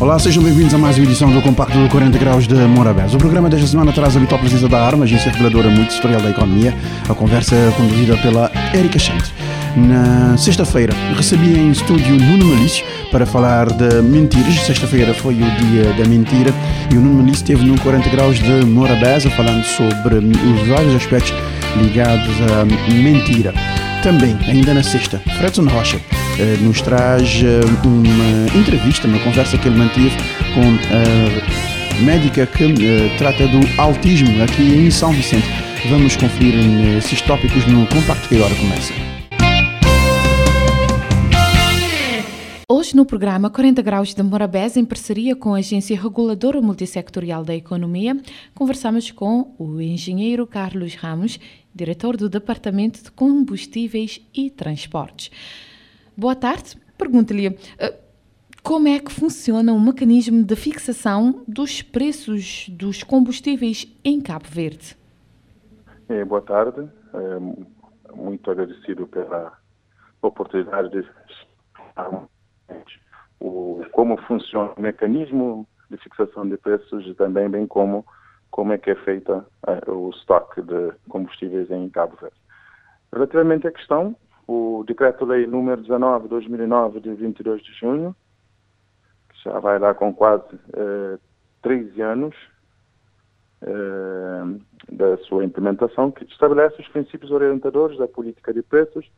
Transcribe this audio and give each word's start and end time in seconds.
Olá, 0.00 0.16
sejam 0.16 0.44
bem-vindos 0.44 0.72
a 0.72 0.78
mais 0.78 0.96
uma 0.96 1.04
edição 1.04 1.28
do 1.28 1.42
Compacto 1.42 1.76
do 1.76 1.88
40 1.88 2.16
Graus 2.18 2.46
de 2.46 2.54
Morabeza. 2.54 3.16
O 3.16 3.18
programa 3.18 3.50
desta 3.50 3.66
semana 3.66 3.92
traz 3.92 4.14
a 4.14 4.18
habitual 4.20 4.40
presença 4.40 4.68
da 4.68 4.80
ARMA, 4.80 5.04
agência 5.04 5.28
reguladora 5.32 5.68
multissetorial 5.68 6.20
da 6.20 6.30
economia. 6.30 6.72
A 7.08 7.14
conversa 7.14 7.56
conduzida 7.76 8.16
pela 8.18 8.48
Erika 8.72 8.96
Chante. 8.96 9.34
Na 9.76 10.36
sexta-feira 10.38 10.94
recebi 11.16 11.58
em 11.58 11.72
estúdio 11.72 12.14
Nuno 12.14 12.44
Malício 12.44 12.86
para 13.10 13.26
falar 13.26 13.72
de 13.72 14.00
mentiras. 14.02 14.54
Sexta-feira 14.60 15.12
foi 15.14 15.34
o 15.34 15.50
dia 15.56 15.92
da 15.94 16.08
mentira 16.08 16.54
e 16.92 16.96
o 16.96 17.00
Nuno 17.00 17.16
Malício 17.16 17.42
esteve 17.42 17.64
no 17.64 17.76
40 17.80 18.08
Graus 18.08 18.38
de 18.38 18.64
Morabeza 18.66 19.28
falando 19.30 19.64
sobre 19.64 20.14
os 20.18 20.68
vários 20.68 20.94
aspectos 20.94 21.34
ligados 21.76 22.36
à 22.52 22.64
mentira. 22.64 23.52
Também, 24.04 24.38
ainda 24.46 24.72
na 24.72 24.82
sexta, 24.84 25.20
Fredson 25.38 25.64
Rocha 25.64 25.98
eh, 26.38 26.56
nos 26.60 26.80
traz 26.80 27.42
eh, 27.42 27.60
uma 27.84 28.58
entrevista, 28.60 29.08
uma 29.08 29.18
conversa 29.18 29.58
que 29.58 29.66
ele 29.66 29.76
manteve 29.76 30.16
com 30.54 30.62
a 30.94 32.02
médica 32.02 32.46
que 32.46 32.64
eh, 32.64 33.16
trata 33.18 33.48
do 33.48 33.58
autismo 33.76 34.40
aqui 34.42 34.62
em 34.62 34.90
São 34.90 35.12
Vicente. 35.12 35.46
Vamos 35.90 36.16
conferir 36.16 36.54
esses 36.96 37.20
tópicos 37.22 37.66
no 37.66 37.86
compacto 37.88 38.28
que 38.28 38.36
agora 38.36 38.54
começa. 38.54 38.92
Hoje 42.70 42.94
no 42.94 43.04
programa 43.04 43.50
40 43.50 43.82
Graus 43.82 44.14
de 44.14 44.22
Morabés, 44.22 44.76
em 44.76 44.84
parceria 44.84 45.34
com 45.34 45.54
a 45.54 45.58
Agência 45.58 46.00
Reguladora 46.00 46.60
Multissectorial 46.60 47.42
da 47.42 47.54
Economia, 47.54 48.16
conversamos 48.54 49.10
com 49.10 49.54
o 49.58 49.80
engenheiro 49.80 50.46
Carlos 50.46 50.94
Ramos, 50.94 51.40
diretor 51.74 52.16
do 52.16 52.28
Departamento 52.28 53.02
de 53.02 53.10
Combustíveis 53.10 54.20
e 54.32 54.50
Transportes. 54.50 55.30
Boa 56.18 56.34
tarde. 56.34 56.76
Pergunto-lhe 56.98 57.46
eh, 57.78 57.96
como 58.60 58.88
é 58.88 58.98
que 58.98 59.12
funciona 59.12 59.72
o 59.72 59.78
mecanismo 59.78 60.42
de 60.42 60.56
fixação 60.56 61.44
dos 61.46 61.80
preços 61.80 62.68
dos 62.70 63.04
combustíveis 63.04 63.86
em 64.04 64.20
Cabo 64.20 64.46
Verde? 64.48 64.96
É, 66.08 66.24
boa 66.24 66.42
tarde. 66.42 66.90
É, 67.14 68.12
muito 68.16 68.50
agradecido 68.50 69.06
pela 69.06 69.56
oportunidade 70.20 70.90
de 70.90 71.08
o, 73.38 73.84
como 73.92 74.20
funciona 74.22 74.72
o 74.76 74.80
mecanismo 74.82 75.68
de 75.88 75.98
fixação 75.98 76.48
de 76.48 76.56
preços 76.56 77.06
e 77.06 77.14
também 77.14 77.48
bem 77.48 77.64
como 77.64 78.04
como 78.50 78.72
é 78.72 78.78
que 78.78 78.90
é 78.90 78.96
feita 78.96 79.46
uh, 79.68 79.92
o 79.92 80.10
estoque 80.10 80.62
de 80.62 80.92
combustíveis 81.08 81.70
em 81.70 81.88
Cabo 81.90 82.16
Verde. 82.20 82.36
Relativamente 83.12 83.68
à 83.68 83.70
questão, 83.70 84.16
o 84.48 84.82
Decreto-Lei 84.86 85.46
número 85.46 85.82
19 85.82 86.24
de 86.24 86.30
2009, 86.30 87.00
de 87.00 87.14
22 87.14 87.62
de 87.62 87.72
junho, 87.74 88.16
que 89.28 89.44
já 89.44 89.60
vai 89.60 89.78
lá 89.78 89.92
com 89.92 90.12
quase 90.12 90.54
uh, 90.54 91.20
13 91.60 92.00
anos 92.00 92.34
uh, 93.62 94.58
da 94.90 95.18
sua 95.18 95.44
implementação, 95.44 96.10
que 96.10 96.24
estabelece 96.24 96.80
os 96.80 96.88
princípios 96.88 97.30
orientadores 97.30 97.98
da 97.98 98.08
política 98.08 98.54
de 98.54 98.62
preços 98.62 99.08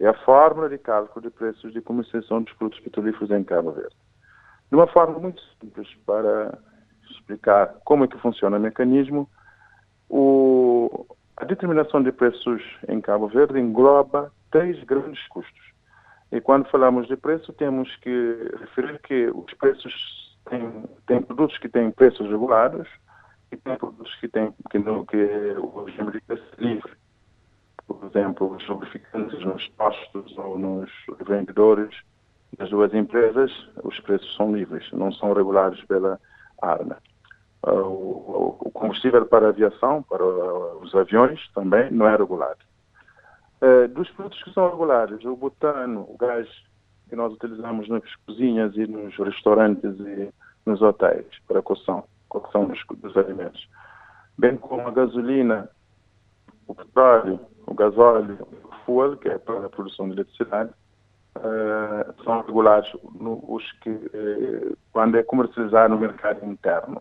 é 0.00 0.08
a 0.08 0.14
fórmula 0.24 0.68
de 0.68 0.76
cálculo 0.76 1.22
de 1.22 1.30
preços 1.30 1.72
de 1.72 1.80
comercialização 1.80 2.42
dos 2.42 2.52
produtos 2.54 2.82
petrolíferos 2.82 3.30
em 3.30 3.44
Cabo 3.44 3.70
Verde. 3.70 3.94
De 4.68 4.74
uma 4.74 4.88
forma 4.88 5.20
muito 5.20 5.40
simples 5.60 5.88
para 6.04 6.58
explicar 7.10 7.76
como 7.84 8.04
é 8.04 8.08
que 8.08 8.18
funciona 8.18 8.56
o 8.56 8.60
mecanismo, 8.60 9.30
o, 10.08 11.06
a 11.36 11.44
determinação 11.44 12.02
de 12.02 12.10
preços 12.10 12.60
em 12.88 13.00
Cabo 13.00 13.28
Verde 13.28 13.60
engloba 13.60 14.32
três 14.54 14.80
grandes 14.84 15.26
custos. 15.26 15.74
E 16.30 16.40
quando 16.40 16.70
falamos 16.70 17.08
de 17.08 17.16
preço, 17.16 17.52
temos 17.54 17.94
que 17.96 18.50
referir 18.60 19.00
que 19.00 19.26
os 19.34 19.52
preços 19.54 20.38
têm, 20.48 20.84
têm 21.06 21.20
produtos 21.20 21.58
que 21.58 21.68
têm 21.68 21.90
preços 21.90 22.30
regulados 22.30 22.88
e 23.50 23.56
tem 23.56 23.76
produtos 23.76 24.14
que 24.20 24.28
têm 24.28 24.54
que, 24.70 24.78
no, 24.78 25.04
que 25.04 25.16
o 25.58 25.82
regime 25.82 26.12
de 26.12 26.20
preço 26.20 26.44
livre 26.58 26.92
por 27.86 28.02
exemplo, 28.04 28.54
os 28.54 28.66
lubrificantes 28.66 29.44
nos 29.44 29.68
postos 29.70 30.38
ou 30.38 30.58
nos 30.58 30.90
vendedores 31.26 31.94
das 32.56 32.70
duas 32.70 32.94
empresas, 32.94 33.50
os 33.82 33.98
preços 34.00 34.34
são 34.36 34.54
livres, 34.54 34.90
não 34.92 35.12
são 35.12 35.32
regulados 35.32 35.82
pela 35.84 36.18
ARNA. 36.62 36.96
Ah, 37.62 37.72
o 37.72 38.70
combustível 38.72 39.26
para 39.26 39.48
aviação, 39.48 40.02
para 40.02 40.24
os 40.24 40.94
aviões, 40.94 41.46
também 41.52 41.90
não 41.90 42.06
é 42.06 42.16
regulado. 42.16 42.58
Ah, 43.64 43.88
dos 43.88 44.10
produtos 44.10 44.42
que 44.42 44.52
são 44.52 44.68
regulados, 44.68 45.24
o 45.24 45.34
butano, 45.34 46.02
o 46.02 46.18
gás 46.18 46.46
que 47.08 47.16
nós 47.16 47.32
utilizamos 47.32 47.88
nas 47.88 48.02
cozinhas 48.26 48.76
e 48.76 48.86
nos 48.86 49.16
restaurantes 49.16 49.98
e 50.00 50.28
nos 50.66 50.82
hotéis 50.82 51.26
para 51.48 51.60
a 51.60 51.62
cocção, 51.62 52.04
cocção 52.28 52.66
dos, 52.66 52.78
dos 52.98 53.16
alimentos, 53.16 53.66
bem 54.36 54.58
como 54.58 54.86
a 54.86 54.90
gasolina, 54.90 55.70
o 56.66 56.74
petróleo, 56.74 57.40
o 57.66 57.72
gasóleo, 57.72 58.46
o 58.64 58.84
fuel, 58.84 59.16
que 59.16 59.30
é 59.30 59.38
para 59.38 59.64
a 59.64 59.70
produção 59.70 60.08
de 60.08 60.12
eletricidade, 60.12 60.70
uh, 61.36 62.22
são 62.22 62.42
regulados 62.42 62.94
no, 63.14 63.42
os 63.48 63.64
que, 63.80 63.88
uh, 63.88 64.76
quando 64.92 65.16
é 65.16 65.22
comercializado 65.22 65.94
no 65.94 66.00
mercado 66.00 66.44
interno. 66.44 67.00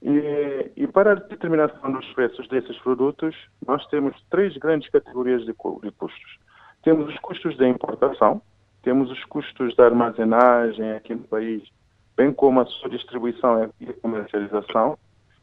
E, 0.00 0.70
e, 0.76 0.86
para 0.86 1.12
a 1.12 1.14
determinação 1.16 1.90
dos 1.90 2.06
preços 2.12 2.46
desses 2.48 2.78
produtos, 2.78 3.34
nós 3.66 3.84
temos 3.86 4.14
três 4.30 4.56
grandes 4.56 4.88
categorias 4.90 5.40
de, 5.40 5.46
de 5.46 5.52
custos. 5.92 6.38
Temos 6.82 7.08
os 7.08 7.18
custos 7.18 7.56
da 7.56 7.68
importação, 7.68 8.40
temos 8.82 9.10
os 9.10 9.24
custos 9.24 9.74
da 9.74 9.86
armazenagem 9.86 10.92
aqui 10.92 11.14
no 11.14 11.24
país, 11.24 11.68
bem 12.16 12.32
como 12.32 12.60
a 12.60 12.66
sua 12.66 12.88
distribuição 12.90 13.72
e 13.80 13.92
comercialização, 13.94 14.96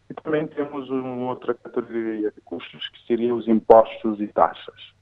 e 0.10 0.14
também 0.14 0.48
temos 0.48 0.90
uma 0.90 1.32
outra 1.32 1.54
categoria 1.54 2.32
de 2.32 2.42
custos, 2.42 2.88
que 2.90 3.06
seriam 3.08 3.38
os 3.38 3.48
impostos 3.48 4.22
e 4.22 4.28
taxas. 4.28 4.94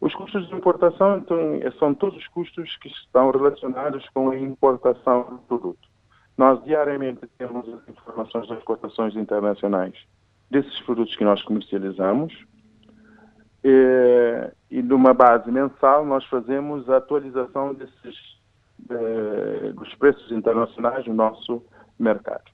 Os 0.00 0.14
custos 0.14 0.48
de 0.48 0.54
importação 0.54 1.18
então, 1.18 1.38
são 1.78 1.92
todos 1.92 2.16
os 2.16 2.26
custos 2.28 2.74
que 2.78 2.88
estão 2.88 3.30
relacionados 3.30 4.08
com 4.14 4.30
a 4.30 4.38
importação 4.38 5.24
do 5.24 5.38
produto. 5.40 5.89
Nós 6.40 6.64
diariamente 6.64 7.20
temos 7.36 7.68
as 7.68 7.86
informações 7.86 8.48
das 8.48 8.62
cotações 8.62 9.14
internacionais 9.14 9.92
desses 10.50 10.80
produtos 10.80 11.14
que 11.14 11.22
nós 11.22 11.42
comercializamos 11.42 12.32
e, 13.62 14.50
e 14.70 14.80
numa 14.80 15.12
base 15.12 15.52
mensal 15.52 16.02
nós 16.06 16.24
fazemos 16.24 16.88
a 16.88 16.96
atualização 16.96 17.74
desses, 17.74 18.16
de, 18.78 19.72
dos 19.74 19.94
preços 19.96 20.32
internacionais 20.32 21.06
no 21.06 21.12
nosso 21.12 21.62
mercado 21.98 22.50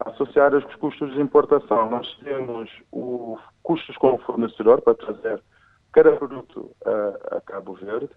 associar 0.00 0.54
aos 0.54 0.64
custos 0.76 1.12
de 1.12 1.20
importação. 1.20 1.90
Nós 1.90 2.18
temos 2.24 2.70
os 2.90 3.38
custos 3.62 3.94
com 3.98 4.14
o 4.14 4.18
fornecedor 4.20 4.80
para 4.80 4.94
trazer 4.94 5.42
cada 5.92 6.16
produto 6.16 6.74
a, 6.82 7.36
a 7.36 7.40
Cabo 7.42 7.74
Verde. 7.74 8.08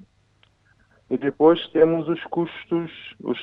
E 1.10 1.18
depois 1.18 1.68
temos 1.68 2.08
os 2.10 2.24
custos, 2.26 3.16
os, 3.22 3.38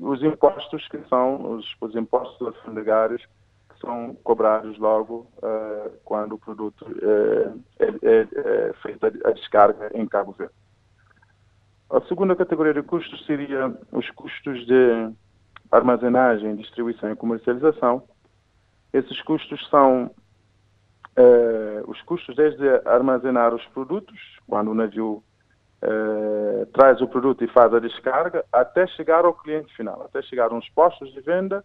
os 0.00 0.22
impostos 0.22 0.88
que 0.88 0.98
são 1.08 1.56
os, 1.56 1.76
os 1.80 1.94
impostos 1.94 2.46
alfandegários 2.46 3.22
que 3.68 3.80
são 3.80 4.14
cobrados 4.24 4.78
logo 4.78 5.26
uh, 5.36 5.90
quando 6.04 6.36
o 6.36 6.38
produto 6.38 6.86
uh, 6.86 7.62
é, 7.78 7.86
é, 8.02 8.28
é 8.68 8.72
feita 8.82 9.12
a 9.24 9.30
descarga 9.32 9.90
em 9.94 10.06
Cabo 10.06 10.32
Verde. 10.32 10.54
A 11.90 12.00
segunda 12.02 12.34
categoria 12.34 12.74
de 12.74 12.82
custos 12.82 13.24
seria 13.26 13.74
os 13.92 14.10
custos 14.10 14.66
de 14.66 15.10
armazenagem, 15.70 16.56
distribuição 16.56 17.10
e 17.10 17.16
comercialização. 17.16 18.02
Esses 18.92 19.20
custos 19.22 19.68
são 19.68 20.06
uh, 20.06 21.90
os 21.90 22.00
custos 22.02 22.34
desde 22.36 22.66
armazenar 22.86 23.54
os 23.54 23.64
produtos, 23.66 24.18
quando 24.46 24.70
o 24.70 24.74
navio 24.74 25.22
uh, 25.82 26.66
traz 26.66 27.00
o 27.00 27.08
produto 27.08 27.44
e 27.44 27.48
faz 27.48 27.72
a 27.72 27.78
descarga, 27.78 28.44
até 28.52 28.86
chegar 28.88 29.24
ao 29.24 29.34
cliente 29.34 29.74
final, 29.74 30.02
até 30.02 30.22
chegar 30.22 30.52
aos 30.52 30.68
postos 30.70 31.12
de 31.12 31.20
venda 31.20 31.64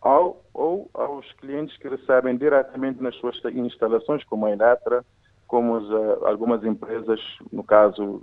ao, 0.00 0.44
ou 0.52 0.90
aos 0.94 1.30
clientes 1.34 1.76
que 1.78 1.88
recebem 1.88 2.36
diretamente 2.36 3.02
nas 3.02 3.14
suas 3.16 3.36
instalações, 3.54 4.24
como 4.24 4.46
a 4.46 4.50
Eletra, 4.50 5.04
como 5.46 5.76
as, 5.76 5.84
uh, 5.84 6.26
algumas 6.26 6.64
empresas, 6.64 7.20
no 7.52 7.62
caso 7.62 8.20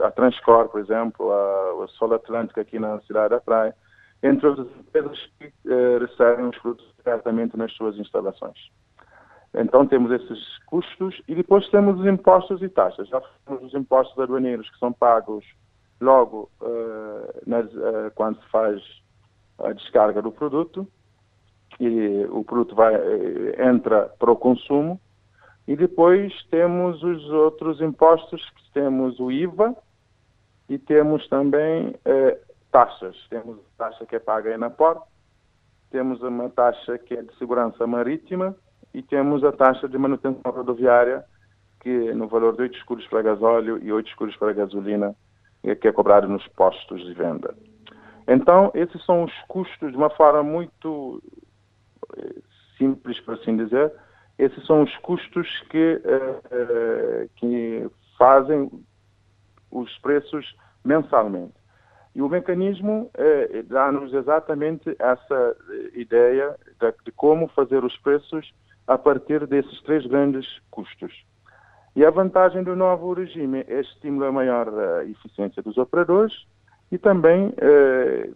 a 0.00 0.10
Transcor, 0.10 0.68
por 0.68 0.80
exemplo, 0.80 1.30
a, 1.30 1.84
a 1.84 1.88
Sol 1.88 2.14
Atlântica 2.14 2.62
aqui 2.62 2.78
na 2.78 3.00
cidade 3.02 3.30
da 3.30 3.40
Praia, 3.40 3.74
entre 4.22 4.46
outras 4.46 4.68
empresas 4.78 5.18
que 5.38 5.46
uh, 5.46 5.98
recebem 6.00 6.46
os 6.46 6.58
produtos 6.58 6.92
diretamente 7.04 7.56
nas 7.56 7.72
suas 7.72 7.96
instalações. 7.96 8.58
Então 9.54 9.86
temos 9.86 10.12
esses 10.12 10.58
custos 10.66 11.20
e 11.26 11.34
depois 11.34 11.68
temos 11.70 11.98
os 11.98 12.06
impostos 12.06 12.62
e 12.62 12.68
taxas. 12.68 13.08
Já 13.08 13.20
temos 13.44 13.64
os 13.64 13.74
impostos 13.74 14.18
aduaneiros 14.18 14.70
que 14.70 14.78
são 14.78 14.92
pagos 14.92 15.44
logo 16.00 16.48
uh, 16.60 17.40
nas, 17.46 17.66
uh, 17.74 18.10
quando 18.14 18.40
se 18.40 18.48
faz 18.48 18.80
a 19.58 19.72
descarga 19.72 20.22
do 20.22 20.30
produto 20.30 20.86
e 21.78 22.24
o 22.30 22.44
produto 22.44 22.74
vai, 22.74 22.94
entra 23.58 24.08
para 24.18 24.30
o 24.30 24.36
consumo 24.36 25.00
e 25.66 25.76
depois 25.76 26.32
temos 26.50 27.02
os 27.02 27.28
outros 27.30 27.80
impostos, 27.80 28.42
temos 28.72 29.18
o 29.18 29.30
IVA 29.30 29.74
e 30.68 30.78
temos 30.78 31.26
também 31.28 31.94
taxas. 32.70 33.16
Temos 33.28 33.58
a 33.58 33.84
taxa 33.84 34.06
que 34.06 34.16
é 34.16 34.18
paga 34.18 34.56
na 34.56 34.70
porta, 34.70 35.02
temos 35.90 36.22
uma 36.22 36.48
taxa 36.50 36.98
que 36.98 37.14
é 37.14 37.22
de 37.22 37.34
segurança 37.36 37.86
marítima 37.86 38.56
e 38.92 39.02
temos 39.02 39.44
a 39.44 39.52
taxa 39.52 39.88
de 39.88 39.96
manutenção 39.96 40.50
rodoviária, 40.50 41.24
que 41.80 42.12
no 42.12 42.28
valor 42.28 42.54
de 42.56 42.62
8 42.62 42.76
escudos 42.76 43.06
para 43.06 43.22
gasóleo 43.22 43.78
e 43.82 43.92
8 43.92 44.08
escudos 44.08 44.36
para 44.36 44.52
gasolina, 44.52 45.14
que 45.80 45.88
é 45.88 45.92
cobrado 45.92 46.28
nos 46.28 46.46
postos 46.48 47.04
de 47.04 47.14
venda. 47.14 47.54
Então, 48.26 48.70
esses 48.74 49.04
são 49.04 49.24
os 49.24 49.32
custos, 49.48 49.90
de 49.90 49.96
uma 49.96 50.10
forma 50.10 50.42
muito 50.42 51.22
eh, 52.16 52.34
simples, 52.78 53.18
por 53.20 53.34
assim 53.34 53.56
dizer, 53.56 53.92
esses 54.38 54.64
são 54.66 54.82
os 54.82 54.96
custos 54.98 55.48
que, 55.68 56.00
uh, 56.04 57.24
uh, 57.24 57.30
que 57.36 57.90
fazem 58.16 58.70
os 59.70 59.98
preços 59.98 60.56
mensalmente. 60.84 61.52
E 62.14 62.22
o 62.22 62.28
mecanismo 62.28 63.10
eh, 63.14 63.62
dá-nos 63.66 64.12
exatamente 64.12 64.96
essa 64.98 65.56
ideia 65.94 66.56
de, 66.80 66.92
de, 67.04 67.12
como 67.12 67.46
fazer 67.48 67.84
os 67.84 67.96
preços 67.98 68.52
a 68.90 68.98
partir 68.98 69.46
desses 69.46 69.80
três 69.82 70.04
grandes 70.04 70.44
custos. 70.68 71.24
E 71.94 72.04
a 72.04 72.10
vantagem 72.10 72.64
do 72.64 72.74
novo 72.74 73.12
regime 73.12 73.64
é 73.68 73.80
estimular 73.80 74.30
a 74.30 74.32
maior 74.32 74.68
uh, 74.68 75.08
eficiência 75.08 75.62
dos 75.62 75.78
operadores 75.78 76.34
e 76.90 76.98
também 76.98 77.54
eh, 77.58 78.30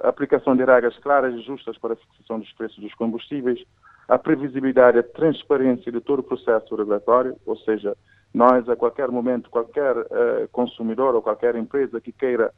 a 0.00 0.08
aplicação 0.08 0.56
de 0.56 0.64
regras 0.64 0.96
claras 1.00 1.34
e 1.34 1.42
justas 1.42 1.76
para 1.76 1.92
a 1.92 1.96
fixação 1.96 2.38
dos 2.38 2.50
preços 2.54 2.78
dos 2.78 2.94
combustíveis, 2.94 3.62
a 4.08 4.16
previsibilidade 4.16 4.96
e 4.96 5.00
a 5.00 5.02
transparência 5.02 5.92
de 5.92 6.00
todo 6.00 6.20
o 6.20 6.22
processo 6.22 6.74
regulatório, 6.74 7.36
ou 7.44 7.58
seja, 7.58 7.94
nós 8.32 8.66
a 8.66 8.76
qualquer 8.76 9.10
momento, 9.10 9.50
qualquer 9.50 9.94
uh, 9.94 10.48
consumidor 10.50 11.14
ou 11.14 11.20
qualquer 11.20 11.54
empresa 11.54 12.00
que 12.00 12.12
queira 12.12 12.50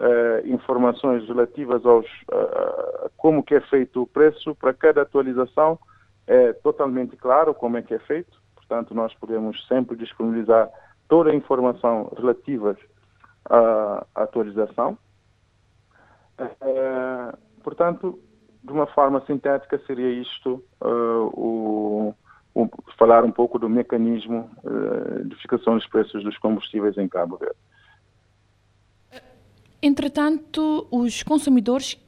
uh, 0.00 0.48
informações 0.48 1.28
relativas 1.28 1.86
aos 1.86 2.06
uh, 2.06 3.08
como 3.16 3.44
que 3.44 3.54
é 3.54 3.60
feito 3.60 4.02
o 4.02 4.06
preço 4.08 4.52
para 4.56 4.74
cada 4.74 5.02
atualização 5.02 5.78
é 6.30 6.52
totalmente 6.52 7.16
claro 7.16 7.52
como 7.52 7.76
é 7.76 7.82
que 7.82 7.92
é 7.92 7.98
feito. 7.98 8.40
Portanto, 8.54 8.94
nós 8.94 9.12
podemos 9.14 9.66
sempre 9.66 9.96
disponibilizar 9.96 10.70
toda 11.08 11.30
a 11.30 11.34
informação 11.34 12.08
relativa 12.16 12.76
à 13.44 14.06
atualização. 14.14 14.96
Uh, 16.38 17.36
portanto, 17.64 18.16
de 18.62 18.72
uma 18.72 18.86
forma 18.86 19.20
sintética, 19.26 19.76
seria 19.88 20.08
isto 20.08 20.62
o, 20.80 22.14
o, 22.54 22.68
falar 22.96 23.24
um 23.24 23.32
pouco 23.32 23.58
do 23.58 23.68
mecanismo 23.68 24.48
de 25.24 25.34
fixação 25.36 25.76
dos 25.76 25.86
preços 25.88 26.22
dos 26.22 26.38
combustíveis 26.38 26.96
em 26.96 27.08
Cabo 27.08 27.38
Verde. 27.38 27.56
Entretanto, 29.82 30.86
os 30.90 31.22
consumidores 31.22 31.98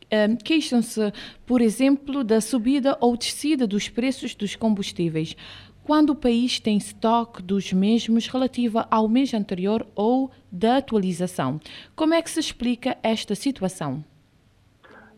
queixam-se, 0.45 1.13
por 1.47 1.61
exemplo, 1.61 2.23
da 2.23 2.41
subida 2.41 2.97
ou 3.01 3.17
descida 3.17 3.67
dos 3.67 3.89
preços 3.89 4.35
dos 4.35 4.55
combustíveis, 4.55 5.37
quando 5.85 6.11
o 6.11 6.17
país 6.17 6.61
tem 6.61 6.77
estoque 6.77 7.43
dos 7.43 7.73
mesmos 7.73 8.29
relativa 8.29 8.87
ao 8.91 9.09
mês 9.09 9.35
anterior 9.35 9.87
ou 9.95 10.31
da 10.51 10.77
atualização. 10.77 11.61
Como 11.97 12.15
é 12.15 12.23
que 12.23 12.31
se 12.31 12.41
explica 12.41 12.97
esta 13.03 13.35
situação? 13.35 14.05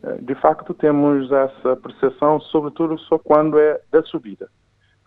Eh, 0.03 0.19
de 0.23 0.35
facto, 0.35 0.73
temos 0.75 1.31
essa 1.31 1.77
percepção, 1.77 2.41
sobretudo 2.41 2.99
só 3.01 3.19
quando 3.19 3.59
é 3.59 3.81
da 3.91 4.03
subida. 4.03 4.49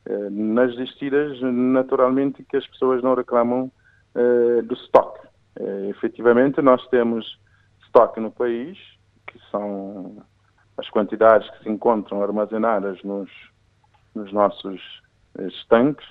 Eh, 0.05 0.29
nas 0.29 0.75
descidas, 0.75 1.39
naturalmente, 1.41 2.43
que 2.43 2.57
as 2.57 2.67
pessoas 2.67 3.01
não 3.01 3.15
reclamam 3.15 3.71
uh, 4.15 4.63
do 4.63 4.73
estoque. 4.73 5.27
Efetivamente, 5.89 6.61
nós 6.61 6.85
temos 6.89 7.25
estoque 7.83 8.19
no 8.19 8.29
país, 8.29 8.77
que 9.37 9.51
são 9.51 10.17
as 10.77 10.89
quantidades 10.89 11.49
que 11.51 11.63
se 11.63 11.69
encontram 11.69 12.21
armazenadas 12.21 13.01
nos, 13.03 13.29
nos 14.13 14.31
nossos 14.31 14.81
estanques 15.39 16.07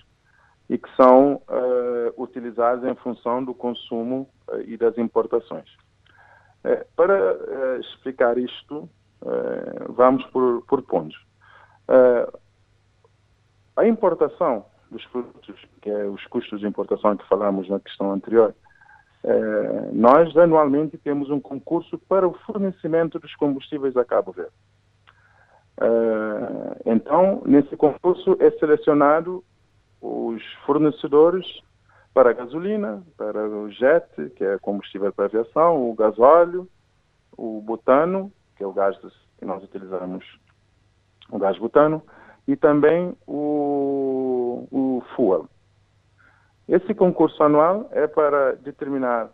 e 0.68 0.78
que 0.78 0.88
são 0.96 1.34
uh, 1.34 2.22
utilizados 2.22 2.84
em 2.84 2.94
função 2.96 3.44
do 3.44 3.54
consumo 3.54 4.28
uh, 4.48 4.60
e 4.62 4.76
das 4.76 4.98
importações. 4.98 5.68
Uh, 6.64 6.84
para 6.96 7.78
explicar 7.78 8.38
isto, 8.38 8.88
vamos 9.88 10.24
por, 10.26 10.62
por 10.66 10.82
pontos. 10.82 11.16
a 13.76 13.86
importação 13.86 14.66
dos 14.90 15.04
produtos, 15.06 15.56
que 15.80 15.90
é 15.90 16.04
os 16.04 16.24
custos 16.26 16.60
de 16.60 16.66
importação 16.66 17.16
que 17.16 17.26
falamos 17.26 17.68
na 17.68 17.80
questão 17.80 18.12
anterior, 18.12 18.54
eh, 19.28 19.90
nós 19.92 20.36
anualmente 20.36 20.96
temos 20.96 21.28
um 21.30 21.40
concurso 21.40 21.98
para 21.98 22.28
o 22.28 22.32
fornecimento 22.46 23.18
dos 23.18 23.34
combustíveis 23.34 23.96
a 23.96 24.04
Cabo 24.04 24.30
Verde. 24.30 24.52
Eh, 25.80 26.82
então, 26.86 27.42
nesse 27.44 27.76
concurso 27.76 28.36
é 28.38 28.52
selecionado 28.52 29.42
os 30.00 30.40
fornecedores 30.64 31.44
para 32.14 32.30
a 32.30 32.32
gasolina, 32.32 33.02
para 33.16 33.48
o 33.48 33.68
jet, 33.68 34.06
que 34.36 34.44
é 34.44 34.58
combustível 34.58 35.12
para 35.12 35.24
aviação, 35.24 35.90
o 35.90 35.94
gasóleo, 35.94 36.68
o 37.36 37.60
butano, 37.60 38.32
que 38.56 38.62
é 38.62 38.66
o 38.66 38.72
gás 38.72 38.96
que 39.38 39.44
nós 39.44 39.62
utilizamos, 39.64 40.24
o 41.30 41.38
gás 41.38 41.58
butano, 41.58 42.00
e 42.46 42.54
também 42.54 43.12
o, 43.26 44.68
o 44.70 45.02
fuel. 45.16 45.48
Esse 46.68 46.94
concurso 46.94 47.42
anual 47.42 47.88
é 47.92 48.06
para 48.06 48.56
determinar 48.56 49.30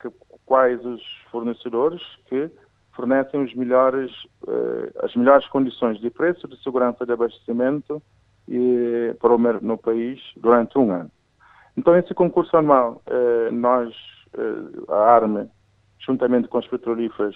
que, 0.00 0.10
quais 0.44 0.84
os 0.84 1.00
fornecedores 1.30 2.02
que 2.26 2.50
fornecem 2.92 3.40
melhores, 3.54 4.10
eh, 4.48 4.92
as 5.02 5.14
melhores 5.14 5.46
condições 5.48 6.00
de 6.00 6.10
preço, 6.10 6.48
de 6.48 6.60
segurança 6.62 7.06
de 7.06 7.12
abastecimento 7.12 8.02
e, 8.48 9.14
para 9.20 9.32
o, 9.32 9.38
no 9.38 9.78
país 9.78 10.20
durante 10.36 10.76
um 10.76 10.90
ano. 10.90 11.10
Então, 11.76 11.96
esse 11.96 12.12
concurso 12.12 12.56
anual, 12.56 13.00
eh, 13.06 13.50
nós, 13.50 13.94
eh, 14.34 14.92
a 14.92 15.14
ARME, 15.14 15.48
juntamente 15.98 16.48
com 16.48 16.58
as 16.58 16.66
petrolíferas, 16.66 17.34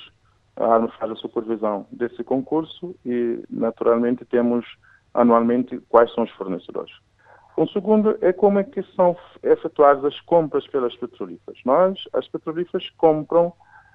a 0.57 0.67
ARME 0.67 0.91
faz 0.99 1.13
a 1.13 1.17
supervisão 1.17 1.87
desse 1.91 2.23
concurso 2.25 2.95
e, 3.05 3.43
naturalmente, 3.49 4.25
temos 4.25 4.67
anualmente 5.15 5.79
quais 5.89 6.13
são 6.15 6.25
os 6.25 6.31
fornecedores. 6.33 6.93
Um 7.57 7.67
segundo 7.69 8.19
é 8.21 8.33
como 8.33 8.59
é 8.59 8.65
que 8.65 8.83
são 8.95 9.17
efetuadas 9.43 10.05
as 10.05 10.21
compras 10.21 10.67
pelas 10.67 10.95
petrolíferas. 10.97 11.59
Nós, 11.65 11.99
as 12.13 12.29
petrolíferas, 12.29 12.91
compram 12.91 13.53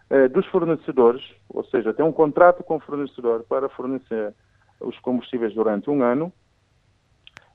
eh, 0.10 0.28
dos 0.28 0.46
fornecedores, 0.48 1.24
ou 1.48 1.64
seja, 1.66 1.94
tem 1.94 2.04
um 2.04 2.12
contrato 2.12 2.64
com 2.64 2.78
o 2.78 2.80
fornecedor 2.80 3.44
para 3.48 3.70
fornecer 3.70 4.34
os 4.80 4.98
combustíveis 5.00 5.54
durante 5.54 5.90
um 5.90 6.02
ano 6.02 6.34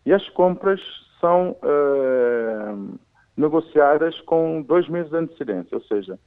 e 0.05 0.13
as 0.13 0.29
compras 0.29 0.81
são 1.21 1.57
eh, 1.61 2.75
negociadas 3.37 4.21
com 4.21 4.63
dois 4.63 4.89
meses 4.89 5.11
de 5.11 5.17
antecedência, 5.17 5.77
ou 5.77 5.83
seja, 5.83 6.19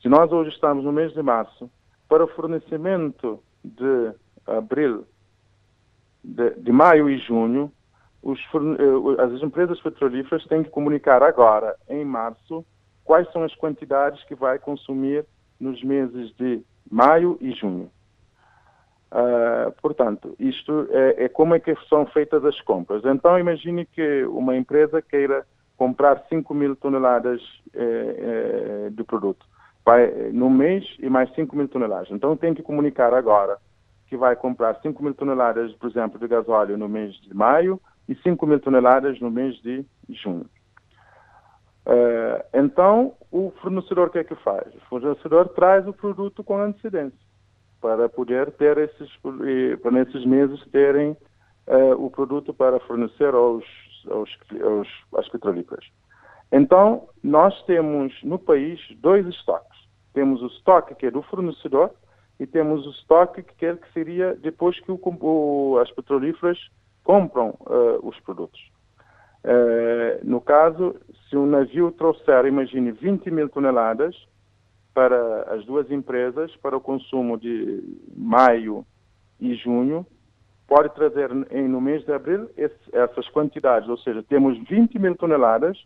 se 0.00 0.08
nós 0.08 0.32
hoje 0.32 0.50
estamos 0.50 0.82
no 0.82 0.92
mês 0.92 1.12
de 1.12 1.22
março, 1.22 1.70
para 2.08 2.24
o 2.24 2.28
fornecimento 2.28 3.42
de 3.62 4.12
abril, 4.46 5.06
de, 6.24 6.50
de 6.54 6.72
maio 6.72 7.10
e 7.10 7.18
junho, 7.18 7.70
os, 8.26 8.40
eh, 8.40 9.22
as 9.22 9.40
empresas 9.40 9.80
petrolíferas 9.80 10.44
têm 10.46 10.64
que 10.64 10.70
comunicar 10.70 11.22
agora, 11.22 11.76
em 11.88 12.04
março, 12.04 12.66
quais 13.04 13.30
são 13.32 13.44
as 13.44 13.54
quantidades 13.54 14.22
que 14.24 14.34
vai 14.34 14.58
consumir 14.58 15.24
nos 15.60 15.80
meses 15.84 16.34
de 16.34 16.60
maio 16.90 17.38
e 17.40 17.52
junho. 17.52 17.88
Uh, 19.12 19.70
portanto, 19.80 20.34
isto 20.40 20.88
é, 20.90 21.24
é, 21.24 21.28
como 21.28 21.54
é 21.54 21.60
que 21.60 21.74
são 21.88 22.04
feitas 22.06 22.44
as 22.44 22.60
compras. 22.62 23.02
Então, 23.04 23.38
imagine 23.38 23.86
que 23.86 24.24
uma 24.24 24.56
empresa 24.56 25.00
queira 25.00 25.46
comprar 25.76 26.24
5 26.28 26.52
mil 26.52 26.74
toneladas 26.74 27.40
eh, 27.74 28.86
eh, 28.88 28.90
de 28.90 29.04
produto 29.04 29.46
vai, 29.84 30.06
no 30.32 30.50
mês 30.50 30.84
e 30.98 31.08
mais 31.08 31.32
5 31.34 31.54
mil 31.54 31.68
toneladas. 31.68 32.10
Então, 32.10 32.36
tem 32.36 32.54
que 32.54 32.62
comunicar 32.62 33.14
agora 33.14 33.58
que 34.08 34.16
vai 34.16 34.34
comprar 34.34 34.80
5 34.80 35.02
mil 35.02 35.14
toneladas, 35.14 35.72
por 35.74 35.88
exemplo, 35.88 36.18
de 36.18 36.26
gasóleo 36.26 36.76
no 36.76 36.88
mês 36.88 37.14
de 37.20 37.34
maio 37.34 37.80
e 38.08 38.14
5 38.16 38.46
mil 38.46 38.60
toneladas 38.60 39.20
no 39.20 39.30
mês 39.30 39.56
de 39.62 39.84
junho. 40.08 40.46
Uh, 41.86 42.42
então, 42.52 43.14
o 43.30 43.52
fornecedor 43.62 44.08
o 44.08 44.10
que 44.10 44.18
é 44.18 44.24
que 44.24 44.34
faz? 44.36 44.74
O 44.74 44.80
fornecedor 44.88 45.48
traz 45.50 45.86
o 45.86 45.92
produto 45.92 46.42
com 46.42 46.58
antecedência 46.58 47.18
para 47.80 48.08
poder 48.08 48.50
ter 48.52 48.76
esses, 48.78 49.08
para 49.80 49.90
nesses 49.92 50.24
meses 50.24 50.60
terem 50.72 51.16
uh, 51.68 52.04
o 52.04 52.10
produto 52.10 52.52
para 52.52 52.80
fornecer 52.80 53.32
aos, 53.32 53.64
aos, 54.10 54.30
aos, 54.60 54.88
às 55.16 55.28
petrolíferas. 55.28 55.84
Então, 56.50 57.08
nós 57.22 57.60
temos 57.64 58.12
no 58.24 58.38
país 58.38 58.80
dois 58.98 59.26
estoques. 59.26 59.78
Temos 60.12 60.42
o 60.42 60.46
estoque 60.46 60.94
que 60.94 61.06
é 61.06 61.10
do 61.10 61.22
fornecedor 61.22 61.92
e 62.40 62.46
temos 62.46 62.86
o 62.86 62.90
estoque 62.90 63.42
que 63.42 63.54
quer 63.54 63.76
que 63.76 63.92
seria 63.92 64.34
depois 64.34 64.78
que 64.80 64.90
o, 64.90 65.78
as 65.78 65.90
petrolíferas 65.92 66.58
compram 67.06 67.50
uh, 67.60 68.00
os 68.02 68.18
produtos. 68.18 68.60
Uh, 69.44 70.18
no 70.24 70.40
caso, 70.40 70.96
se 71.30 71.36
um 71.36 71.46
navio 71.46 71.92
trouxer, 71.92 72.46
imagine, 72.46 72.90
20 72.90 73.30
mil 73.30 73.48
toneladas 73.48 74.16
para 74.92 75.54
as 75.54 75.64
duas 75.64 75.88
empresas, 75.88 76.54
para 76.56 76.76
o 76.76 76.80
consumo 76.80 77.38
de 77.38 77.80
maio 78.16 78.84
e 79.38 79.54
junho, 79.54 80.04
pode 80.66 80.92
trazer 80.96 81.30
em, 81.52 81.68
no 81.68 81.80
mês 81.80 82.04
de 82.04 82.12
abril 82.12 82.50
esse, 82.56 82.74
essas 82.92 83.28
quantidades, 83.28 83.88
ou 83.88 83.98
seja, 83.98 84.20
temos 84.24 84.58
20 84.68 84.98
mil 84.98 85.14
toneladas, 85.14 85.78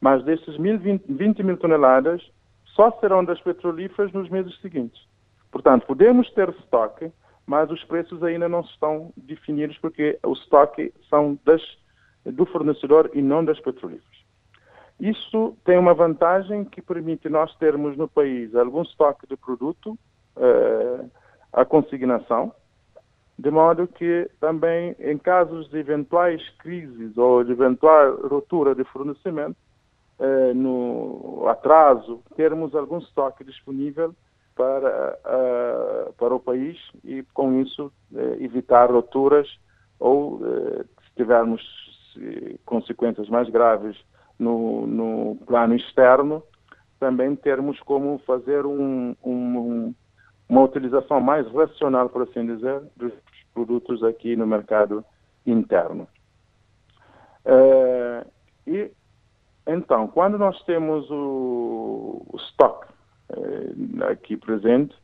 mas 0.00 0.24
desses 0.24 0.56
20, 0.56 1.04
20 1.08 1.42
mil 1.44 1.56
toneladas 1.56 2.20
só 2.74 2.90
serão 3.00 3.24
das 3.24 3.40
petrolíferas 3.40 4.12
nos 4.12 4.28
meses 4.28 4.60
seguintes. 4.60 5.00
Portanto, 5.52 5.86
podemos 5.86 6.28
ter 6.32 6.48
estoque, 6.48 7.12
mas 7.46 7.70
os 7.70 7.82
preços 7.84 8.22
ainda 8.22 8.48
não 8.48 8.60
estão 8.60 9.12
definidos 9.16 9.76
porque 9.78 10.18
o 10.22 10.32
estoque 10.32 10.92
são 11.10 11.38
das, 11.44 11.62
do 12.24 12.46
fornecedor 12.46 13.10
e 13.12 13.20
não 13.20 13.44
das 13.44 13.60
petrolíferas. 13.60 14.24
Isso 14.98 15.56
tem 15.64 15.78
uma 15.78 15.92
vantagem 15.92 16.64
que 16.64 16.80
permite 16.80 17.28
nós 17.28 17.54
termos 17.56 17.96
no 17.96 18.08
país 18.08 18.54
algum 18.54 18.82
estoque 18.82 19.26
de 19.26 19.36
produto, 19.36 19.98
uh, 20.36 21.10
a 21.52 21.64
consignação, 21.64 22.52
de 23.36 23.50
modo 23.50 23.88
que 23.88 24.30
também 24.40 24.94
em 25.00 25.18
casos 25.18 25.68
de 25.68 25.78
eventuais 25.78 26.40
crises 26.60 27.16
ou 27.18 27.42
de 27.42 27.52
eventual 27.52 28.16
ruptura 28.28 28.74
de 28.74 28.84
fornecimento, 28.84 29.56
uh, 30.20 30.54
no 30.54 31.48
atraso, 31.48 32.22
termos 32.36 32.74
algum 32.74 32.98
estoque 32.98 33.42
disponível 33.42 34.14
para, 34.54 35.18
uh, 35.24 36.12
para 36.14 36.34
o 36.34 36.40
país 36.40 36.78
e, 37.04 37.22
com 37.34 37.60
isso, 37.60 37.92
uh, 38.12 38.42
evitar 38.42 38.90
rupturas 38.90 39.48
ou, 39.98 40.34
uh, 40.34 40.84
se 41.04 41.14
tivermos 41.16 41.84
consequências 42.64 43.28
mais 43.28 43.48
graves 43.48 43.96
no, 44.38 44.86
no 44.86 45.36
plano 45.46 45.74
externo, 45.74 46.44
também 47.00 47.34
termos 47.34 47.80
como 47.80 48.18
fazer 48.18 48.64
um, 48.64 49.16
um, 49.24 49.92
uma 50.48 50.62
utilização 50.62 51.20
mais 51.20 51.44
racional, 51.52 52.08
por 52.08 52.22
assim 52.22 52.46
dizer, 52.46 52.82
dos 52.94 53.12
produtos 53.52 54.04
aqui 54.04 54.36
no 54.36 54.46
mercado 54.46 55.04
interno. 55.44 56.06
e 58.64 58.92
então, 59.66 60.06
quando 60.08 60.38
nós 60.38 60.62
temos 60.64 61.10
o, 61.10 62.22
o 62.28 62.36
eh, 62.38 62.93
aqui 64.10 64.36
presente, 64.36 64.94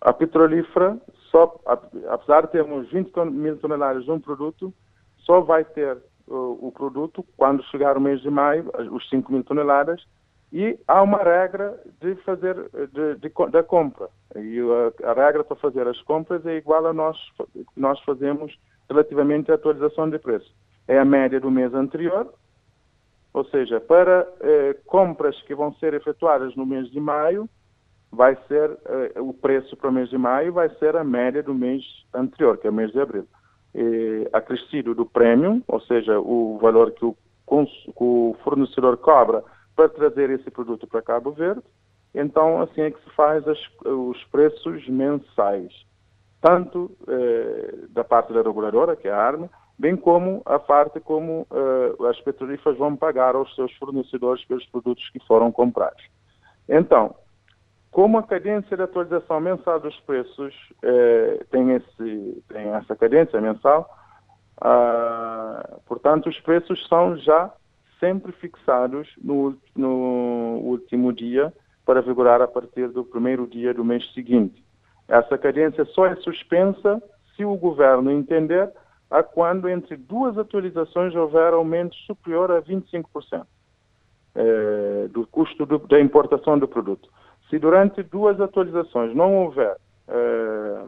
a 0.00 0.12
petrolífera, 0.12 0.98
só, 1.30 1.60
apesar 2.08 2.42
de 2.42 2.52
termos 2.52 2.90
20 2.90 3.12
mil 3.30 3.56
toneladas 3.58 4.04
de 4.04 4.10
um 4.10 4.20
produto, 4.20 4.72
só 5.18 5.40
vai 5.40 5.64
ter 5.64 5.98
o, 6.26 6.68
o 6.68 6.72
produto 6.72 7.24
quando 7.36 7.64
chegar 7.64 7.96
o 7.96 8.00
mês 8.00 8.20
de 8.20 8.30
maio, 8.30 8.70
os 8.92 9.08
5 9.08 9.32
mil 9.32 9.42
toneladas, 9.42 10.04
e 10.52 10.78
há 10.86 11.02
uma 11.02 11.18
regra 11.18 11.80
de 12.00 12.14
fazer 12.16 12.54
de, 12.92 13.16
de, 13.16 13.50
da 13.50 13.62
compra. 13.62 14.08
E 14.36 14.60
a, 15.04 15.10
a, 15.10 15.12
regra 15.12 15.42
para 15.42 15.56
fazer 15.56 15.88
as 15.88 16.00
compras 16.02 16.46
é 16.46 16.56
igual 16.56 16.86
a 16.86 16.92
nós 16.92 17.18
nós 17.76 17.98
fazemos 18.00 18.56
relativamente 18.88 19.50
à 19.50 19.56
atualização 19.56 20.08
de 20.08 20.18
preço. 20.18 20.54
É 20.86 20.98
a 20.98 21.04
média 21.04 21.40
do 21.40 21.50
mês 21.50 21.74
anterior 21.74 22.32
ou 23.36 23.44
seja, 23.44 23.78
para 23.78 24.26
eh, 24.40 24.74
compras 24.86 25.38
que 25.42 25.54
vão 25.54 25.70
ser 25.74 25.92
efetuadas 25.92 26.56
no 26.56 26.64
mês 26.64 26.90
de 26.90 26.98
maio, 26.98 27.46
vai 28.16 28.36
ser 28.48 28.78
eh, 28.86 29.20
o 29.20 29.34
preço 29.34 29.76
para 29.76 29.90
o 29.90 29.92
mês 29.92 30.08
de 30.08 30.16
maio 30.16 30.50
vai 30.50 30.70
ser 30.76 30.96
a 30.96 31.04
média 31.04 31.42
do 31.42 31.54
mês 31.54 31.84
anterior, 32.14 32.56
que 32.56 32.66
é 32.66 32.70
o 32.70 32.72
mês 32.72 32.90
de 32.90 32.98
abril. 32.98 33.28
E, 33.74 34.26
acrescido 34.32 34.94
do 34.94 35.04
prêmio, 35.04 35.62
ou 35.68 35.80
seja, 35.82 36.18
o 36.18 36.58
valor 36.60 36.92
que 36.92 37.04
o, 37.04 37.12
que 37.12 37.92
o 38.00 38.34
fornecedor 38.42 38.96
cobra 38.96 39.44
para 39.76 39.90
trazer 39.90 40.30
esse 40.30 40.50
produto 40.50 40.86
para 40.86 41.02
Cabo 41.02 41.30
Verde. 41.30 41.62
Então, 42.14 42.62
assim 42.62 42.80
é 42.80 42.90
que 42.90 43.04
se 43.04 43.10
faz 43.10 43.46
as, 43.46 43.58
os 43.84 44.24
preços 44.32 44.88
mensais, 44.88 45.70
tanto 46.40 46.90
eh, 47.06 47.74
da 47.90 48.02
parte 48.02 48.32
da 48.32 48.40
reguladora, 48.40 48.96
que 48.96 49.08
é 49.08 49.12
a 49.12 49.22
ARMA, 49.22 49.50
bem 49.78 49.94
como 49.94 50.40
a 50.46 50.58
parte 50.58 51.00
como 51.00 51.46
uh, 51.50 52.06
as 52.06 52.18
petrolíferas 52.22 52.78
vão 52.78 52.96
pagar 52.96 53.34
aos 53.34 53.54
seus 53.54 53.70
fornecedores 53.74 54.42
pelos 54.46 54.64
produtos 54.70 55.06
que 55.10 55.20
foram 55.26 55.52
comprados. 55.52 56.02
Então, 56.66 57.14
como 57.90 58.18
a 58.18 58.22
cadência 58.22 58.76
de 58.76 58.82
atualização 58.82 59.40
mensal 59.40 59.80
dos 59.80 59.98
preços 60.00 60.54
uh, 60.82 61.44
tem, 61.50 61.72
esse, 61.72 62.44
tem 62.48 62.68
essa 62.68 62.94
cadência 62.94 63.40
mensal, 63.40 63.88
uh, 64.58 65.80
portanto, 65.86 66.28
os 66.28 66.38
preços 66.40 66.86
são 66.88 67.16
já 67.16 67.52
sempre 67.98 68.32
fixados 68.32 69.08
no, 69.22 69.56
no 69.74 70.60
último 70.62 71.12
dia 71.12 71.52
para 71.84 72.02
vigorar 72.02 72.42
a 72.42 72.48
partir 72.48 72.88
do 72.88 73.04
primeiro 73.04 73.46
dia 73.46 73.72
do 73.72 73.84
mês 73.84 74.12
seguinte. 74.12 74.62
Essa 75.08 75.38
cadência 75.38 75.84
só 75.86 76.06
é 76.06 76.16
suspensa 76.16 77.00
se 77.34 77.44
o 77.44 77.56
governo 77.56 78.10
entender 78.10 78.70
a 79.10 79.22
quando 79.22 79.68
entre 79.68 79.96
duas 79.96 80.36
atualizações 80.36 81.14
houver 81.14 81.52
aumento 81.52 81.94
superior 82.06 82.50
a 82.50 82.60
25% 82.60 83.46
eh, 84.34 85.08
do 85.10 85.26
custo 85.28 85.64
do, 85.64 85.78
da 85.78 86.00
importação 86.00 86.58
do 86.58 86.66
produto. 86.66 87.08
Se 87.48 87.58
durante 87.58 88.02
duas 88.02 88.40
atualizações 88.40 89.14
não 89.14 89.34
houver 89.36 89.76
eh, 90.08 90.84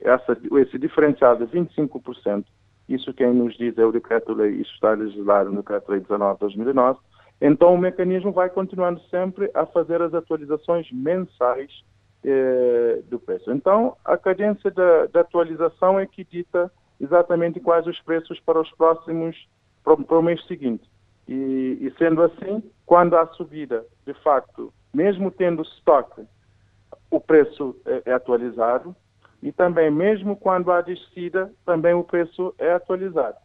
essa, 0.00 0.36
esse 0.58 0.78
diferencial 0.78 1.36
de 1.36 1.44
25%, 1.44 2.44
isso 2.88 3.14
quem 3.14 3.32
nos 3.32 3.56
diz 3.56 3.76
é 3.78 3.84
o 3.84 3.92
decreto-lei, 3.92 4.50
isso 4.52 4.72
está 4.74 4.92
legislado 4.92 5.50
no 5.50 5.58
decreto-lei 5.58 6.00
19 6.00 6.34
de 6.34 6.40
2009, 6.40 6.98
então 7.40 7.74
o 7.74 7.78
mecanismo 7.78 8.32
vai 8.32 8.50
continuando 8.50 9.00
sempre 9.10 9.50
a 9.54 9.66
fazer 9.66 10.02
as 10.02 10.14
atualizações 10.14 10.90
mensais 10.92 11.70
eh, 12.24 13.02
do 13.08 13.18
preço. 13.18 13.50
Então, 13.50 13.96
a 14.04 14.16
cadência 14.16 14.70
da, 14.70 15.06
da 15.06 15.20
atualização 15.20 15.98
é 15.98 16.06
que 16.06 16.24
dita 16.24 16.70
exatamente 17.00 17.58
quais 17.58 17.84
os 17.86 18.00
preços 18.00 18.38
para 18.40 18.60
os 18.60 18.70
próximos, 18.72 19.36
para 19.82 20.18
o 20.18 20.22
mês 20.22 20.44
seguinte. 20.46 20.88
E, 21.26 21.78
e, 21.80 21.92
sendo 21.98 22.22
assim, 22.22 22.62
quando 22.86 23.16
há 23.16 23.26
subida, 23.28 23.84
de 24.06 24.14
facto, 24.22 24.72
mesmo 24.92 25.30
tendo 25.30 25.62
estoque, 25.62 26.22
o 27.10 27.20
preço 27.20 27.76
é, 27.86 28.10
é 28.10 28.12
atualizado 28.12 28.94
e 29.42 29.50
também 29.50 29.90
mesmo 29.90 30.36
quando 30.36 30.70
há 30.70 30.80
descida, 30.80 31.52
também 31.64 31.92
o 31.94 32.04
preço 32.04 32.54
é 32.58 32.72
atualizado. 32.72 33.36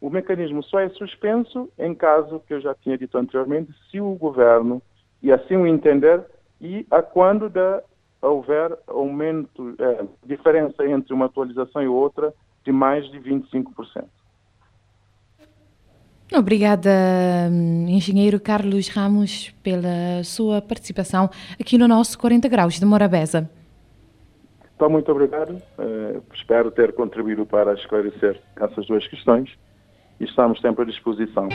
O 0.00 0.10
mecanismo 0.10 0.62
só 0.62 0.80
é 0.80 0.88
suspenso 0.90 1.70
em 1.78 1.94
caso, 1.94 2.42
que 2.46 2.52
eu 2.52 2.60
já 2.60 2.74
tinha 2.74 2.98
dito 2.98 3.16
anteriormente, 3.16 3.72
se 3.90 4.00
o 4.00 4.14
governo, 4.14 4.82
e 5.22 5.32
assim 5.32 5.56
o 5.56 5.66
entender, 5.66 6.22
e 6.60 6.86
a 6.90 7.00
quando 7.00 7.48
da, 7.48 7.82
houver 8.20 8.76
aumento, 8.86 9.74
é, 9.78 10.04
diferença 10.24 10.86
entre 10.86 11.14
uma 11.14 11.26
atualização 11.26 11.82
e 11.82 11.88
outra, 11.88 12.34
de 12.62 12.72
mais 12.72 13.10
de 13.10 13.18
25%. 13.18 14.04
Obrigada, 16.32 16.90
engenheiro 17.86 18.40
Carlos 18.40 18.88
Ramos, 18.88 19.54
pela 19.62 20.22
sua 20.24 20.60
participação 20.60 21.30
aqui 21.60 21.78
no 21.78 21.86
nosso 21.86 22.18
40 22.18 22.48
Graus 22.48 22.74
de 22.80 22.84
Morabeza. 22.84 23.48
Então, 24.74 24.90
muito 24.90 25.10
obrigado. 25.10 25.62
Uh, 25.78 26.22
espero 26.34 26.70
ter 26.70 26.92
contribuído 26.92 27.46
para 27.46 27.72
esclarecer 27.74 28.40
essas 28.60 28.86
duas 28.86 29.06
questões 29.08 29.50
e 30.20 30.24
estamos 30.24 30.60
sempre 30.60 30.82
à 30.82 30.86
disposição. 30.86 31.48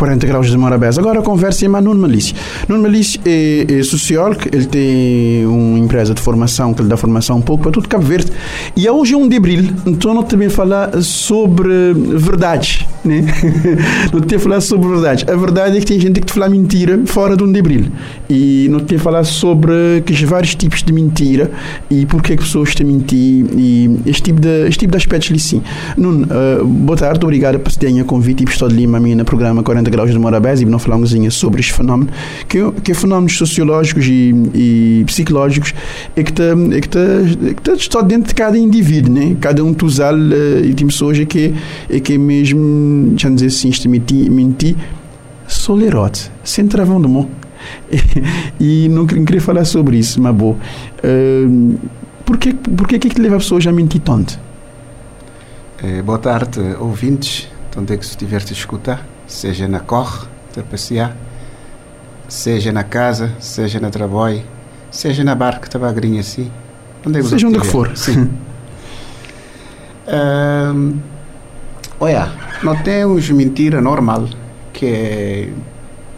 40 0.00 0.26
graus 0.26 0.50
de 0.50 0.56
Morabeza. 0.56 0.98
Agora 0.98 1.20
conversa 1.20 1.68
com 1.68 1.78
Nuno 1.78 2.00
Malício. 2.00 2.34
Nuno 2.66 2.84
Malício 2.84 3.20
é, 3.22 3.66
é, 3.68 3.82
sociólogo, 3.82 4.40
ele 4.50 4.64
tem 4.64 5.46
uma 5.46 5.78
empresa 5.78 6.14
de 6.14 6.22
formação 6.22 6.72
que 6.72 6.82
lhe 6.82 6.88
dá 6.88 6.96
formação 6.96 7.36
um 7.36 7.42
pouco 7.42 7.64
para 7.64 7.72
tudo 7.72 7.86
Cabo 7.86 8.06
Verde. 8.06 8.32
E 8.74 8.88
hoje 8.88 9.12
é 9.12 9.16
um 9.18 9.28
de 9.28 9.36
abril, 9.36 9.62
então 9.84 10.14
não 10.14 10.22
também 10.22 10.48
falar 10.48 11.02
sobre 11.02 11.92
verdade. 12.16 12.88
Né? 13.04 13.26
não 14.10 14.20
tem 14.20 14.38
falar 14.38 14.62
sobre 14.62 14.88
verdade. 14.88 15.26
A 15.30 15.36
verdade 15.36 15.76
é 15.76 15.80
que 15.80 15.86
tem 15.86 16.00
gente 16.00 16.18
que 16.18 16.26
te 16.26 16.32
fala 16.32 16.48
mentira 16.48 16.98
fora 17.04 17.36
de 17.36 17.42
um 17.42 17.52
de 17.52 17.60
abril. 17.60 17.86
E 18.28 18.68
não 18.70 18.80
tem 18.80 18.96
falar 18.96 19.24
sobre 19.24 20.02
que 20.06 20.24
vários 20.24 20.54
tipos 20.54 20.82
de 20.82 20.92
mentira 20.94 21.50
e 21.90 22.06
porque 22.06 22.32
é 22.32 22.36
que 22.36 22.42
pessoas 22.42 22.74
te 22.74 22.84
mentir 22.84 23.44
e 23.54 24.00
este 24.06 24.22
tipo 24.22 24.40
de, 24.40 24.66
este 24.66 24.80
tipo 24.80 24.92
de 24.92 24.96
aspectos 24.96 25.30
ali 25.30 25.38
sim. 25.38 25.62
Nuno, 25.96 26.26
uh, 26.26 26.64
boa 26.64 26.96
tarde, 26.96 27.22
obrigado 27.22 27.58
por 27.58 27.70
ter 27.72 27.90
convite 28.04 28.42
e 28.42 28.46
por 28.46 28.52
estar 28.52 28.66
ali 28.66 28.84
a 28.84 29.00
mim 29.00 29.14
no 29.14 29.24
programa 29.24 29.62
40 29.62 29.89
graus 29.90 30.10
de 30.10 30.18
Morabés 30.18 30.60
e 30.60 30.64
não 30.64 30.78
falamos 30.78 31.10
sobre 31.34 31.60
este 31.60 31.72
fenómeno, 31.72 32.10
que, 32.48 32.58
que 32.82 32.92
é 32.92 32.94
fenómenos 32.94 33.36
sociológicos 33.36 34.06
e, 34.06 34.32
e 34.54 35.04
psicológicos 35.06 35.74
é 36.16 36.22
que 36.22 36.30
está 36.30 36.44
é 36.44 36.80
que 36.80 36.88
tá, 36.88 37.00
é 37.00 37.54
tá, 37.54 37.72
está 37.72 38.00
dentro 38.02 38.28
de 38.28 38.34
cada 38.34 38.56
indivíduo, 38.56 39.12
né? 39.12 39.36
Cada 39.40 39.64
um 39.64 39.74
tusal 39.74 40.14
uh, 40.14 40.64
e 40.64 40.72
tem 40.74 40.86
pessoas 40.86 41.18
é 41.18 41.24
que 41.24 41.54
é 41.88 42.00
que 42.00 42.14
é 42.14 42.18
mesmo, 42.18 43.10
deixa 43.10 43.30
dizer 43.30 43.46
assim, 43.46 43.68
este 43.68 43.88
mentir, 43.88 44.30
mentir 44.30 44.76
solerote, 45.46 46.30
sem 46.44 46.66
travão 46.66 47.00
do 47.00 47.08
mão. 47.08 47.28
e 48.58 48.88
não 48.88 49.06
queria 49.06 49.40
falar 49.40 49.64
sobre 49.64 49.98
isso, 49.98 50.20
mas 50.20 50.34
bom. 50.34 50.56
Uh, 51.04 51.78
por 52.24 52.38
que, 52.38 52.54
por 52.54 52.86
que 52.86 52.94
é 52.94 52.98
que 52.98 53.20
leva 53.20 53.38
pessoas 53.38 53.66
a 53.66 53.72
mentir 53.72 54.00
tanto? 54.00 54.38
Eh, 55.82 56.02
boa 56.02 56.18
tarde, 56.18 56.60
ouvintes, 56.78 57.48
onde 57.76 57.94
é 57.94 57.96
que 57.96 58.04
estiver 58.04 58.40
a 58.40 58.52
escutar, 58.52 59.06
seja 59.30 59.68
na 59.68 59.80
corre, 59.80 60.26
a 60.58 60.62
passear, 60.62 61.16
seja 62.28 62.72
na 62.72 62.82
casa, 62.82 63.32
seja 63.38 63.78
na 63.78 63.88
trabalho, 63.88 64.42
seja 64.90 65.22
na 65.22 65.34
barca, 65.34 65.68
tabagrinha 65.68 66.20
assim, 66.20 66.50
onde 67.06 67.20
é 67.20 67.22
seja 67.22 67.46
onde 67.46 67.64
for. 67.64 67.96
Sim. 67.96 68.24
uh, 70.08 70.98
olha, 72.00 72.32
não 72.62 72.76
temos 72.82 73.30
mentira 73.30 73.80
normal, 73.80 74.28
que 74.72 74.86
é, 74.86 75.48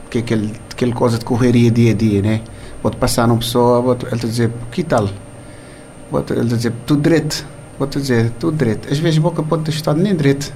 que 0.08 0.18
é 0.18 0.20
aquele, 0.22 0.52
aquele 0.70 0.92
coisa 0.92 1.18
de 1.18 1.24
correria 1.24 1.70
dia 1.70 1.92
a 1.92 1.94
dia, 1.94 2.22
né? 2.22 2.40
Pode 2.80 2.96
passar 2.96 3.28
numa 3.28 3.38
pessoa, 3.38 3.82
pode, 3.82 4.06
ele 4.06 4.16
dizer, 4.16 4.50
que 4.72 4.82
tal? 4.82 5.08
Pode, 6.10 6.32
ele 6.32 6.44
dizer, 6.44 6.72
tudo 6.86 7.02
direito 7.02 7.46
Vou-te 7.78 8.00
dizer, 8.00 8.30
tudo 8.38 8.56
direito. 8.56 8.88
Às 8.92 8.98
vezes 8.98 9.18
a 9.18 9.22
boca 9.22 9.42
pode 9.42 9.68
estado 9.70 10.00
nem 10.00 10.14
direito, 10.14 10.52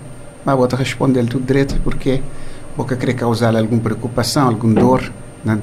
mas 0.47 0.57
vou-te 0.57 0.77
responder 0.77 1.27
tudo 1.27 1.45
direito 1.45 1.75
porque 1.83 2.23
boca 2.77 2.95
querer 2.95 3.15
causar 3.15 3.57
alguma 3.57 3.81
preocupação, 3.81 4.47
alguma 4.47 4.81
dor. 4.81 5.13
Né? 5.45 5.59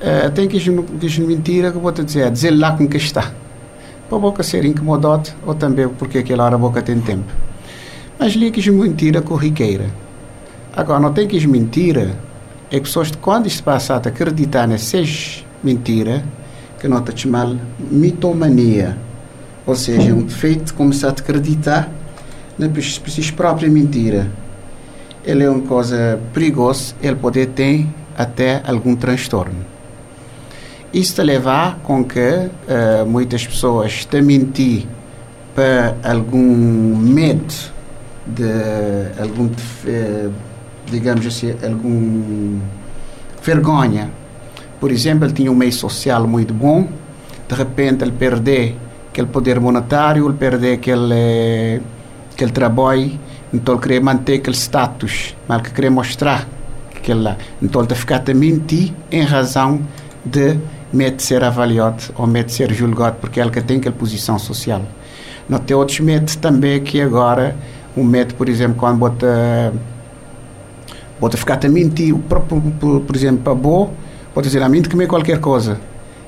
Uh, 0.00 0.30
tem 0.32 0.48
que 0.48 0.58
dizer 0.58 1.24
mentira 1.24 1.70
que 1.70 1.78
vou-te 1.78 2.02
dizer, 2.02 2.28
dizer 2.32 2.50
lá 2.50 2.76
com 2.76 2.88
que 2.88 2.96
está. 2.96 3.30
Para 4.08 4.18
a 4.18 4.20
boca 4.20 4.42
ser 4.42 4.64
incomodado 4.64 5.30
ou 5.46 5.54
também 5.54 5.88
porque 5.88 6.18
aquela 6.18 6.44
hora 6.44 6.56
a 6.56 6.58
boca 6.58 6.82
tem 6.82 7.00
tempo. 7.00 7.32
Mas 8.18 8.32
li 8.32 8.50
que 8.50 8.70
mentira 8.72 9.22
corriqueira. 9.22 9.86
Agora, 10.74 10.98
não 10.98 11.12
tem 11.12 11.28
que 11.28 11.46
mentira 11.46 12.18
é 12.72 12.76
que 12.76 12.80
pessoas, 12.80 13.12
quando 13.12 13.46
isto 13.46 13.62
passa 13.62 13.94
a 13.94 13.96
acreditar 13.98 14.66
nessas 14.66 15.44
mentira, 15.62 16.24
que 16.80 16.88
não 16.88 17.00
te 17.02 17.16
chamar 17.22 17.54
mitomania 17.78 18.98
ou 19.64 19.76
seja, 19.76 20.12
um 20.12 20.22
defeito 20.22 20.74
começar 20.74 21.08
a 21.08 21.10
acreditar 21.10 21.88
na 22.58 22.68
sua 22.80 23.32
própria 23.36 23.68
mentira. 23.68 24.30
Ele 25.24 25.44
é 25.44 25.50
uma 25.50 25.62
coisa 25.62 26.18
perigosa, 26.32 26.94
ele 27.02 27.16
pode 27.16 27.46
ter 27.46 27.86
até 28.16 28.60
algum 28.66 28.96
transtorno. 28.96 29.64
Isto 30.92 31.22
leva 31.22 31.76
com 31.82 32.04
que 32.04 32.18
uh, 32.18 33.06
muitas 33.06 33.46
pessoas 33.46 34.04
te 34.04 34.20
mentir 34.20 34.86
para 35.54 35.96
algum 36.02 36.96
medo 36.96 37.54
de 38.26 39.20
algum 39.20 39.46
uh, 39.46 40.32
digamos 40.90 41.26
assim 41.26 41.54
algum 41.64 42.58
vergonha 43.42 44.10
por 44.78 44.90
exemplo 44.92 45.26
ele 45.26 45.32
tinha 45.32 45.50
um 45.50 45.54
meio 45.54 45.72
social 45.72 46.26
muito 46.26 46.54
bom 46.54 46.88
de 47.48 47.54
repente 47.54 48.04
ele 48.04 48.12
perder 48.12 48.76
aquele 49.12 49.26
poder 49.26 49.60
monetário, 49.60 50.26
ele 50.26 50.36
perde 50.36 50.72
aquele, 50.72 51.82
aquele 52.42 52.52
trabalho, 52.52 53.12
então 53.54 53.74
ele 53.74 53.82
queria 53.82 54.00
manter 54.00 54.34
aquele 54.34 54.56
status, 54.56 55.36
mas 55.46 55.60
ele 55.60 55.70
queria 55.70 55.90
mostrar 55.90 56.48
aquele 56.94 57.36
Então 57.62 57.82
ele 57.82 57.94
ficar 57.94 58.22
a 58.28 58.34
mentir 58.34 58.92
em 59.10 59.22
razão 59.22 59.80
de 60.24 60.58
medo 60.92 61.16
de 61.16 61.22
ser 61.22 61.44
avaliado 61.44 62.02
ou 62.16 62.26
medo 62.26 62.46
de 62.46 62.52
ser 62.52 62.72
julgado, 62.72 63.16
porque 63.20 63.40
ele 63.40 63.50
que 63.50 63.60
tem 63.60 63.78
aquela 63.78 63.94
posição 63.94 64.38
social. 64.38 64.82
Não 65.48 65.58
tem 65.58 65.76
outros 65.76 66.00
medos 66.00 66.36
também 66.36 66.82
que 66.82 67.00
agora, 67.00 67.56
um 67.96 68.04
medo, 68.04 68.34
por 68.34 68.48
exemplo, 68.48 68.76
quando 68.76 68.98
bota, 68.98 69.72
bota 71.20 71.36
ficar 71.36 71.58
a 71.64 71.68
mentir, 71.68 72.14
por, 72.14 72.40
por, 72.40 73.00
por, 73.00 73.16
exemplo, 73.16 73.42
para 73.42 73.54
boa, 73.54 73.90
pode 74.34 74.48
dizer 74.48 74.62
a 74.62 74.68
mim 74.68 74.82
de 74.82 74.88
comer 74.88 75.06
qualquer 75.06 75.38
coisa. 75.38 75.78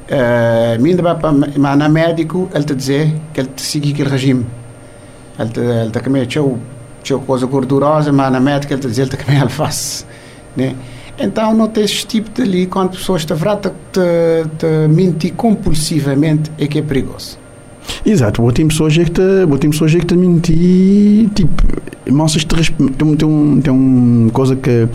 Uh, 0.05 1.19
para 1.59 1.77
na 1.77 1.89
médico 1.89 2.51
ele 2.53 2.65
te 2.65 2.75
dizer 2.75 3.15
que 3.33 3.41
ele 3.41 3.49
te 3.49 3.63
seguir 3.63 3.95
aquele 3.95 4.11
regime 4.11 4.47
te 5.37 5.91
te 5.91 6.01
comer 6.01 6.27
tchau 6.27 6.59
tchau 7.03 7.21
coisa 7.21 7.47
gordurosa 7.47 8.13
mas 8.13 8.33
na 8.33 8.41
médica 8.41 8.75
ele 8.75 8.81
te 8.81 8.89
dizer 8.89 9.03
ele 9.03 9.11
te 9.11 9.17
comer 9.17 9.43
alface 9.43 10.05
né 10.57 10.75
então 11.19 11.55
não 11.55 11.69
tem 11.69 11.85
esse 11.85 12.07
tipo 12.07 12.31
de 12.31 12.43
ali 12.43 12.67
quando 12.67 12.91
pessoas 12.91 13.25
te 13.25 13.35
te, 13.35 13.71
te, 13.93 14.49
te 14.59 14.89
mentir 14.89 15.35
compulsivamente 15.35 16.51
é 16.59 16.67
que 16.67 16.79
é 16.79 16.83
perigoso 16.83 17.45
Exato, 18.05 18.43
vou 18.43 18.53
ter 18.53 18.67
pessoas 18.67 18.97
que 18.97 19.11
te, 19.11 19.47
vou 19.47 19.59
pessoas 19.59 19.95
que 19.95 20.05
te 20.05 20.15
mentir, 20.15 21.29
tipo, 21.31 21.63
mostras 22.11 22.45
te 22.45 22.73
tem, 22.73 23.17
tem, 23.17 23.29
um, 23.29 23.61
tem 23.61 23.73
uma 23.73 24.31
coisa 24.31 24.57
que 24.57 24.89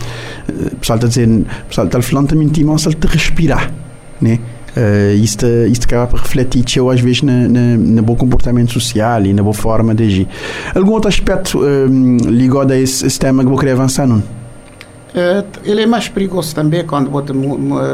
o 0.48 0.76
pessoal 0.76 0.96
está 0.96 1.06
a 1.06 1.08
dizer, 1.08 1.28
o 1.28 1.66
pessoal 1.68 1.86
está 1.86 2.02
falando 2.02 2.28
te 2.28 2.36
mentir, 2.36 2.64
mostra-te 2.64 3.06
respirar, 3.06 3.72
né? 4.20 4.38
Uh, 4.76 5.14
isto, 5.14 5.46
isto 5.68 5.84
acaba 5.84 6.06
por 6.06 6.20
refletir 6.20 6.64
eu 6.76 6.88
às 6.90 7.00
vezes 7.00 7.22
na, 7.22 7.48
na, 7.48 7.76
na 7.76 8.02
bom 8.02 8.14
comportamento 8.14 8.72
social 8.72 9.26
e 9.26 9.32
na 9.32 9.42
boa 9.42 9.54
forma 9.54 9.94
de 9.94 10.04
agir. 10.04 10.28
Algum 10.74 10.92
outro 10.92 11.08
aspecto 11.08 11.58
um, 11.58 12.16
ligado 12.28 12.72
a 12.72 12.78
esse, 12.78 13.04
esse, 13.04 13.18
tema 13.18 13.44
que 13.44 13.50
eu 13.50 13.56
queria 13.56 13.74
avançar, 13.74 14.06
não? 14.06 14.18
Uh, 14.18 15.44
ele 15.64 15.82
é 15.82 15.86
mais 15.86 16.08
perigoso 16.08 16.54
também 16.54 16.86
quando 16.86 17.10
bota, 17.10 17.32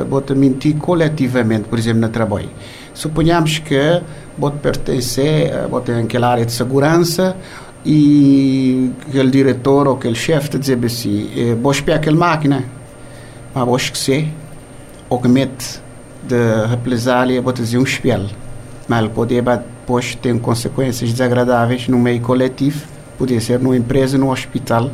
bota 0.06 0.34
mentir 0.34 0.76
coletivamente, 0.76 1.64
por 1.64 1.78
exemplo, 1.78 2.02
no 2.02 2.08
trabalho. 2.10 2.50
Suponhamos 2.92 3.58
que 3.58 4.02
bota 4.36 4.58
pertencer, 4.58 5.50
bota 5.68 5.94
naquela 5.94 6.28
área 6.28 6.44
de 6.44 6.52
segurança 6.52 7.34
e 7.86 8.90
aquele 9.08 9.30
diretor 9.30 9.88
ou 9.88 9.94
aquele 9.94 10.14
chefe 10.14 10.50
te 10.50 10.58
dizer 10.58 10.78
assim, 10.84 11.30
eh, 11.36 11.54
vou 11.54 11.72
aquela 11.72 12.16
máquina, 12.16 12.64
mas 13.54 13.64
vou 13.64 13.76
esquecer, 13.76 14.28
ou 15.08 15.20
que 15.20 15.28
mete 15.28 15.80
de 16.26 16.66
represália, 16.68 17.40
vou 17.40 17.52
dizer, 17.52 17.78
um 17.78 17.82
espelho. 17.82 18.28
Mas 18.88 19.08
poder 19.08 19.42
depois 19.42 20.14
ter 20.14 20.38
consequências 20.40 21.10
desagradáveis 21.10 21.88
no 21.88 21.98
meio 21.98 22.20
coletivo, 22.20 22.86
podia 23.16 23.40
ser 23.40 23.58
numa 23.58 23.76
empresa, 23.76 24.18
num 24.18 24.30
hospital, 24.30 24.90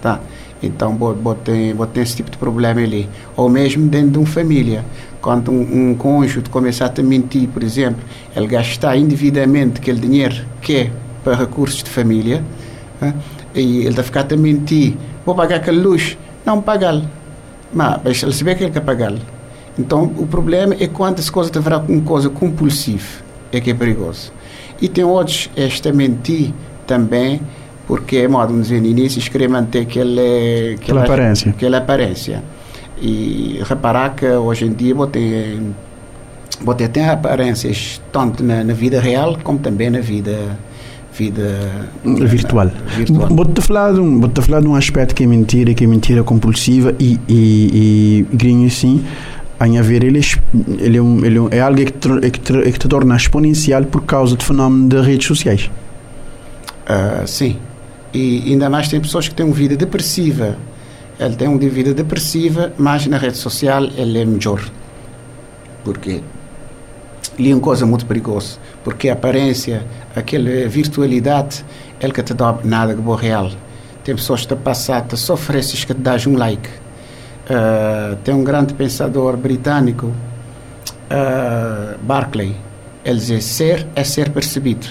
tá? 0.00 0.20
Então, 0.62 0.96
vou 0.96 1.34
ter, 1.34 1.74
ter 1.92 2.00
esse 2.00 2.16
tipo 2.16 2.30
de 2.30 2.38
problema 2.38 2.80
ali. 2.80 3.08
Ou 3.36 3.48
mesmo 3.48 3.86
dentro 3.88 4.10
de 4.12 4.18
uma 4.18 4.26
família. 4.26 4.84
Quando 5.20 5.50
um, 5.50 5.90
um 5.90 5.94
cônjuge 5.94 6.48
começar 6.50 6.92
a 6.96 7.02
mentir, 7.02 7.48
por 7.48 7.62
exemplo, 7.62 8.02
ele 8.34 8.46
gastar 8.46 8.96
indevidamente 8.96 9.80
aquele 9.80 10.00
dinheiro 10.00 10.44
que 10.60 10.76
é 10.76 10.90
para 11.22 11.34
recursos 11.34 11.82
de 11.82 11.90
família, 11.90 12.42
né? 13.00 13.14
e 13.54 13.80
ele 13.80 13.88
está 13.88 14.02
ficar 14.02 14.26
a 14.30 14.36
mentir, 14.36 14.94
vou 15.24 15.34
pagar 15.34 15.56
aquele 15.56 15.80
luz, 15.80 16.18
não 16.44 16.60
pagar. 16.60 17.00
Mas 17.72 18.22
ele 18.22 18.32
sabe 18.32 18.54
que 18.54 18.64
ele 18.64 18.72
quer 18.72 18.80
pagar. 18.80 19.14
Então, 19.78 20.04
o 20.18 20.26
problema 20.26 20.76
é 20.78 20.86
quando 20.86 21.18
as 21.18 21.28
coisas 21.28 21.52
virar 21.56 21.78
uma 21.88 22.02
coisa 22.02 22.30
compulsiva, 22.30 23.22
é 23.52 23.60
que 23.60 23.70
é 23.70 23.74
perigoso. 23.74 24.32
E 24.80 24.88
tem 24.88 25.04
outros, 25.04 25.50
esta 25.56 25.92
mentir 25.92 26.52
também, 26.86 27.40
porque, 27.86 28.18
é 28.18 28.28
modo 28.28 28.52
de 28.54 28.62
dizer 28.62 28.80
no 28.80 28.86
início, 28.86 29.20
querer 29.30 29.48
manter 29.48 29.80
aquele, 29.80 30.74
aquela, 30.74 31.00
aquela 31.00 31.04
aparência. 31.04 31.50
Aquela 31.50 31.78
aparência. 31.78 32.42
E 33.00 33.60
reparar 33.64 34.14
que 34.14 34.26
hoje 34.26 34.64
em 34.66 34.72
dia 34.72 34.94
você 34.94 35.10
tem, 36.66 36.88
tem 36.88 37.08
aparências 37.08 38.00
tanto 38.12 38.42
na, 38.42 38.62
na, 38.62 38.72
vida 38.72 39.00
real 39.00 39.36
como 39.42 39.58
também 39.58 39.90
na 39.90 40.00
vida 40.00 40.56
vida 41.12 41.88
virtual. 42.04 42.70
virtual. 42.96 43.28
Vou-te 43.28 43.60
falar, 43.60 43.92
de 43.92 44.00
um, 44.00 44.20
vou 44.20 44.30
falar 44.42 44.60
de 44.60 44.66
um 44.66 44.74
aspecto 44.74 45.14
que 45.14 45.22
é 45.22 45.26
mentira, 45.26 45.72
que 45.72 45.84
é 45.84 45.86
mentira 45.86 46.24
compulsiva 46.24 46.94
e, 46.98 47.20
e, 47.28 48.26
e 48.32 48.66
assim, 48.66 49.04
em 49.60 49.78
haver 49.78 50.02
ele, 50.02 50.20
ele, 50.78 50.98
é, 50.98 51.26
ele 51.26 51.38
é 51.50 51.60
algo 51.60 51.76
que 51.76 51.92
te, 51.92 52.30
que, 52.30 52.40
te, 52.40 52.72
que 52.72 52.78
te 52.78 52.88
torna 52.88 53.16
exponencial 53.16 53.84
por 53.84 54.02
causa 54.02 54.36
do 54.36 54.44
fenómeno 54.44 54.88
das 54.88 55.06
redes 55.06 55.26
sociais. 55.26 55.70
Uh, 56.84 57.26
sim. 57.26 57.58
E 58.12 58.52
ainda 58.52 58.68
mais 58.68 58.88
tem 58.88 59.00
pessoas 59.00 59.28
que 59.28 59.34
têm 59.34 59.46
uma 59.46 59.54
vida 59.54 59.76
depressiva. 59.76 60.56
Ele 61.18 61.36
tem 61.36 61.48
uma 61.48 61.58
vida 61.58 61.94
depressiva, 61.94 62.72
mas 62.76 63.06
na 63.06 63.16
rede 63.16 63.36
social 63.36 63.84
ele 63.84 64.18
é 64.18 64.24
melhor. 64.24 64.60
Porque 65.84 66.20
ali 67.38 67.50
é 67.50 67.54
uma 67.54 67.60
coisa 67.60 67.86
muito 67.86 68.04
perigosa. 68.06 68.58
Porque 68.82 69.08
a 69.08 69.12
aparência, 69.12 69.86
aquela 70.14 70.68
virtualidade, 70.68 71.64
ele 72.00 72.12
que 72.12 72.22
te 72.22 72.34
dá 72.34 72.56
nada 72.64 72.94
de 72.94 73.00
bom 73.00 73.14
real. 73.14 73.50
Tem 74.04 74.14
pessoas 74.14 74.42
que 74.42 74.54
te 74.54 74.56
passam, 74.56 75.00
te 75.02 75.16
sofrem 75.16 75.62
que 75.62 75.94
te 75.94 75.94
dás 75.94 76.26
um 76.26 76.36
like 76.36 76.68
Uh, 77.44 78.16
tem 78.24 78.34
um 78.34 78.42
grande 78.42 78.72
pensador 78.72 79.36
britânico, 79.36 80.06
uh, 80.06 81.98
Barclay. 82.02 82.56
Ele 83.04 83.20
diz: 83.20 83.44
ser 83.44 83.86
é 83.94 84.02
ser 84.02 84.30
percebido. 84.30 84.86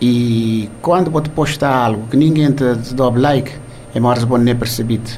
E 0.00 0.68
quando 0.80 1.10
você 1.10 1.28
posta 1.28 1.68
algo 1.68 2.08
que 2.08 2.16
ninguém 2.16 2.50
te, 2.50 2.76
te 2.76 2.94
dá 2.94 3.08
like, 3.08 3.52
é 3.94 4.00
mais 4.00 4.24
bom 4.24 4.36
nem 4.36 4.56
percebido. 4.56 5.08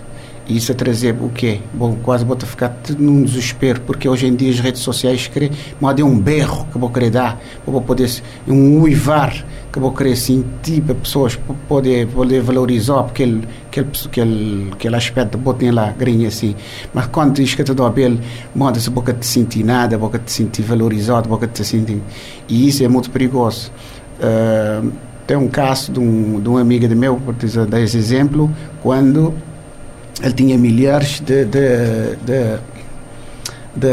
E 0.47 0.57
isso 0.57 0.73
a 0.73 0.75
trazer 0.75 1.17
o 1.21 1.31
quê? 1.31 1.61
Bom, 1.73 1.97
quase 2.03 2.25
vou 2.25 2.39
ficar 2.39 2.77
num 2.99 3.23
desespero, 3.23 3.81
porque 3.81 4.09
hoje 4.09 4.27
em 4.27 4.35
dia 4.35 4.51
as 4.51 4.61
redes 4.61 4.83
sociais 4.83 5.27
querem, 5.27 5.51
é 5.51 6.05
um 6.05 6.19
berro 6.19 6.67
que 6.71 6.79
vou 6.79 6.91
querer 6.91 7.11
dar, 7.11 7.41
vou 7.67 7.81
poder, 7.81 8.11
um 8.47 8.81
uivar 8.81 9.45
que 9.73 9.81
vou 9.81 9.91
querer 9.91 10.15
sentir 10.17 10.83
para 10.83 10.95
pessoas 10.95 11.37
poder, 11.69 12.07
poder 12.07 12.41
valorizar 12.43 13.01
aquele, 13.01 13.43
aquele, 13.67 13.89
aquele, 14.05 14.71
aquele 14.73 14.97
aspecto 14.97 15.37
de 15.37 15.43
botar 15.43 15.73
lá, 15.73 15.91
grinha 15.99 16.29
assim. 16.29 16.55
Mas 16.93 17.07
quando 17.07 17.35
diz 17.35 17.55
que 17.55 17.65
te 17.65 17.75
dá 17.75 17.89
belo, 17.89 18.21
moda-se 18.55 18.89
boca 18.89 19.13
te 19.13 19.27
sentir 19.27 19.65
nada, 19.65 19.99
boca 19.99 20.19
te 20.19 20.31
sentir 20.31 20.63
valorizado, 20.63 21.29
boca 21.29 21.49
te 21.49 21.65
sentir. 21.65 22.01
E 22.49 22.69
isso 22.69 22.85
é 22.85 22.89
muito 22.89 23.11
perigoso. 23.11 23.73
Uh, 24.21 24.93
tem 25.27 25.37
um 25.37 25.49
caso 25.49 25.91
de 25.91 25.99
um, 25.99 26.39
de 26.39 26.49
um 26.49 26.57
amigo 26.57 26.87
de 26.87 26.95
meu, 26.95 27.17
por 27.17 27.35
dar 27.67 27.81
esse 27.81 27.97
exemplo, 27.97 28.49
quando 28.81 29.35
ele 30.23 30.33
tinha 30.33 30.59
milhares 30.59 31.21
de, 31.21 31.45
de, 31.45 32.17
de, 32.25 32.59
de 33.77 33.89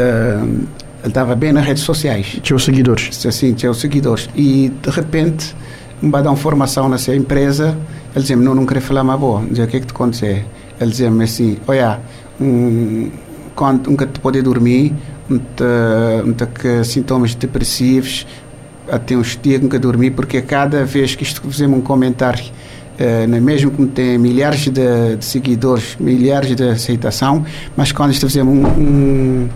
ele 1.02 1.08
estava 1.08 1.34
bem 1.34 1.52
nas 1.52 1.66
redes 1.66 1.82
sociais. 1.82 2.38
Tinha 2.42 2.56
os 2.56 2.64
seguidores. 2.64 3.16
Sim, 3.16 3.54
tinha 3.54 3.70
os 3.70 3.80
seguidores. 3.80 4.28
E 4.36 4.72
de 4.82 4.90
repente, 4.90 5.54
vai 6.00 6.22
dar 6.22 6.30
uma 6.30 6.36
formação 6.36 6.88
nessa 6.88 7.14
empresa, 7.14 7.76
ele 8.14 8.22
dizia-me, 8.22 8.44
não, 8.44 8.54
não 8.54 8.64
queria 8.64 8.80
falar 8.82 9.02
mais 9.02 9.18
boa. 9.18 9.42
Dizia, 9.48 9.64
o 9.64 9.68
que 9.68 9.76
é 9.76 9.80
que 9.80 9.86
te 9.86 9.92
aconteceu? 9.92 10.44
Ele 10.80 10.90
dizia-me 10.90 11.24
assim, 11.24 11.58
olha, 11.66 12.00
um, 12.40 13.10
quando 13.54 13.88
nunca 13.88 14.06
te 14.06 14.20
pode 14.20 14.40
dormir, 14.42 14.94
muita, 15.28 16.46
que 16.46 16.84
sintomas 16.84 17.34
depressivos, 17.34 18.26
até 18.90 19.16
uns 19.16 19.38
dias 19.40 19.60
nunca 19.60 19.78
dormir, 19.78 20.10
porque 20.12 20.40
cada 20.42 20.84
vez 20.84 21.14
que 21.14 21.22
isto 21.22 21.40
fizemos 21.42 21.78
um 21.78 21.82
comentário 21.82 22.44
uh, 22.98 23.42
mesmo 23.42 23.70
que 23.70 23.86
tem 23.86 24.18
milhares 24.18 24.64
de, 24.64 25.16
de, 25.16 25.24
seguidores, 25.24 25.96
milhares 25.98 26.54
de 26.54 26.64
aceitação, 26.64 27.44
mas 27.76 27.92
quando 27.92 28.14
fazemos 28.14 28.54
um, 28.54 28.66
um, 28.66 29.48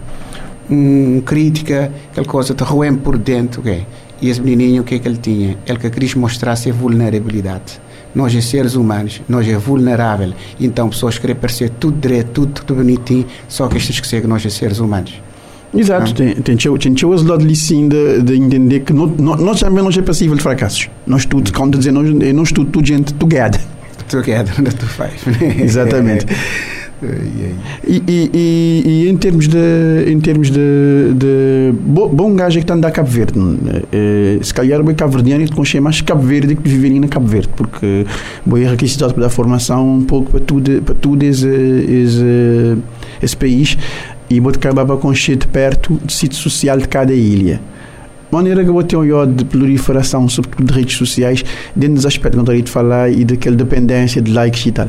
um 0.70 1.20
crítica, 1.20 1.92
aquela 2.10 2.26
coisa 2.26 2.54
te 2.54 2.64
roem 2.64 2.94
por 2.94 3.18
dentro, 3.18 3.60
okay? 3.60 3.86
e 4.20 4.30
esse 4.30 4.40
menininho, 4.40 4.82
o 4.82 4.84
que 4.84 4.94
é 4.94 4.98
que 4.98 5.08
ele 5.08 5.18
tinha? 5.18 5.58
Ele 5.66 5.78
que 5.78 5.90
quis 5.90 6.14
mostrar 6.14 6.52
a 6.52 6.72
vulnerabilidade. 6.72 7.80
Nós 8.14 8.34
é 8.34 8.40
seres 8.40 8.74
humanos, 8.74 9.20
nós 9.28 9.46
é 9.46 9.58
vulnerável. 9.58 10.32
Então, 10.58 10.88
pessoas 10.88 11.18
querem 11.18 11.36
parecer 11.36 11.68
tudo 11.68 12.00
direito, 12.00 12.30
tudo, 12.32 12.52
tudo 12.52 12.76
bonitinho, 12.76 13.26
só 13.46 13.68
que 13.68 13.76
estes 13.76 14.00
que 14.00 14.20
que 14.20 14.26
nós 14.26 14.44
é 14.46 14.48
seres 14.48 14.78
humanos. 14.78 15.20
Exato, 15.76 16.14
tem, 16.14 16.34
tem, 16.34 16.56
tem, 16.56 16.78
tem 16.78 16.92
esse 16.94 17.24
lado 17.24 17.44
ali 17.44 17.54
sim 17.54 17.88
de, 17.88 18.22
de 18.22 18.34
entender 18.34 18.80
que 18.80 18.92
nós, 18.92 19.10
nós 19.18 19.60
também 19.60 19.82
não 19.82 19.90
é 19.90 20.02
passível 20.02 20.36
de 20.36 20.42
fracassos. 20.42 20.88
Nós 21.06 21.24
tudo, 21.24 21.52
quando 21.52 21.78
dizer 21.78 21.92
nós, 21.92 22.08
nós 22.10 22.52
tudo, 22.52 22.70
tudo 22.70 22.86
gente 22.86 23.12
together. 23.14 23.60
Together, 24.08 24.54
não 24.62 24.70
tu 24.70 24.86
faz. 24.86 25.12
Exatamente. 25.58 26.26
E, 27.86 28.02
e, 28.06 28.30
e, 28.32 28.82
e, 28.86 29.08
em 29.10 29.16
termos 29.18 29.46
de 29.46 29.58
em 30.06 30.18
termos 30.18 30.50
de, 30.50 31.12
de 31.14 31.74
bom 31.82 32.34
gajo 32.34 32.56
é 32.56 32.60
que 32.60 32.64
está 32.64 32.72
a 32.72 32.76
andar 32.78 32.88
a 32.88 32.90
Cabo 32.90 33.10
Verde 33.10 33.38
é, 33.92 34.38
se 34.42 34.54
calhar 34.54 34.80
o 34.80 34.94
Cabo 34.94 35.12
Verdeano 35.12 35.44
e 35.44 35.48
conhecer 35.48 35.78
mais 35.78 36.00
Cabo 36.00 36.22
Verde 36.22 36.56
que 36.56 36.66
viver 36.66 36.98
na 36.98 37.06
Cabo 37.06 37.26
Verde 37.26 37.50
porque 37.54 38.06
vou 38.46 38.58
ir 38.58 38.66
requisitado 38.70 39.12
para 39.12 39.24
dar 39.24 39.28
formação 39.28 39.96
um 39.96 40.04
pouco 40.04 40.30
para 40.30 40.40
tudo 40.40 40.80
para 40.80 40.94
tudo 40.94 41.22
esse, 41.22 41.46
esse, 41.46 42.78
esse 43.20 43.36
país 43.36 43.76
e 44.28 44.40
com 44.96 45.14
de 45.36 45.46
perto 45.46 45.94
do 45.94 46.12
sítio 46.12 46.38
social 46.38 46.78
de 46.78 46.88
cada 46.88 47.12
ilha. 47.12 47.60
De 48.28 48.34
maneira 48.34 48.62
que 48.64 48.70
eu 48.70 48.74
ter 48.82 48.96
um 48.96 49.04
de 49.26 49.44
proliferação, 49.44 50.28
sobretudo 50.28 50.66
de 50.66 50.74
redes 50.74 50.96
sociais, 50.96 51.44
dentro 51.74 51.94
dos 51.94 52.06
aspectos 52.06 52.42
que 52.42 52.50
eu 52.50 52.62
de 52.62 52.70
falar 52.70 53.08
e 53.10 53.24
daquela 53.24 53.54
dependência 53.54 54.20
de 54.20 54.32
likes 54.32 54.66
e 54.66 54.72
tal. 54.72 54.88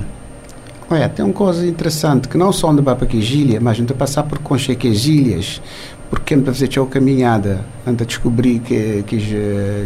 Olha, 0.90 1.08
tem 1.10 1.24
uma 1.24 1.34
coisa 1.34 1.68
interessante, 1.68 2.28
que 2.30 2.38
não 2.38 2.52
só 2.52 2.72
anda 2.72 2.82
para 2.82 3.04
aqui 3.04 3.22
Gília, 3.22 3.60
mas 3.60 3.80
anda 3.80 3.94
passar 3.94 4.24
por 4.24 4.40
Concheque 4.40 4.94
Gílias, 4.94 5.62
porque 6.10 6.34
anda 6.34 6.52
fazer 6.52 6.80
uma 6.80 6.88
caminhada, 6.88 7.60
anda 7.86 8.04
a 8.04 8.08
descobrir 8.08 8.60
que, 8.60 9.04
que, 9.06 9.18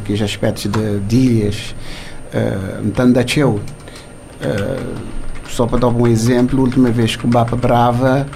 que 0.05 0.13
os 0.13 0.21
aspectos 0.21 0.67
de, 0.71 0.99
de 0.99 1.15
ilhas, 1.15 1.75
uh, 2.33 3.01
anda 3.01 3.19
a 3.19 3.23
uh, 3.55 3.61
só 5.49 5.65
para 5.65 5.79
dar 5.79 5.87
um 5.87 6.07
exemplo, 6.07 6.59
a 6.59 6.63
última 6.63 6.89
vez 6.89 7.15
que 7.15 7.25
o 7.25 7.27
Bapa 7.27 7.55
Brava 7.55 8.27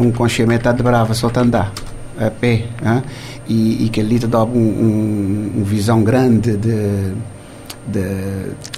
um 0.00 0.10
conchimento 0.12 0.72
de 0.72 0.82
brava 0.82 1.14
só 1.14 1.30
andar 1.36 1.72
a 2.18 2.30
pé 2.30 2.64
hein? 2.84 3.02
e, 3.48 3.86
e 3.86 3.88
que 3.88 4.00
ali 4.00 4.18
te 4.18 4.26
dá 4.26 4.44
um, 4.44 4.56
um, 4.56 5.52
um, 5.58 5.64
visão 5.64 6.02
grande 6.02 6.56
de, 6.56 7.12
de 7.86 8.04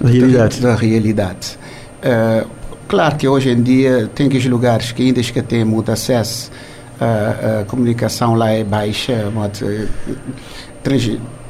realidade. 0.02 0.60
da 0.60 0.74
realidade. 0.74 1.58
Uh, 2.02 2.48
claro 2.86 3.16
que 3.16 3.26
hoje 3.26 3.50
em 3.50 3.62
dia 3.62 4.10
tem 4.14 4.26
aqueles 4.26 4.46
lugares 4.46 4.92
que 4.92 5.02
ainda 5.02 5.20
que 5.22 5.42
têm 5.42 5.64
muito 5.64 5.90
acesso 5.90 6.50
a, 7.00 7.60
a 7.60 7.64
comunicação 7.64 8.34
lá 8.34 8.50
é 8.50 8.62
baixa, 8.62 9.30
muito, 9.30 9.64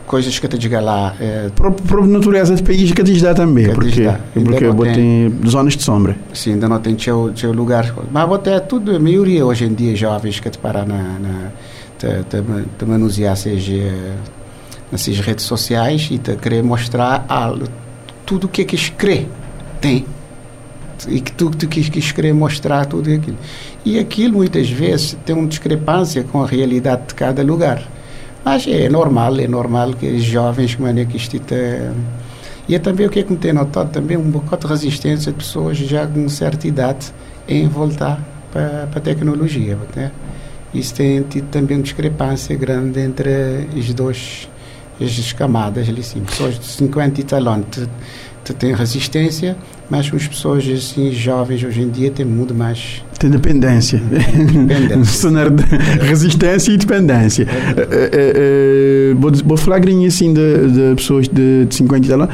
coisas 0.06 0.38
que 0.38 0.48
te 0.48 0.58
diga 0.58 0.80
lá. 0.80 1.14
É, 1.20 1.50
por, 1.54 1.72
por 1.72 2.06
natureza 2.06 2.54
de 2.54 2.62
país 2.62 2.92
que 2.92 3.02
te 3.02 3.20
dá 3.20 3.34
também, 3.34 3.66
que 3.66 3.72
porque, 3.72 4.02
dá. 4.02 4.20
porque 4.74 4.92
tem 4.92 5.34
zonas 5.46 5.76
de 5.76 5.82
sombra. 5.82 6.16
Sim, 6.32 6.52
ainda 6.52 6.68
não 6.68 6.80
tem 6.80 6.98
seu, 6.98 7.32
seu 7.36 7.52
lugar. 7.52 7.94
Mas 8.10 8.32
até 8.32 8.60
tudo, 8.60 8.94
a 8.94 8.98
maioria 8.98 9.44
hoje 9.44 9.64
em 9.64 9.74
dia 9.74 9.94
jovens 9.96 10.40
que 10.40 10.50
te 10.50 10.58
parar 10.58 10.86
na, 10.86 11.18
na 11.18 11.50
te, 11.98 12.06
te, 12.24 12.42
te 12.78 12.84
manusear 12.84 13.32
essas, 13.32 13.64
nessas 14.90 15.18
redes 15.20 15.44
sociais 15.44 16.08
e 16.10 16.18
te 16.18 16.36
querer 16.36 16.62
mostrar 16.62 17.24
algo, 17.28 17.66
tudo 18.26 18.44
o 18.44 18.48
que 18.48 18.62
é 18.62 18.64
que 18.64 18.76
escreve 18.76 19.28
tem 19.80 20.04
e 21.08 21.20
que 21.20 21.32
tu, 21.32 21.50
tu 21.50 21.66
quis, 21.66 21.88
quis 21.88 22.12
querer 22.12 22.32
mostrar 22.32 22.86
tudo 22.86 23.12
aquilo. 23.12 23.36
E 23.84 23.98
aquilo 23.98 24.34
muitas 24.34 24.70
vezes 24.70 25.16
tem 25.24 25.34
uma 25.34 25.46
discrepância 25.46 26.22
com 26.24 26.42
a 26.42 26.46
realidade 26.46 27.08
de 27.08 27.14
cada 27.14 27.42
lugar. 27.42 27.82
Mas 28.44 28.66
é 28.66 28.88
normal, 28.88 29.38
é 29.38 29.48
normal 29.48 29.94
que 29.94 30.06
os 30.06 30.22
jovens, 30.22 30.74
como 30.74 30.88
é 30.88 31.04
que 31.04 31.16
isto 31.16 31.36
E 32.68 32.74
é 32.74 32.78
também 32.78 33.06
o 33.06 33.10
que 33.10 33.20
é 33.20 33.22
que 33.22 33.32
me 33.32 33.38
tem 33.38 33.52
notado, 33.52 33.90
também 33.90 34.16
um 34.16 34.30
bocado 34.30 34.66
de 34.66 34.72
resistência 34.72 35.32
de 35.32 35.38
pessoas 35.38 35.78
já 35.78 36.06
com 36.06 36.28
certa 36.28 36.68
idade 36.68 37.12
em 37.48 37.66
voltar 37.68 38.20
para, 38.52 38.86
para 38.90 38.98
a 38.98 39.02
tecnologia. 39.02 39.78
Né? 39.96 40.10
Isso 40.74 40.94
tem 40.94 41.22
tido 41.22 41.48
também 41.48 41.78
uma 41.78 41.82
discrepância 41.82 42.54
grande 42.56 43.00
entre 43.00 43.68
os 43.74 43.94
dois, 43.94 44.48
as 45.00 45.32
camadas 45.32 45.88
ali 45.88 46.02
sim. 46.02 46.20
Pessoas 46.20 46.58
de 46.58 46.66
50 46.66 47.20
e 47.20 47.24
tal 47.24 47.48
têm 48.52 48.74
resistência, 48.74 49.56
mas 49.88 50.12
as 50.12 50.26
pessoas 50.26 50.66
assim 50.68 51.12
jovens 51.12 51.62
hoje 51.64 51.80
em 51.80 51.88
dia 51.88 52.10
têm 52.10 52.26
muito 52.26 52.54
mais 52.54 53.02
tem 53.18 53.30
dependência, 53.30 53.98
dependência. 53.98 55.30
de 56.00 56.06
resistência 56.06 56.72
e 56.72 56.76
dependência. 56.76 57.46
É, 57.76 57.80
é, 57.80 59.12
é, 59.12 59.14
vou, 59.14 59.32
vou 59.44 59.56
falar 59.56 59.80
assim 60.06 60.34
de, 60.34 60.68
de, 60.68 60.94
pessoas 60.96 61.28
de, 61.28 61.64
de 61.64 61.74
50 61.74 62.14
anos 62.14 62.28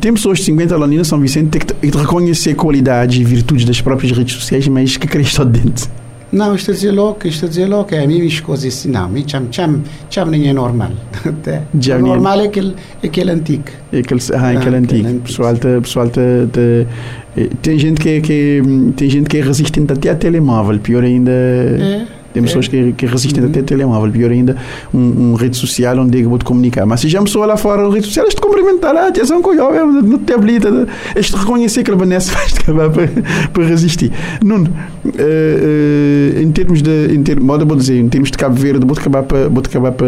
tem 0.00 0.12
pessoas 0.12 0.38
de 0.38 0.44
50 0.44 0.74
anos 0.74 0.96
na 0.96 1.04
São 1.04 1.20
Vicente 1.20 1.58
que 1.58 1.66
tem 1.66 1.90
que 1.90 1.96
reconhecer 1.96 2.54
qualidades 2.54 3.20
e 3.20 3.24
virtudes 3.24 3.64
das 3.64 3.80
próprias 3.80 4.16
redes 4.16 4.34
sociais 4.34 4.66
mas 4.68 4.96
que 4.96 5.06
cresce 5.06 5.42
dentro 5.44 5.88
não, 6.32 6.54
isto 6.54 6.72
dizer 6.72 6.92
louco, 6.92 7.26
isto 7.26 7.48
dizer 7.48 7.66
louco, 7.66 7.94
é 7.94 8.04
a 8.04 8.06
minha 8.06 8.42
coisa 8.42 8.68
assim, 8.68 8.90
não, 8.90 9.08
me 9.08 9.24
chama, 9.26 9.48
chama, 9.50 9.82
chama 10.08 10.30
nem 10.30 10.48
é 10.48 10.52
normal. 10.52 10.92
o 11.24 11.98
normal 11.98 12.40
é 12.40 12.44
aquele, 12.44 12.76
é 13.02 13.06
aquele 13.06 13.30
antigo. 13.32 13.64
É 13.92 13.98
aquele, 13.98 14.20
ah, 14.34 14.52
é 14.52 14.56
aquele 14.56 14.76
antigo. 14.76 15.20
Pessoal, 15.20 15.56
tá, 15.56 15.80
pessoal 15.80 16.08
tá, 16.08 16.20
tá, 16.52 17.44
tem 17.62 17.78
gente 17.78 18.00
que, 18.00 18.08
é, 18.08 18.20
que 18.20 18.62
tem 18.96 19.10
gente 19.10 19.28
que 19.28 19.38
é 19.38 19.42
resistente 19.42 19.92
até 19.92 20.10
a 20.10 20.14
telemóvel, 20.14 20.78
pior 20.78 21.02
ainda. 21.02 21.30
É. 21.30 22.19
Tem 22.32 22.42
pessoas 22.42 22.66
é. 22.66 22.68
que, 22.68 22.92
que 22.92 23.06
resistem 23.06 23.42
uhum. 23.42 23.50
até 23.50 23.62
telemóvel, 23.62 24.10
pior 24.12 24.30
ainda, 24.30 24.56
um, 24.94 25.32
um, 25.32 25.34
rede 25.34 25.56
social 25.56 25.98
onde 25.98 26.20
eu 26.20 26.28
vou 26.28 26.38
te 26.38 26.44
comunicar. 26.44 26.86
Mas 26.86 27.00
se 27.00 27.08
já 27.08 27.18
uma 27.18 27.24
pessoa 27.24 27.46
lá 27.46 27.56
fora 27.56 27.82
na 27.82 27.92
rede 27.92 28.06
social, 28.06 28.26
este 28.26 28.40
cumprimentar, 28.40 28.94
ah, 28.96 29.08
atenção 29.08 29.42
com 29.42 29.52
eu, 29.52 29.86
no 29.86 30.18
tableta, 30.18 30.86
este 31.16 31.36
reconhecer 31.36 31.82
que 31.82 31.94
benesse 31.94 32.30
faz 32.30 32.54
acabar 32.58 32.88
para, 32.90 33.64
resistir. 33.64 34.12
Nuno, 34.44 34.70
uh, 35.04 35.08
uh, 35.08 36.42
em 36.42 36.50
termos 36.52 36.82
de, 36.82 37.14
em 37.14 37.22
ter, 37.22 37.40
modo, 37.40 37.66
vou 37.66 37.76
dizer, 37.76 37.98
em 37.98 38.08
termos 38.08 38.30
de 38.30 38.38
Cabo 38.38 38.54
Verde, 38.54 38.86
vou 38.86 38.96
acabar 38.96 39.22
para, 39.22 39.48
vou 39.48 39.62
acabar 39.64 39.92
para 39.92 40.06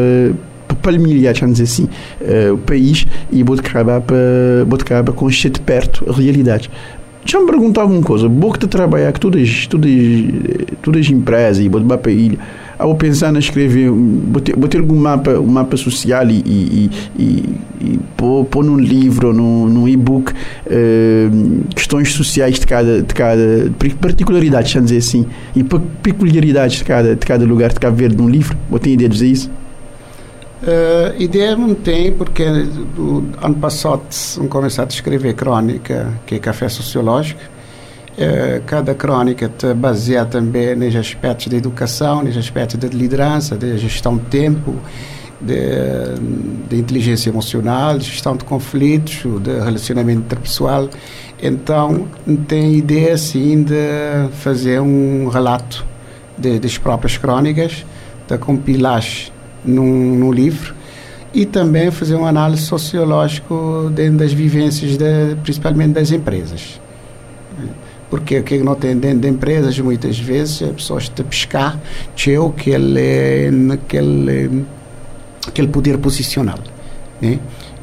palmilhar, 0.80 1.34
vamos 1.38 1.58
dizer 1.58 1.64
assim, 1.64 1.88
uh, 2.20 2.54
o 2.54 2.58
país 2.58 3.06
e 3.30 3.42
vou 3.42 3.56
acabar 3.56 4.00
para, 4.00 4.16
vou 4.66 4.78
acabar 4.80 5.12
com 5.12 5.28
de 5.28 5.60
perto 5.60 6.04
a 6.08 6.12
realidade. 6.12 6.70
Deixa-me 7.24 7.46
perguntar 7.46 7.82
alguma 7.82 8.02
coisa. 8.02 8.28
Boa 8.28 8.52
que 8.52 8.60
te 8.60 8.66
trabalhar, 8.66 9.12
que 9.12 9.20
todas, 9.20 9.66
todas, 9.66 9.90
todas 10.82 11.06
as 11.06 11.10
empresas, 11.10 11.66
vou 11.66 11.80
para 11.98 12.10
a 12.10 12.14
ilha, 12.14 12.38
ao 12.78 12.96
pensar 12.96 13.32
na 13.32 13.38
escrever, 13.38 13.90
vou 13.90 14.40
ter, 14.40 14.56
vou 14.56 14.68
ter 14.68 14.78
algum 14.78 14.96
mapa, 14.96 15.38
um 15.38 15.46
mapa 15.46 15.76
social 15.76 16.28
e, 16.28 16.42
e, 16.44 16.90
e, 17.16 17.44
e 17.80 18.00
pôr, 18.16 18.44
pôr 18.46 18.64
num 18.64 18.76
livro, 18.76 19.32
num, 19.32 19.66
num 19.66 19.88
e-book, 19.88 20.32
eh, 20.66 21.28
questões 21.74 22.12
sociais 22.12 22.58
de 22.58 22.66
cada, 22.66 23.02
de 23.02 23.14
cada 23.14 23.70
particularidades, 24.00 24.72
vamos 24.72 24.90
dizer 24.90 24.98
assim, 24.98 25.26
e 25.54 25.62
peculiaridades 26.02 26.78
de 26.78 26.84
cada, 26.84 27.14
de 27.14 27.24
cada 27.24 27.44
lugar, 27.44 27.72
de 27.72 27.78
Cabo 27.78 27.96
Verde, 27.96 28.16
num 28.16 28.28
livro. 28.28 28.56
Vou 28.68 28.80
ter 28.80 28.90
ideia 28.90 29.08
de 29.08 29.14
dizer 29.14 29.28
isso? 29.28 29.50
Uh, 30.62 31.20
ideia 31.20 31.56
não 31.56 31.74
tem, 31.74 32.12
porque 32.12 32.44
do 32.44 33.24
ano 33.42 33.56
passado 33.56 34.02
um 34.40 34.48
a 34.64 34.84
escrever 34.84 35.34
crônica, 35.34 36.12
que 36.24 36.36
é 36.36 36.38
Café 36.38 36.68
Sociológico, 36.68 37.40
Uh, 38.12 38.62
cada 38.66 38.94
crónica 38.94 39.48
te 39.48 39.72
baseia 39.72 40.26
também 40.26 40.76
nos 40.76 40.94
aspectos 40.94 41.46
da 41.46 41.56
educação, 41.56 42.22
nos 42.22 42.36
aspectos 42.36 42.78
da 42.78 42.86
liderança, 42.86 43.56
da 43.56 43.74
gestão 43.78 44.18
de 44.18 44.24
tempo, 44.26 44.74
de 45.40 46.76
inteligência 46.76 47.30
emocional, 47.30 47.98
gestão 47.98 48.36
de 48.36 48.44
conflitos, 48.44 49.22
de 49.42 49.58
relacionamento 49.64 50.20
interpessoal. 50.20 50.90
Então, 51.42 52.06
tem 52.46 52.76
ideia, 52.76 53.16
sim, 53.16 53.62
de 53.62 54.28
fazer 54.32 54.80
um 54.80 55.28
relato 55.28 55.84
das 56.36 56.76
próprias 56.78 57.16
crónicas, 57.16 57.84
de 58.28 58.38
compilar 58.38 59.02
num, 59.64 60.16
num 60.16 60.32
livro 60.32 60.74
e 61.34 61.46
também 61.46 61.90
fazer 61.90 62.14
uma 62.14 62.28
análise 62.28 62.62
sociológica 62.62 63.54
dentro 63.94 64.18
das 64.18 64.32
vivências, 64.32 64.96
de, 64.96 65.34
principalmente 65.42 65.92
das 65.92 66.10
empresas. 66.10 66.80
Porque 68.10 68.38
o 68.38 68.42
que 68.42 68.58
não 68.58 68.74
tem 68.74 68.96
dentro 68.96 69.20
de 69.20 69.28
empresas, 69.28 69.78
muitas 69.78 70.18
vezes, 70.18 70.62
as 70.62 70.72
pessoas 70.72 71.08
te 71.08 71.24
pescar, 71.24 71.80
teu, 72.14 72.50
que 72.50 72.70
ele, 72.70 73.50
naquele 73.50 74.64
aquele 75.46 75.68
poder 75.68 75.98
posicional. 75.98 76.58
Né? 77.20 77.38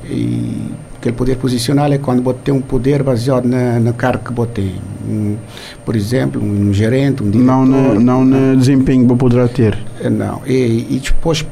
E 0.05 0.71
aquele 0.99 1.15
poder 1.15 1.37
posicional 1.37 1.91
é 1.91 1.97
quando 1.97 2.21
você 2.21 2.37
tem 2.43 2.53
um 2.53 2.61
poder 2.61 3.01
baseado 3.01 3.45
na, 3.45 3.79
na 3.79 3.93
cargo 3.93 4.25
que 4.25 4.33
você 4.33 4.51
tem. 4.51 4.75
Um, 5.07 5.37
por 5.85 5.95
exemplo, 5.95 6.41
um 6.43 6.73
gerente, 6.73 7.23
um 7.23 7.29
diretor. 7.29 7.45
Não 7.45 7.65
no, 7.65 7.99
não 7.99 8.25
no 8.25 8.57
desempenho 8.57 9.07
que 9.07 9.15
poderá 9.15 9.47
ter. 9.47 9.77
Eh, 10.01 10.09
não. 10.09 10.41
E, 10.45 10.87
e 10.89 11.01
depois, 11.03 11.45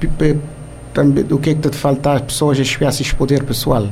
também, 0.94 1.26
o 1.32 1.38
que 1.38 1.52
é 1.52 1.56
que 1.56 1.70
te 1.70 1.76
falta 1.76 2.14
às 2.14 2.22
pessoas 2.22 2.60
é 2.60 2.62
esse 2.62 3.16
poder 3.16 3.44
pessoal 3.44 3.88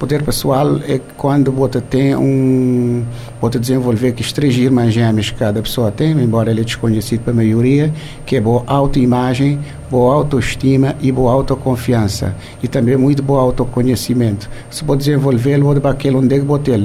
poder 0.00 0.22
pessoal 0.22 0.78
é 0.88 0.98
quando 1.18 1.52
você 1.52 1.78
tem 1.80 2.16
um 2.16 3.04
você 3.40 3.58
desenvolver 3.58 4.12
que 4.12 4.32
três 4.32 4.56
irmãs 4.56 4.94
gêmeas 4.94 5.28
que 5.28 5.38
cada 5.38 5.60
pessoa 5.60 5.92
tem 5.92 6.12
embora 6.12 6.50
ele 6.50 6.62
é 6.62 6.64
desconhecido 6.64 7.20
para 7.20 7.34
a 7.34 7.36
maioria 7.36 7.92
que 8.24 8.34
é 8.34 8.40
boa 8.40 8.64
autoimagem 8.66 9.60
boa 9.90 10.14
autoestima 10.14 10.94
e 11.00 11.10
boa 11.10 11.32
autoconfiança. 11.32 12.34
E 12.62 12.68
também 12.68 12.96
muito 12.96 13.22
bom 13.22 13.34
autoconhecimento. 13.34 14.48
Se 14.70 14.84
pode 14.84 15.00
desenvolver 15.00 15.60
pode 15.60 15.86
aquele 15.86 16.16
onde 16.16 16.34
é 16.34 16.38
que 16.38 16.44
botar 16.44 16.80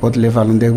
pode 0.00 0.18
levar 0.18 0.46
onde 0.46 0.64
é 0.64 0.68
que 0.68 0.74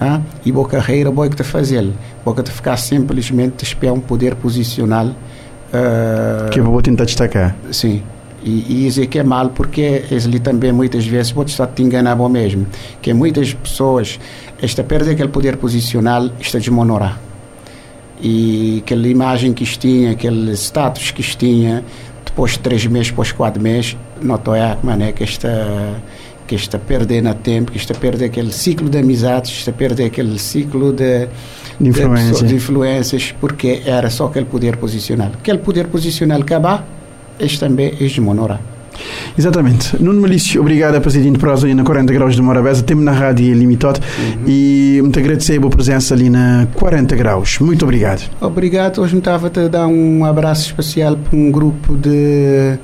ah, 0.00 0.20
e 0.44 0.52
boa 0.52 0.68
carreira 0.68 1.10
boa 1.10 1.28
que 1.28 1.36
te 1.36 1.42
fazer 1.42 1.90
boa 2.24 2.42
te 2.42 2.50
ficar 2.50 2.76
simplesmente 2.76 3.64
esperar 3.64 3.92
um 3.92 4.00
poder 4.00 4.34
posicional 4.36 5.06
uh, 5.06 6.50
que 6.50 6.60
eu 6.60 6.64
vou 6.64 6.80
tentar 6.80 7.04
destacar 7.04 7.56
sim 7.70 8.02
e, 8.44 8.64
e 8.68 8.86
isso 8.86 9.00
é 9.00 9.06
que 9.06 9.18
é 9.18 9.22
mal 9.22 9.50
porque 9.50 10.04
ele 10.10 10.38
também 10.38 10.72
muitas 10.72 11.06
vezes 11.06 11.32
pode 11.32 11.50
estar 11.50 11.66
te 11.66 11.82
enganar 11.82 12.14
bom 12.14 12.28
mesmo. 12.28 12.66
Que 13.02 13.12
muitas 13.12 13.52
pessoas, 13.52 14.18
esta 14.62 14.84
perda 14.84 15.10
aquele 15.10 15.28
poder 15.28 15.56
posicional 15.56 16.30
está 16.40 16.58
desmonorar. 16.58 17.20
E 18.20 18.82
aquela 18.84 19.06
imagem 19.06 19.52
que 19.52 19.64
tinha, 19.64 20.12
aquele 20.12 20.52
status 20.52 21.10
que 21.10 21.22
tinha, 21.22 21.84
depois 22.24 22.52
de 22.52 22.58
três 22.60 22.86
meses, 22.86 23.08
depois 23.08 23.28
de 23.28 23.34
quatro 23.34 23.62
meses, 23.62 23.96
notou 24.20 24.54
é 24.54 24.76
mané 24.82 25.12
que 25.12 25.24
está 25.24 25.98
que 26.46 26.54
está 26.54 26.78
perdendo 26.78 27.32
tempo, 27.34 27.70
que 27.70 27.76
está 27.76 27.94
perdendo 27.94 28.30
aquele 28.30 28.52
ciclo 28.52 28.88
de 28.88 28.96
amizades, 28.96 29.50
está 29.50 29.70
perdendo 29.70 30.06
aquele 30.06 30.38
ciclo 30.38 30.94
de, 30.94 31.28
de, 31.78 31.90
influência. 31.90 32.42
de, 32.42 32.48
de 32.48 32.54
influências, 32.54 33.34
porque 33.38 33.82
era 33.84 34.08
só 34.08 34.24
aquele 34.24 34.46
poder 34.46 34.78
posicional. 34.78 35.30
Aquele 35.34 35.58
poder 35.58 35.88
posicional 35.88 36.40
acabar, 36.40 36.88
este 37.38 37.60
também 37.60 37.94
é 37.98 38.04
hegemonora. 38.04 38.60
Exatamente. 39.36 40.00
Nuno 40.02 40.20
Malício, 40.20 40.60
obrigado, 40.60 41.00
Presidente 41.00 41.38
Prosa, 41.38 41.66
ali 41.66 41.74
na 41.74 41.84
40 41.84 42.12
Graus 42.12 42.34
de 42.34 42.42
Morabeza. 42.42 42.82
Temos 42.82 43.04
na 43.04 43.12
Rádio 43.12 43.54
Limitot 43.54 44.00
uhum. 44.00 44.44
e 44.46 44.98
muito 45.00 45.18
agradecer 45.18 45.56
a 45.56 45.60
boa 45.60 45.70
presença 45.70 46.14
ali 46.14 46.28
na 46.28 46.66
40 46.74 47.14
Graus. 47.16 47.58
Muito 47.60 47.84
obrigado. 47.84 48.28
Obrigado. 48.40 49.00
Hoje 49.00 49.14
me 49.14 49.20
estava 49.20 49.46
a 49.46 49.68
dar 49.68 49.86
um 49.86 50.24
abraço 50.24 50.66
especial 50.66 51.16
para 51.16 51.36
um 51.36 51.50
grupo 51.50 51.96
de, 51.96 52.78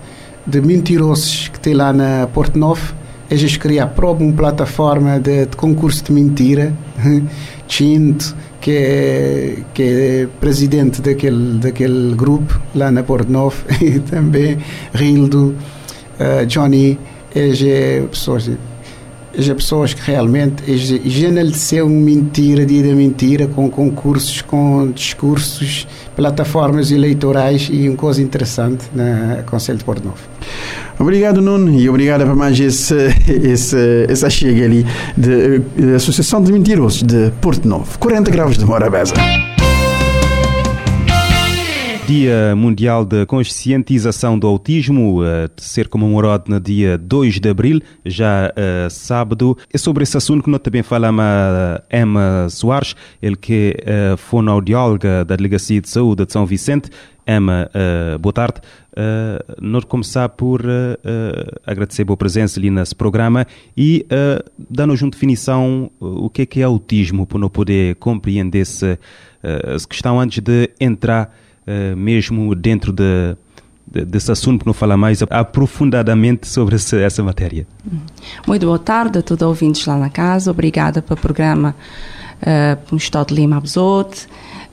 de 0.47 0.61
mentirosos 0.61 1.49
que 1.49 1.59
tem 1.59 1.75
lá 1.75 1.93
na 1.93 2.29
Porto 2.33 2.59
Novo. 2.59 2.95
Eles 3.31 3.57
criam 3.57 3.89
próprio 3.89 4.27
uma 4.29 4.37
plataforma 4.37 5.19
de, 5.19 5.47
de 5.47 5.57
concurso 5.57 6.05
de 6.05 6.13
mentira. 6.13 6.73
Tinto 7.67 8.37
que 8.61 8.71
é, 8.71 9.57
que 9.75 9.83
é 9.83 10.29
presidente 10.41 11.03
daquele, 11.03 11.59
daquele 11.59 12.15
grupo 12.15 12.59
lá 12.75 12.91
na 12.91 13.03
Porto 13.03 13.31
Novo, 13.31 13.63
e 13.79 14.01
também 14.01 14.57
Rildo, 14.95 15.55
uh, 16.19 16.47
Johnny, 16.47 16.99
eles 17.35 17.63
é 17.63 18.01
pessoas, 18.11 18.51
eles 19.35 19.49
é 19.49 19.55
pessoas 19.55 19.93
que 19.93 20.01
realmente 20.11 20.63
generalizam 20.77 21.91
mentira, 21.91 22.65
dia 22.65 22.83
de 22.83 22.95
mentira, 22.95 23.47
com 23.47 23.69
concursos, 23.69 24.41
com 24.41 24.91
discursos, 24.93 25.87
plataformas 26.17 26.91
eleitorais 26.91 27.69
e 27.71 27.87
uma 27.87 27.99
coisa 27.99 28.23
interessante 28.23 28.87
na 28.95 29.43
Conselho 29.45 29.77
de 29.77 29.85
Porto 29.85 30.05
Novo. 30.05 30.23
Obrigado, 30.99 31.43
Nuno, 31.43 31.71
e 31.71 31.89
obrigado 31.89 32.25
por 32.25 32.37
mais 32.37 32.59
esse, 32.59 32.95
esse, 33.43 34.07
essa 34.09 34.31
chega 34.31 34.65
ali 34.65 34.87
da 35.17 35.97
Associação 35.97 36.43
de 36.43 36.53
Mentirosos 36.53 37.03
de 37.03 37.31
Porto 37.41 37.67
Novo. 37.69 37.99
40 37.99 38.31
graus 38.31 38.57
de 38.57 38.65
Morabeza. 38.65 39.15
Dia 42.07 42.55
Mundial 42.55 43.03
de 43.03 43.25
Conscientização 43.25 44.39
do 44.39 44.47
Autismo, 44.47 45.23
a 45.23 45.49
ser 45.57 45.89
comemorado 45.89 46.45
no 46.49 46.61
dia 46.61 46.99
2 46.99 47.41
de 47.41 47.49
abril, 47.49 47.81
já 48.05 48.51
uh, 48.51 48.91
sábado. 48.91 49.57
É 49.73 49.79
sobre 49.79 50.03
esse 50.03 50.15
assunto 50.15 50.45
que 50.45 50.51
nós 50.51 50.61
também 50.61 50.83
falamos 50.83 51.25
a 51.25 51.83
Emma 51.91 52.47
Soares, 52.51 52.95
ele 53.23 53.37
que 53.37 53.75
é 53.83 54.13
uh, 54.13 54.17
fonoaudióloga 54.19 55.25
da 55.25 55.35
Delegacia 55.35 55.81
de 55.81 55.89
Saúde 55.89 56.27
de 56.27 56.33
São 56.33 56.45
Vicente. 56.45 56.91
Emma, 57.27 57.71
uh, 57.75 58.19
boa 58.19 58.35
tarde. 58.35 58.61
Uh, 58.93 59.63
nós 59.63 59.85
começar 59.85 60.29
por 60.29 60.61
uh, 60.61 60.65
uh, 60.67 61.61
agradecer 61.67 62.03
a 62.03 62.05
boa 62.05 62.19
presença 62.19 62.61
ali 62.61 62.71
nesse 62.71 62.95
programa 62.95 63.47
e 63.75 64.07
uh, 64.13 64.45
dar-nos 64.69 65.01
uma 65.01 65.11
definição 65.11 65.91
o 65.99 66.29
que 66.29 66.43
é 66.43 66.47
que 66.47 66.61
é 66.61 66.65
autismo, 66.65 67.27
para 67.27 67.39
não 67.39 67.49
poder 67.49 67.95
compreender 67.97 68.61
essa 68.61 68.99
questão 69.89 70.19
antes 70.19 70.43
de 70.43 70.71
entrar 70.81 71.35
mesmo 71.97 72.55
dentro 72.55 72.93
de, 72.93 73.37
de, 73.87 74.05
desse 74.05 74.31
assunto, 74.31 74.61
para 74.61 74.71
não 74.71 74.75
falar 74.75 74.97
mais 74.97 75.23
aprofundadamente 75.23 76.47
sobre 76.47 76.75
essa, 76.75 76.97
essa 76.97 77.23
matéria. 77.23 77.67
Muito 78.47 78.67
boa 78.67 78.79
tarde 78.79 79.19
a 79.19 79.23
todos 79.23 79.43
os 79.43 79.49
ouvintes 79.49 79.87
lá 79.87 79.97
na 79.97 80.11
casa. 80.11 80.51
Obrigada 80.51 81.01
pelo 81.01 81.21
programa 81.21 81.75
uh, 82.43 82.97
Estado 82.97 83.29
de 83.29 83.35
Lima 83.35 83.57
Abzote. 83.57 84.27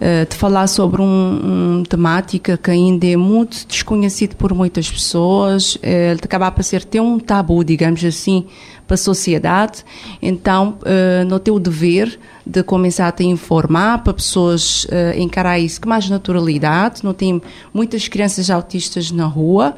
Eh, 0.03 0.25
de 0.25 0.35
falar 0.35 0.65
sobre 0.65 0.99
um, 0.99 1.75
um, 1.75 1.83
temática 1.83 2.57
que 2.57 2.71
ainda 2.71 3.05
é 3.05 3.15
muito 3.15 3.67
desconhecido 3.67 4.35
por 4.35 4.51
muitas 4.51 4.89
pessoas, 4.89 5.75
uh, 5.75 6.15
de 6.19 6.23
acabar 6.23 6.49
por 6.49 6.63
ser 6.63 6.83
ter 6.83 6.99
um 6.99 7.19
tabu, 7.19 7.63
digamos 7.63 8.03
assim, 8.03 8.47
para 8.87 8.95
a 8.95 8.97
sociedade. 8.97 9.83
Então, 10.21 10.77
uh, 10.81 11.25
não 11.27 11.39
tem 11.39 11.53
o 11.53 11.59
dever 11.59 12.19
de 12.45 12.63
começar 12.63 13.07
a 13.07 13.11
te 13.11 13.23
informar 13.23 14.03
para 14.03 14.13
pessoas 14.13 14.85
uh, 14.85 15.17
encarar 15.17 15.59
isso 15.59 15.81
com 15.81 15.89
mais 15.89 16.09
naturalidade. 16.09 17.03
Não 17.03 17.13
tem 17.13 17.41
muitas 17.73 18.07
crianças 18.07 18.49
autistas 18.49 19.11
na 19.11 19.25
rua. 19.25 19.75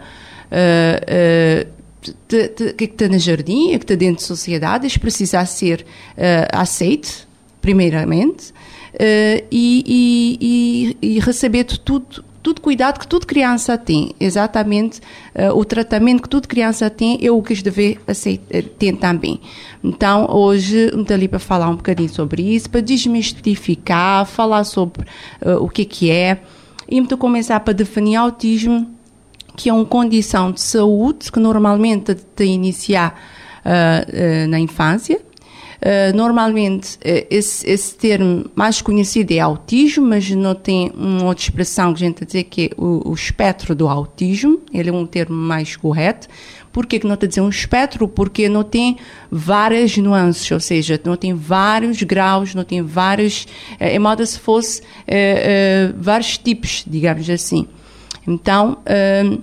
Uh, 0.52 1.84
que 2.28 2.84
está 2.84 3.08
no 3.08 3.18
jardim, 3.18 3.70
que 3.78 3.86
está 3.86 3.96
dentro 3.96 4.22
da 4.22 4.28
sociedade, 4.28 4.84
eles 4.84 4.98
precisam 4.98 5.46
ser 5.46 5.86
aceitos, 6.52 7.26
primeiramente, 7.62 8.52
uh, 8.94 9.46
e, 9.50 10.98
e, 11.02 11.16
e, 11.16 11.20
receber 11.20 11.64
tudo 11.64 12.24
tudo 12.44 12.60
cuidado 12.60 13.00
que 13.00 13.08
toda 13.08 13.26
criança 13.26 13.78
tem, 13.78 14.14
exatamente 14.20 15.00
uh, 15.34 15.58
o 15.58 15.64
tratamento 15.64 16.24
que 16.24 16.30
toda 16.30 16.46
criança 16.46 16.90
tem 16.90 17.18
é 17.26 17.32
o 17.32 17.42
que 17.42 17.54
eles 17.54 17.64
devem 17.64 17.98
aceitar, 18.06 18.62
ter 18.78 18.98
também. 18.98 19.40
Então, 19.82 20.28
hoje, 20.30 20.88
estou 20.94 21.16
ali 21.16 21.30
para 21.30 21.40
falar 21.40 21.70
um 21.70 21.78
bocadinho 21.78 22.10
sobre 22.10 22.44
isso, 22.44 22.70
para 22.70 22.82
desmistificar, 22.82 24.26
falar 24.26 24.66
sobre 24.66 25.08
uh, 25.42 25.64
o 25.64 25.70
que, 25.70 25.86
que 25.86 26.12
é, 26.12 26.42
e 26.88 27.00
estou 27.00 27.18
começar 27.18 27.62
para 27.62 27.74
definir 27.74 28.18
autismo, 28.18 28.92
que 29.56 29.70
é 29.70 29.74
uma 29.74 29.86
condição 29.86 30.52
de 30.52 30.60
saúde 30.60 31.32
que 31.32 31.40
normalmente 31.40 32.14
te 32.14 32.44
iniciar 32.44 33.18
uh, 33.64 34.48
na 34.50 34.60
infância, 34.60 35.22
Uh, 35.84 36.16
normalmente, 36.16 36.96
uh, 36.96 37.28
esse, 37.30 37.70
esse 37.70 37.94
termo 37.98 38.50
mais 38.56 38.82
conhecido 38.82 39.34
é 39.34 39.40
autismo, 39.40 40.08
mas 40.08 40.30
não 40.30 40.56
tem 40.56 40.90
uma 40.96 41.26
outra 41.26 41.44
expressão 41.44 41.94
que 41.94 42.02
a 42.02 42.08
gente 42.08 42.26
dizer 42.26 42.46
que 42.46 42.68
é 42.68 42.82
o, 42.82 43.10
o 43.10 43.14
espectro 43.14 43.76
do 43.76 43.90
autismo. 43.90 44.62
Ele 44.74 44.90
é 44.90 44.94
um 44.94 45.06
termo 45.06 45.36
mais 45.36 45.76
correto. 45.76 46.30
Por 46.72 46.86
que, 46.86 47.06
não 47.06 47.16
está 47.16 47.28
dizendo 47.28 47.48
um 47.48 47.50
espectro? 47.50 48.08
Porque 48.08 48.48
não 48.48 48.64
tem 48.64 48.96
várias 49.30 49.98
nuances, 49.98 50.50
ou 50.50 50.60
seja, 50.60 50.98
não 51.04 51.18
tem 51.18 51.34
vários 51.34 52.02
graus, 52.02 52.56
não 52.56 52.64
tem 52.64 52.82
vários. 52.82 53.46
É, 53.78 53.94
é 53.94 54.00
modo 54.00 54.26
se 54.26 54.40
fosse 54.40 54.82
vários 55.98 56.38
tipos, 56.38 56.86
digamos 56.88 57.30
assim. 57.30 57.68
Então, 58.26 58.78
te, 58.86 59.42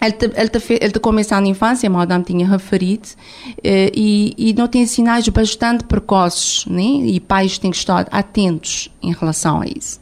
ele, 0.00 0.92
começa 1.00 1.40
na 1.40 1.48
infância, 1.48 1.88
a 1.88 1.90
madame 1.90 2.24
tinha 2.24 2.46
referido, 2.46 3.08
eh, 3.64 3.90
e, 3.94 4.34
e 4.38 4.52
não 4.52 4.68
tem 4.68 4.86
sinais 4.86 5.28
bastante 5.28 5.84
precoces, 5.84 6.64
né? 6.66 6.82
e 6.82 7.18
pais 7.18 7.58
têm 7.58 7.70
que 7.70 7.76
estar 7.76 8.06
atentos 8.10 8.90
em 9.02 9.12
relação 9.12 9.60
a 9.60 9.66
isso. 9.66 10.00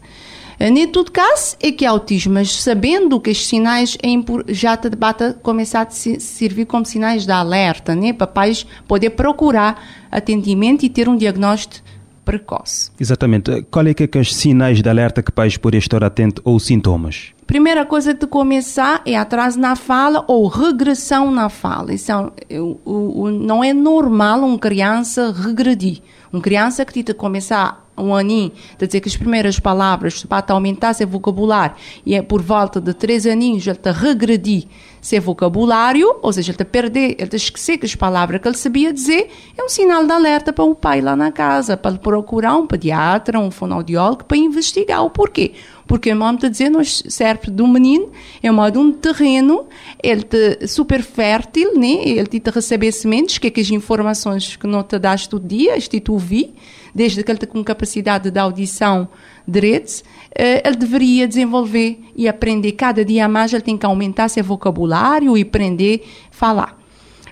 Eh, 0.58 0.70
nem 0.70 0.86
todo 0.86 1.10
caso 1.10 1.56
é 1.62 1.72
que 1.72 1.84
é 1.84 1.88
autismo, 1.88 2.34
mas 2.34 2.52
sabendo 2.52 3.18
que 3.20 3.30
estes 3.30 3.46
sinais 3.46 3.96
é 4.02 4.08
já 4.52 4.76
te 4.76 4.90
bata 4.90 5.32
começar 5.42 5.86
a 5.86 5.90
servir 5.90 6.66
como 6.66 6.84
sinais 6.84 7.24
de 7.24 7.32
alerta, 7.32 7.94
né? 7.94 8.12
para 8.12 8.26
pais 8.26 8.66
poder 8.86 9.10
procurar 9.10 9.82
atendimento 10.10 10.84
e 10.84 10.90
ter 10.90 11.08
um 11.08 11.16
diagnóstico 11.16 11.86
precoce. 12.22 12.90
Exatamente. 12.98 13.62
Qual 13.70 13.86
é 13.86 13.94
que 13.94 14.18
é 14.18 14.20
os 14.20 14.34
sinais 14.34 14.82
de 14.82 14.88
alerta 14.88 15.22
que 15.22 15.30
pais 15.30 15.56
podem 15.56 15.78
estar 15.78 16.02
atentos 16.02 16.42
ou 16.44 16.58
sintomas? 16.58 17.35
Primeira 17.46 17.86
coisa 17.86 18.12
de 18.12 18.26
começar 18.26 19.02
é 19.06 19.16
atraso 19.16 19.58
na 19.58 19.76
fala 19.76 20.24
ou 20.26 20.48
regressão 20.48 21.30
na 21.30 21.48
fala. 21.48 21.94
Isso 21.94 22.10
é, 22.10 22.60
o, 22.60 22.80
o, 22.84 23.30
não 23.30 23.62
é 23.62 23.72
normal 23.72 24.40
uma 24.40 24.58
criança 24.58 25.32
regredir. 25.32 26.02
Uma 26.32 26.42
criança 26.42 26.84
que 26.84 26.92
tenta 26.92 27.14
começar 27.14 27.86
um 27.96 28.14
aninho, 28.14 28.52
de 28.78 28.86
dizer 28.86 29.00
que 29.00 29.08
as 29.08 29.16
primeiras 29.16 29.58
palavras 29.58 30.22
para 30.24 30.44
aumentar 30.52 30.92
seu 30.92 31.06
vocabulário 31.06 31.76
e 32.04 32.14
é 32.14 32.20
por 32.20 32.42
volta 32.42 32.80
de 32.80 32.92
três 32.92 33.26
aninhos 33.26 33.66
ele 33.66 33.76
está 33.76 33.90
regredir 33.90 34.64
seu 35.00 35.22
vocabulário, 35.22 36.16
ou 36.20 36.32
seja, 36.32 36.50
ele 36.50 36.54
está 36.56 36.64
perder, 36.64 37.12
ele 37.12 37.22
está 37.22 37.36
esquecer 37.36 37.78
que 37.78 37.86
as 37.86 37.94
palavras 37.94 38.40
que 38.40 38.48
ele 38.48 38.56
sabia 38.56 38.92
dizer, 38.92 39.30
é 39.56 39.62
um 39.62 39.68
sinal 39.68 40.04
de 40.04 40.12
alerta 40.12 40.52
para 40.52 40.64
o 40.64 40.74
pai 40.74 41.00
lá 41.00 41.14
na 41.14 41.30
casa, 41.30 41.76
para 41.76 41.96
procurar 41.96 42.56
um 42.56 42.66
pediatra, 42.66 43.38
um 43.38 43.50
fonoaudiólogo 43.50 44.24
para 44.24 44.36
investigar 44.36 45.04
o 45.04 45.10
porquê. 45.10 45.54
Porque 45.86 46.12
o 46.12 46.16
modo 46.16 46.38
de 46.38 46.50
dizer, 46.50 46.68
no 46.68 46.84
cérebro 46.84 47.50
do 47.50 47.66
menino 47.66 48.10
é 48.42 48.50
modo 48.50 48.80
um 48.80 48.90
terreno, 48.90 49.66
ele 50.02 50.22
te 50.22 50.66
super 50.66 51.02
fértil, 51.02 51.78
né? 51.78 52.02
ele 52.04 52.26
te 52.26 52.50
receber 52.50 52.90
sementes, 52.90 53.38
que 53.38 53.46
é 53.46 53.50
que 53.50 53.60
as 53.60 53.70
informações 53.70 54.56
que 54.56 54.66
não 54.66 54.82
te 54.82 54.98
das 54.98 55.26
todo 55.26 55.46
dia, 55.46 55.76
este 55.76 56.00
tu 56.00 56.14
ouvi, 56.14 56.54
desde 56.94 57.22
que 57.22 57.30
ele 57.30 57.36
está 57.36 57.46
com 57.46 57.62
capacidade 57.62 58.30
de 58.30 58.38
audição 58.38 59.08
direito, 59.46 60.02
eh, 60.34 60.66
ele 60.66 60.76
deveria 60.76 61.28
desenvolver 61.28 62.00
e 62.16 62.26
aprender 62.26 62.72
cada 62.72 63.04
dia 63.04 63.28
mais, 63.28 63.52
ele 63.52 63.62
tem 63.62 63.78
que 63.78 63.86
aumentar 63.86 64.28
seu 64.28 64.42
vocabulário 64.42 65.36
e 65.36 65.42
aprender 65.42 66.04
a 66.30 66.34
falar. 66.34 66.78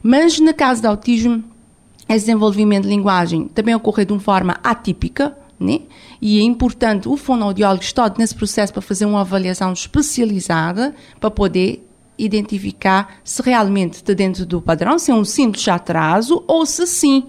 Mas 0.02 0.38
no 0.38 0.54
caso 0.54 0.82
do 0.82 0.86
autismo, 0.86 1.42
esse 2.08 2.26
desenvolvimento 2.26 2.84
de 2.84 2.90
linguagem 2.90 3.48
também 3.48 3.74
ocorre 3.74 4.04
de 4.04 4.12
uma 4.12 4.20
forma 4.20 4.60
atípica, 4.62 5.36
né? 5.58 5.80
E 6.20 6.40
é 6.40 6.42
importante 6.42 7.08
o 7.08 7.16
fonoaudiólogo 7.16 7.82
estar 7.82 8.12
nesse 8.18 8.34
processo 8.34 8.72
para 8.72 8.82
fazer 8.82 9.06
uma 9.06 9.20
avaliação 9.20 9.72
especializada 9.72 10.94
para 11.20 11.30
poder 11.30 11.86
identificar 12.18 13.16
se 13.24 13.42
realmente 13.42 13.94
está 13.94 14.12
dentro 14.12 14.46
do 14.46 14.60
padrão, 14.60 14.98
se 14.98 15.10
é 15.10 15.14
um 15.14 15.24
simples 15.24 15.66
atraso 15.68 16.44
ou 16.46 16.64
se 16.64 16.86
sim, 16.86 17.24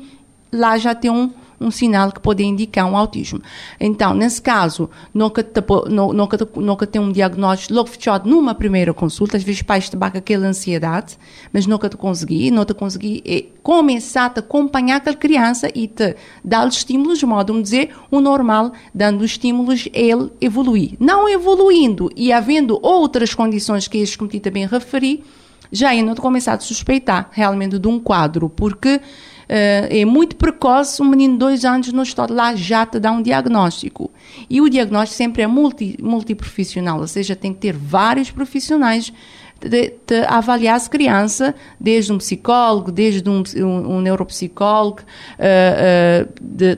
lá 0.52 0.78
já 0.78 0.94
tem 0.94 1.10
um 1.10 1.32
um 1.66 1.72
sinal 1.72 2.12
que 2.12 2.20
pode 2.20 2.44
indicar 2.44 2.86
um 2.86 2.96
autismo. 2.96 3.42
Então, 3.80 4.14
nesse 4.14 4.42
caso, 4.42 4.90
nunca, 5.14 5.44
te, 5.44 5.62
nunca, 5.90 6.38
nunca 6.56 6.88
tem 6.88 7.02
um 7.02 7.12
diagnóstico 7.12 7.74
logo 7.74 7.90
fechado 7.90 8.30
numa 8.30 8.54
primeira 8.54 8.94
consulta, 8.94 9.38
às 9.38 9.44
vezes 9.44 9.62
pais 9.62 9.90
te 9.90 9.96
bacam 9.96 10.20
aquela 10.20 10.48
ansiedade, 10.48 11.18
mas 11.52 11.66
nunca 11.66 11.90
te 11.90 11.98
consegui, 11.98 12.52
não 12.52 12.66
te 12.66 12.74
consegui 12.74 13.24
é 13.26 13.46
começar 13.64 14.32
a 14.36 14.40
acompanhar 14.40 14.98
aquela 14.98 15.16
criança 15.16 15.70
e 15.74 15.88
te 15.88 16.16
dar 16.44 16.68
estímulos, 16.68 17.20
de 17.20 17.26
modo 17.26 17.58
a 17.58 17.62
dizer, 17.62 17.96
o 18.12 18.22
normal, 18.22 18.72
dando 18.94 19.26
estímulos, 19.26 19.90
ele 19.94 20.32
evoluir. 20.40 20.94
Não 21.00 21.28
evoluindo 21.28 22.10
e 22.16 22.32
havendo 22.32 22.80
outras 22.82 23.34
condições 23.34 23.88
que 23.88 23.98
estes, 23.98 24.16
como 24.16 24.30
também 24.40 24.68
referi, 24.68 25.24
já 25.72 25.90
ainda 25.90 26.16
começar 26.16 26.54
a 26.54 26.60
suspeitar 26.60 27.30
realmente 27.32 27.80
de 27.80 27.88
um 27.88 28.00
quadro, 28.00 28.50
porque 28.50 29.02
é 29.48 30.06
muito 30.06 30.36
precoce, 30.36 31.02
um 31.02 31.06
menino 31.06 31.34
de 31.34 31.40
dois 31.40 31.66
anos 31.66 31.92
no 31.92 32.04
estado 32.04 32.34
lá 32.34 32.56
já 32.56 32.86
te 32.86 33.00
dá 33.00 33.12
um 33.12 33.22
diagnóstico. 33.22 34.12
E 34.50 34.62
o 34.62 34.70
diagnóstico 34.70 35.18
sempre 35.18 35.42
é 35.42 35.48
multi, 35.48 35.98
multiprofissional, 36.02 37.00
ou 37.00 37.08
seja, 37.08 37.36
tem 37.36 37.54
que 37.54 37.60
ter 37.60 37.74
vários 37.74 38.32
profissionais 38.32 39.12
de, 39.60 39.94
de 40.06 40.26
avaliar 40.28 40.80
a 40.80 40.90
criança, 40.90 41.56
desde 41.80 42.12
um 42.12 42.18
psicólogo, 42.18 42.92
desde 42.92 43.28
um, 43.30 43.44
um, 43.58 43.96
um 43.96 44.02
neuropsicólogo, 44.02 45.02
uh, 45.02 46.30
uh, 46.30 46.34
de 46.42 46.78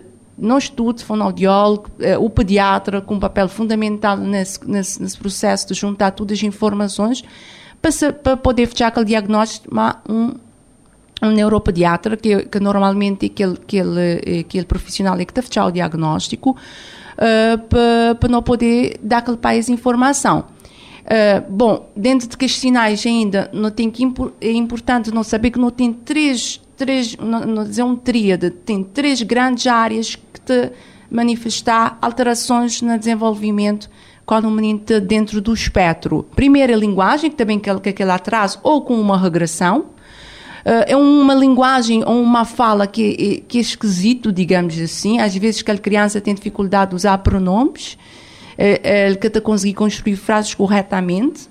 fonoaudiólogo, 1.04 1.90
o 2.20 2.30
pediatra, 2.30 3.02
com 3.02 3.16
um 3.16 3.20
papel 3.20 3.50
fundamental 3.50 4.16
nesse, 4.18 4.60
nesse, 4.70 5.02
nesse, 5.02 5.18
processo 5.18 5.68
de 5.68 5.74
juntar 5.74 6.12
todas 6.12 6.38
as 6.38 6.44
informações 6.44 7.24
para, 7.82 8.14
para 8.14 8.38
poder 8.38 8.68
fechar 8.68 8.88
aquele 8.88 9.08
diagnóstico, 9.08 9.68
um 10.08 10.36
um 11.22 11.32
neuropediatra, 11.32 12.16
que, 12.16 12.46
que 12.46 12.60
normalmente 12.60 13.26
é 13.26 13.28
aquele, 13.28 13.54
aquele, 13.54 14.40
aquele 14.42 14.66
profissional 14.66 15.18
é 15.20 15.26
que 15.26 15.40
está 15.40 15.66
o 15.66 15.72
diagnóstico, 15.72 16.52
uh, 16.52 17.58
para, 17.68 18.16
para 18.20 18.30
não 18.30 18.44
poder 18.44 19.00
dar 19.02 19.20
aquele 19.20 19.38
país 19.38 19.70
informação. 19.70 20.46
Uh, 21.08 21.50
bom, 21.50 21.90
dentro 21.96 22.28
de 22.28 22.38
que 22.38 22.50
sinais 22.50 23.06
ainda 23.06 23.50
não 23.54 23.72
tem 23.72 23.90
que 23.90 24.04
é 24.42 24.52
importante 24.52 25.10
não 25.10 25.24
saber 25.24 25.52
que 25.52 25.60
não 25.60 25.72
tem 25.72 25.94
três, 25.94 26.62
três 26.76 27.16
não, 27.16 27.46
não 27.46 27.64
dizer 27.64 27.84
um 27.84 27.96
tríade, 27.96 28.50
tem 28.50 28.84
três 28.84 29.22
grandes 29.22 29.66
áreas 29.68 30.16
que 30.16 30.42
te 30.42 30.72
manifestar 31.10 31.98
alterações 32.02 32.82
no 32.82 32.98
desenvolvimento 33.00 33.90
quando 34.26 34.50
o 34.50 34.52
menino 34.52 34.80
está 34.80 35.00
dentro 35.00 35.40
do 35.40 35.54
espectro. 35.54 36.26
Primeiro, 36.36 36.74
a 36.74 36.76
linguagem, 36.76 37.32
que 37.32 37.38
também 37.38 37.58
que 37.58 37.70
aquele 37.70 38.12
atraso, 38.12 38.60
ou 38.62 38.82
com 38.82 39.00
uma 39.00 39.18
regressão, 39.18 39.86
é 40.88 40.96
uma 40.98 41.34
linguagem 41.34 42.04
ou 42.06 42.22
uma 42.22 42.44
fala 42.44 42.86
que, 42.86 43.44
que 43.48 43.58
é 43.58 43.62
esquisito, 43.62 44.32
digamos 44.32 44.80
assim. 44.80 45.20
Às 45.20 45.36
vezes 45.36 45.62
que 45.62 45.72
a 45.72 45.78
criança 45.78 46.20
tem 46.20 46.36
dificuldade 46.36 46.90
de 46.90 46.96
usar 46.96 47.18
pronomes, 47.20 47.98
ele 48.58 49.16
que 49.16 49.28
está 49.28 49.40
conseguir 49.40 49.76
construir 49.76 50.16
frases 50.18 50.54
corretamente, 50.54 51.48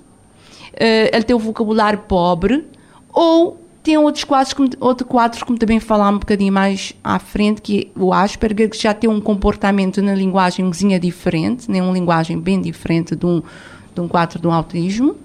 ele 0.79 1.23
tem 1.23 1.35
o 1.35 1.39
vocabulário 1.39 1.99
pobre, 1.99 2.65
ou 3.11 3.59
tem 3.87 3.97
outros 3.97 4.25
quadros, 4.25 4.53
outro 4.81 5.07
quadros, 5.07 5.41
como 5.41 5.57
também 5.57 5.79
falar 5.79 6.09
um 6.09 6.19
bocadinho 6.19 6.51
mais 6.51 6.93
à 7.01 7.17
frente, 7.19 7.61
que 7.61 7.89
é 7.95 7.99
o 7.99 8.13
Asperger, 8.13 8.69
que 8.69 8.77
já 8.77 8.93
tem 8.93 9.09
um 9.09 9.21
comportamento 9.21 10.01
na 10.01 10.13
linguagem 10.13 10.69
diferente, 10.99 11.71
né, 11.71 11.81
uma 11.81 11.93
linguagem 11.93 12.37
bem 12.37 12.61
diferente 12.61 13.15
de 13.15 13.25
um, 13.25 13.41
de 13.95 14.01
um 14.01 14.07
quadro 14.07 14.39
do 14.39 14.51
autismo. 14.51 15.15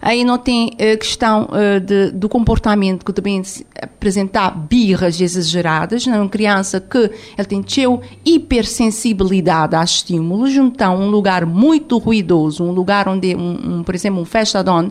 Aí 0.00 0.24
não 0.24 0.38
tem 0.38 0.70
a 0.74 0.96
questão 0.96 1.48
uh, 1.50 1.80
de, 1.80 2.10
do 2.10 2.28
comportamento 2.28 3.04
que 3.04 3.12
também 3.12 3.42
apresentar 3.80 4.50
birras 4.50 5.20
exageradas, 5.20 6.06
não 6.06 6.22
uma 6.22 6.28
criança 6.28 6.80
que 6.80 7.10
ele 7.36 7.48
tem 7.48 7.62
teu 7.62 8.00
hipersensibilidade 8.24 9.74
a 9.74 9.82
estímulos, 9.82 10.54
então 10.54 10.96
um 10.96 11.10
lugar 11.10 11.44
muito 11.46 11.98
ruidoso, 11.98 12.64
um 12.64 12.72
lugar 12.72 13.08
onde, 13.08 13.34
um, 13.34 13.78
um 13.78 13.82
por 13.82 13.94
exemplo, 13.94 14.20
um 14.20 14.24
festa 14.24 14.62
don 14.62 14.90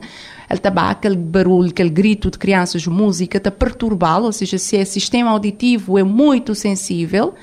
ele 0.50 0.60
está 0.60 0.70
aquele 0.90 1.18
barulho, 1.18 1.70
aquele 1.70 1.90
grito 1.90 2.32
de 2.32 2.38
crianças, 2.38 2.88
música, 2.88 3.38
está 3.38 3.52
perturbá-lo, 3.52 4.26
ou 4.28 4.32
seja, 4.32 4.58
se 4.58 4.78
é 4.78 4.86
sistema 4.86 5.32
auditivo 5.32 5.98
é 5.98 6.04
muito 6.04 6.56
sensível, 6.56 7.34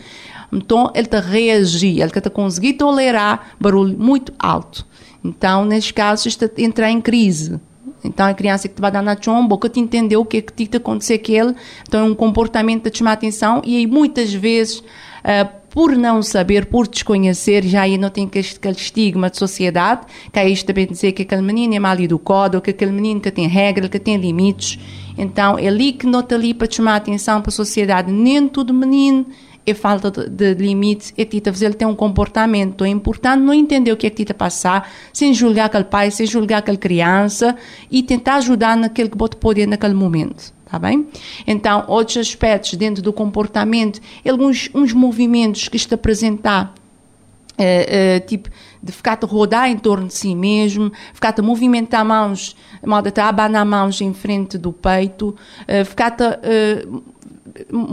então 0.50 0.90
ele 0.94 1.06
está 1.06 1.20
reagir, 1.20 2.00
ele 2.00 2.04
está 2.06 2.30
conseguir 2.30 2.74
tolerar 2.74 3.54
barulho 3.60 3.98
muito 3.98 4.32
alto. 4.38 4.86
Então, 5.24 5.64
neste 5.64 5.94
caso, 5.94 6.28
está 6.28 6.46
a 6.46 6.60
entrar 6.60 6.90
em 6.90 7.00
crise. 7.00 7.58
Então, 8.04 8.26
a 8.26 8.34
criança 8.34 8.68
que 8.68 8.74
te 8.74 8.80
vai 8.82 8.92
dar 8.92 9.02
na 9.02 9.16
chomba, 9.18 9.58
que 9.58 9.68
te 9.70 9.80
entendeu 9.80 10.20
o 10.20 10.26
que 10.26 10.36
é 10.36 10.42
que 10.42 10.66
te 10.66 10.76
aconteceu 10.76 11.16
aquele, 11.16 11.54
então 11.88 12.00
é 12.00 12.04
um 12.04 12.14
comportamento 12.14 12.90
de 12.90 12.98
chamar 12.98 13.12
atenção 13.12 13.62
e 13.64 13.78
aí 13.78 13.86
muitas 13.86 14.32
vezes, 14.34 14.80
uh, 14.80 15.48
por 15.70 15.96
não 15.96 16.22
saber, 16.22 16.66
por 16.66 16.86
desconhecer, 16.86 17.64
já 17.64 17.80
aí 17.80 17.96
não 17.96 18.10
tem 18.10 18.26
aquele 18.26 18.76
estigma 18.76 19.30
de 19.30 19.38
sociedade, 19.38 20.02
que 20.30 20.38
aí 20.38 20.52
isto 20.52 20.66
também 20.66 20.86
dizer 20.86 21.12
que 21.12 21.22
aquele 21.22 21.40
menino 21.40 21.74
é 21.74 21.78
mal 21.78 21.98
educado, 21.98 22.58
ou 22.58 22.60
que 22.60 22.70
aquele 22.70 22.92
menino 22.92 23.20
que 23.22 23.30
tem 23.30 23.48
regras, 23.48 23.88
que 23.88 23.98
tem 23.98 24.18
limites. 24.18 24.78
Então, 25.16 25.58
é 25.58 25.66
ali 25.66 25.92
que 25.92 26.06
está 26.06 26.34
ali 26.34 26.52
para 26.52 26.70
chamar 26.70 26.96
atenção 26.96 27.40
para 27.40 27.48
a 27.48 27.52
sociedade. 27.52 28.12
Nem 28.12 28.46
todo 28.48 28.74
menino 28.74 29.26
é 29.66 29.72
falta 29.72 30.10
de, 30.10 30.54
de 30.54 30.62
limites, 30.62 31.14
é 31.16 31.24
tita 31.24 31.52
fazer 31.52 31.66
ele 31.66 31.74
ter 31.74 31.86
um 31.86 31.94
comportamento. 31.94 32.84
É 32.84 32.88
importante 32.88 33.40
não 33.40 33.54
entender 33.54 33.92
o 33.92 33.96
que 33.96 34.06
é 34.06 34.10
que 34.10 34.16
tita 34.16 34.34
passar, 34.34 34.90
sem 35.12 35.32
julgar 35.32 35.66
aquele 35.66 35.84
pai, 35.84 36.10
sem 36.10 36.26
julgar 36.26 36.58
aquela 36.58 36.76
criança 36.76 37.56
e 37.90 38.02
tentar 38.02 38.36
ajudar 38.36 38.76
naquele 38.76 39.08
que 39.08 39.16
pode 39.16 39.36
poder 39.36 39.66
naquele 39.66 39.94
momento. 39.94 40.52
Tá 40.66 40.78
bem? 40.78 41.06
Então, 41.46 41.84
outros 41.86 42.16
aspectos 42.16 42.74
dentro 42.74 43.00
do 43.00 43.12
comportamento, 43.12 44.00
alguns 44.28 44.68
uns 44.74 44.92
movimentos 44.92 45.68
que 45.68 45.76
isto 45.76 45.94
apresentar, 45.94 46.74
é, 47.56 48.16
é, 48.16 48.20
tipo, 48.20 48.48
de 48.82 48.90
ficar 48.90 49.16
a 49.22 49.26
rodar 49.26 49.70
em 49.70 49.76
torno 49.76 50.08
de 50.08 50.14
si 50.14 50.34
mesmo, 50.34 50.90
ficar 51.12 51.32
a 51.38 51.42
movimentar 51.42 52.04
mãos, 52.04 52.56
modo 52.84 53.08
a 53.16 53.28
abanar 53.28 53.64
mãos 53.64 54.00
em 54.00 54.12
frente 54.12 54.58
do 54.58 54.72
peito, 54.72 55.36
é, 55.68 55.84
ficar 55.84 56.16
a 56.18 56.38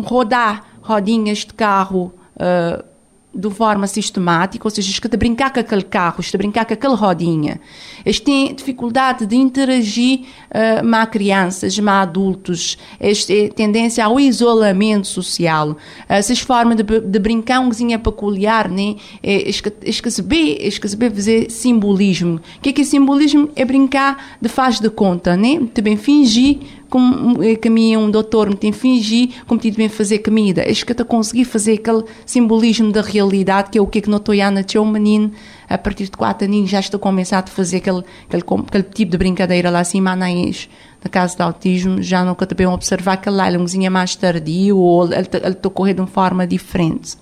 rodar 0.03 0.70
rodinhas 0.81 1.39
de 1.39 1.53
carro 1.53 2.13
uh, 2.35 2.91
de 3.33 3.49
forma 3.49 3.87
sistemática, 3.87 4.67
ou 4.67 4.69
seja, 4.69 4.99
que 4.99 5.07
de 5.07 5.15
brincar 5.15 5.53
com 5.53 5.59
aquele 5.61 5.83
carro, 5.83 6.21
de 6.21 6.37
brincar 6.37 6.65
com 6.65 6.73
aquela 6.73 6.95
rodinha. 6.95 7.61
Eles 8.05 8.19
têm 8.19 8.53
dificuldade 8.53 9.25
de 9.25 9.37
interagir 9.37 10.21
uh, 10.49 10.85
com 10.85 11.07
crianças, 11.07 11.79
com 11.79 11.89
adultos. 11.89 12.77
Eles 12.99 13.23
têm 13.23 13.49
tendência 13.49 14.03
ao 14.03 14.19
isolamento 14.19 15.07
social. 15.07 15.77
Essas 16.09 16.39
formas 16.39 16.75
de, 16.75 16.83
de 16.83 17.19
brincar 17.19 17.61
um 17.61 17.65
coisinha 17.65 17.97
peculiar, 17.97 18.69
né? 18.69 18.95
Eles 19.23 19.61
eles 19.81 20.01
que 20.01 20.89
fazer 21.09 21.49
simbolismo. 21.49 22.35
O 22.35 22.61
que 22.61 22.69
é 22.69 22.73
que 22.73 22.81
é 22.81 22.83
simbolismo? 22.83 23.49
É 23.55 23.63
brincar 23.63 24.37
de 24.41 24.49
faz 24.49 24.79
de 24.79 24.89
conta, 24.89 25.37
né? 25.37 25.61
Também 25.73 25.95
fingir 25.95 26.59
como 26.91 27.41
é 27.41 27.55
que 27.55 27.69
um 27.69 28.11
doutor 28.11 28.49
me 28.49 28.55
tem 28.55 28.73
fingir 28.73 29.29
como 29.47 29.59
te 29.59 29.71
bem 29.71 29.87
fazer 29.87 30.19
comida. 30.19 30.69
Acho 30.69 30.85
que 30.85 30.91
eu 30.91 31.05
consegui 31.05 31.45
fazer 31.45 31.75
aquele 31.75 32.03
simbolismo 32.25 32.91
da 32.91 33.01
realidade, 33.01 33.69
que 33.69 33.77
é 33.77 33.81
o 33.81 33.87
que 33.87 33.99
é 33.99 34.01
que 34.01 34.09
não 34.09 34.17
estou 34.17 34.35
a 34.39 34.51
nascer 34.51 34.77
um 34.77 34.85
menino, 34.85 35.31
a 35.69 35.77
partir 35.77 36.03
de 36.03 36.11
quatro 36.11 36.45
aninhos 36.45 36.69
já 36.69 36.81
estou 36.81 36.99
começando 36.99 37.45
a 37.45 37.47
fazer 37.47 37.77
aquele, 37.77 38.03
aquele, 38.27 38.43
aquele 38.67 38.83
tipo 38.83 39.11
de 39.11 39.17
brincadeira 39.17 39.69
lá 39.69 39.79
assim, 39.79 40.01
manães 40.01 40.69
na 41.01 41.09
casa 41.09 41.37
de 41.37 41.41
autismo, 41.41 42.01
já 42.01 42.25
nunca 42.25 42.45
também 42.45 42.67
observar 42.67 43.17
que 43.17 43.29
lá 43.29 43.47
ele 43.47 43.55
é 43.55 43.87
um 43.87 43.91
mais 43.91 44.13
tardio 44.17 44.77
ou 44.77 45.05
ele 45.05 45.21
está 45.21 45.37
a 45.37 45.69
correr 45.69 45.93
de 45.93 46.01
uma 46.01 46.07
forma 46.07 46.45
diferente. 46.45 47.17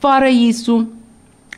Fora 0.00 0.28
isso, 0.28 0.88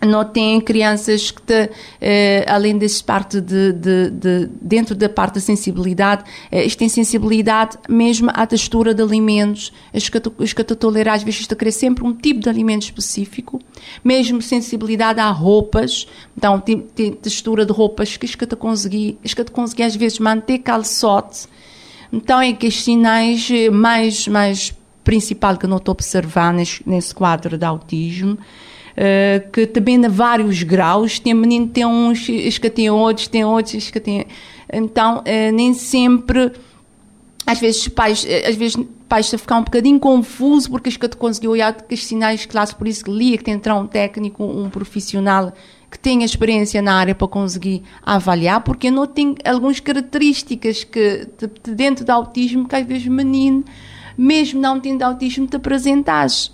não 0.06 0.24
tem 0.24 0.60
crianças 0.60 1.30
que, 1.30 1.40
te, 1.42 1.70
eh, 2.00 2.44
além 2.48 2.76
dessa 2.76 3.02
parte 3.04 3.40
de, 3.40 3.72
de, 3.72 4.10
de, 4.10 4.50
dentro 4.60 4.94
da 4.94 5.08
parte 5.08 5.34
da 5.34 5.40
sensibilidade, 5.40 6.24
eh, 6.50 6.64
têm 6.74 6.88
sensibilidade 6.88 7.78
mesmo 7.88 8.30
à 8.34 8.46
textura 8.46 8.92
de 8.92 9.02
alimentos, 9.02 9.72
as 9.94 10.08
tolerar, 10.74 11.14
às 11.14 11.22
vezes, 11.22 11.46
querer 11.46 11.72
sempre 11.72 12.04
um 12.04 12.12
tipo 12.12 12.40
de 12.40 12.48
alimento 12.48 12.82
específico, 12.82 13.60
mesmo 14.02 14.42
sensibilidade 14.42 15.20
a 15.20 15.30
roupas, 15.30 16.06
então, 16.36 16.58
tem, 16.58 16.80
tem 16.80 17.12
textura 17.12 17.64
de 17.64 17.72
roupas 17.72 18.16
que 18.16 18.46
te 18.46 18.56
consegui, 18.56 19.18
te 19.44 19.52
consegui 19.52 19.82
às 19.84 19.94
vezes 19.94 20.18
manter 20.18 20.58
calçote, 20.58 21.46
então 22.12 22.40
é 22.40 22.52
que 22.52 22.66
os 22.66 22.82
sinais 22.82 23.48
eh, 23.50 23.70
mais, 23.70 24.26
mais 24.26 24.74
principal 25.04 25.56
que 25.56 25.66
não 25.66 25.76
estou 25.76 25.92
a 25.92 25.94
observar 25.94 26.52
nesse, 26.52 26.82
nesse 26.86 27.14
quadro 27.14 27.56
de 27.56 27.64
autismo, 27.64 28.38
Uh, 28.92 29.50
que 29.50 29.66
também 29.66 30.04
há 30.04 30.08
vários 30.08 30.62
graus. 30.62 31.18
Tem 31.18 31.32
menino 31.34 31.66
tem 31.68 31.86
uns, 31.86 32.26
que 32.58 32.70
tem 32.70 32.90
outros, 32.90 33.26
tem 33.26 33.44
outros, 33.44 33.90
que 33.90 34.00
tem. 34.00 34.26
Então, 34.72 35.18
uh, 35.18 35.52
nem 35.52 35.72
sempre. 35.74 36.52
Às 37.46 37.58
vezes, 37.58 37.88
pais, 37.88 38.24
eh, 38.28 38.48
às 38.48 38.54
vezes, 38.54 38.76
pais 39.08 39.34
a 39.34 39.36
ficar 39.36 39.58
um 39.58 39.64
bocadinho 39.64 39.98
confuso 39.98 40.70
porque 40.70 40.88
acho 40.88 40.98
que 40.98 41.08
te 41.08 41.16
conseguiu 41.16 41.50
olhar 41.50 41.74
que 41.74 41.92
os 41.92 42.04
sinais 42.04 42.40
de 42.40 42.48
classe, 42.48 42.74
por 42.74 42.86
isso 42.86 43.04
que 43.04 43.10
lia 43.10 43.36
que 43.36 43.44
tem 43.44 43.54
que 43.54 43.58
entrar 43.58 43.74
um 43.74 43.86
técnico, 43.86 44.44
um 44.44 44.70
profissional 44.70 45.52
que 45.90 45.98
tenha 45.98 46.24
experiência 46.24 46.80
na 46.80 46.94
área 46.94 47.14
para 47.14 47.28
conseguir 47.28 47.82
avaliar, 48.02 48.62
porque 48.62 48.90
não 48.90 49.06
tem 49.06 49.34
algumas 49.44 49.78
características 49.80 50.84
que 50.84 51.28
de, 51.36 51.74
dentro 51.74 52.06
do 52.06 52.10
autismo 52.10 52.66
que 52.66 52.74
às 52.74 52.86
vezes 52.86 53.06
menino, 53.06 53.62
mesmo 54.16 54.58
não 54.58 54.80
tendo 54.80 55.02
autismo, 55.02 55.46
te 55.46 55.56
apresentas. 55.56 56.50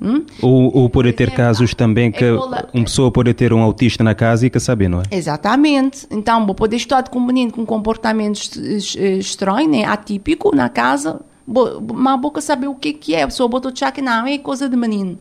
Hum? 0.00 0.24
Ou, 0.42 0.76
ou 0.76 0.90
pode 0.90 1.12
ter 1.12 1.30
casos 1.30 1.74
também 1.74 2.10
que 2.10 2.30
uma 2.30 2.64
pessoa 2.72 3.10
pode 3.10 3.32
ter 3.32 3.52
um 3.52 3.60
autista 3.60 4.04
na 4.04 4.14
casa 4.14 4.46
e 4.46 4.50
que 4.50 4.60
sabe, 4.60 4.88
não 4.88 5.00
é? 5.00 5.04
Exatamente. 5.10 6.06
Então, 6.10 6.44
vou 6.44 6.54
poder 6.54 6.76
estar 6.76 7.08
com 7.08 7.18
um 7.18 7.26
menino 7.26 7.52
com 7.52 7.64
comportamento 7.64 8.40
estranho, 8.58 9.70
né? 9.70 9.84
atípico 9.84 10.54
na 10.54 10.68
casa, 10.68 11.20
mas 11.46 12.20
vou 12.20 12.32
saber 12.40 12.66
o 12.66 12.74
que, 12.74 12.92
que 12.92 13.14
é. 13.14 13.22
A 13.22 13.26
pessoa 13.26 13.48
botou 13.48 13.72
que 13.72 14.02
não, 14.02 14.26
é 14.26 14.36
coisa 14.38 14.68
de 14.68 14.76
menino 14.76 15.18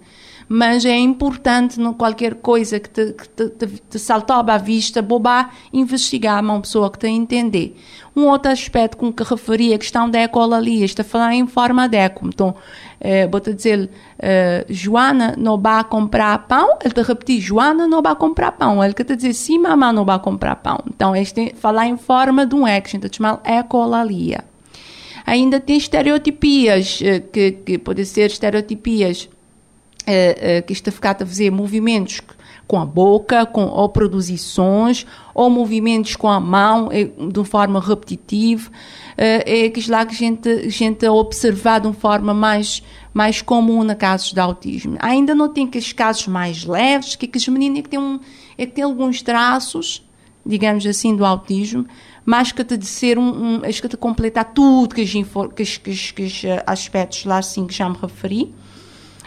mas 0.56 0.86
é 0.86 0.96
importante 0.96 1.80
no 1.80 1.96
qualquer 1.96 2.36
coisa 2.36 2.80
que 2.80 2.88
te, 2.88 3.14
que 3.14 3.28
te, 3.28 3.50
te, 3.50 3.68
te 3.68 4.14
à 4.48 4.58
vista, 4.60 5.02
bobar, 5.02 5.52
investigar 5.74 6.44
uma 6.44 6.62
pessoa 6.62 6.92
que 6.92 7.00
te 7.00 7.08
entender. 7.08 7.76
Um 8.16 8.28
outro 8.28 8.52
aspecto 8.52 8.96
com 8.96 9.12
que 9.12 9.24
referia 9.24 9.76
a 9.76 9.80
questão 9.80 10.08
da 10.08 10.22
ecolalia, 10.22 10.86
está 10.86 11.02
a 11.02 11.06
falar 11.06 11.34
em 11.34 11.48
forma 11.48 11.90
de 11.90 11.98
eco. 11.98 12.28
Então, 12.28 12.54
eh, 13.02 13.26
vou-te 13.26 13.52
dizer, 13.52 13.90
eh, 14.20 14.64
Joana 14.70 15.34
não 15.40 15.60
vai 15.60 15.84
comprar 15.86 16.38
pão, 16.48 16.78
ele 16.86 16.94
te 16.94 17.02
repetir, 17.02 17.42
Joana 17.42 17.88
não 17.88 18.04
vai 18.04 18.16
comprar 18.16 18.52
pão. 18.52 18.84
Ele 18.84 18.94
que 18.94 19.04
te 19.04 19.16
dizer, 19.16 19.34
sim, 19.34 19.58
mamãe 19.58 19.92
não 19.92 20.06
vai 20.06 20.20
comprar 20.20 20.58
pão. 20.58 20.84
Então, 20.88 21.16
este 21.16 21.56
falar 21.58 21.88
em 21.88 21.98
forma 21.98 22.46
de 22.46 22.54
um 22.54 22.68
eco, 22.68 22.90
então, 22.96 23.10
chama 23.12 23.42
ecolalia. 23.44 24.44
Ainda 25.26 25.60
tem 25.60 25.78
estereotipias, 25.78 27.00
eh, 27.02 27.22
que, 27.22 27.54
que 27.54 27.80
podem 27.80 28.06
ser 28.06 28.28
estereotipias 28.28 29.30
uh, 30.04 30.66
que 30.66 30.74
a 31.24 31.28
fazer 31.28 31.52
movimentos 31.52 32.22
com 32.68 32.80
a 32.80 32.86
boca, 32.86 33.46
com, 33.46 33.66
ou 33.66 33.90
produzir 33.90 34.38
sons, 34.38 35.06
ou 35.34 35.50
movimentos 35.50 36.16
com 36.16 36.30
a 36.30 36.40
mão, 36.40 36.90
é, 36.92 37.04
de 37.04 37.40
uma 37.40 37.46
forma 37.46 37.80
repetitiva. 37.80 38.72
É, 39.16 39.70
que 39.70 39.92
lá 39.92 40.06
que 40.06 40.14
a 40.14 40.18
gente, 40.18 40.70
gente 40.70 41.08
observar 41.08 41.82
de 41.82 41.88
uma 41.88 41.94
forma 41.94 42.34
mais, 42.34 42.82
mais 43.14 43.42
comum 43.42 43.84
na 43.84 43.96
casos 43.96 44.34
de 44.34 44.40
autismo. 44.40 44.98
Ainda 45.00 45.36
não 45.36 45.50
tem 45.50 45.68
aqueles 45.68 45.94
casos 45.94 46.28
mais 46.28 46.66
leves, 46.66 47.16
que, 47.16 47.28
que 47.28 47.38
os 47.38 47.48
meninos 47.48 47.80
é 47.80 47.82
que 47.84 47.90
têm, 47.90 48.00
um, 48.00 48.20
é 48.58 48.66
que 48.66 48.72
têm 48.72 48.84
alguns 48.84 49.22
traços, 49.22 50.04
digamos 50.46 50.86
assim, 50.88 51.16
do 51.16 51.26
autismo, 51.26 51.86
mas 52.26 52.52
que 52.52 52.64
te 52.64 52.78
de 52.78 52.86
ser 52.86 53.18
um, 53.20 53.58
um 53.58 53.62
que 53.82 53.90
te 53.90 53.98
completar 53.98 54.54
tudo 54.54 54.96
que 54.96 55.02
os, 55.02 55.24
que, 55.56 55.64
que, 55.64 56.14
que, 56.14 56.48
aspectos 56.66 57.26
lá 57.26 57.38
assim 57.38 57.68
que 57.68 57.74
já 57.74 57.90
me 57.90 57.98
referi. 57.98 58.54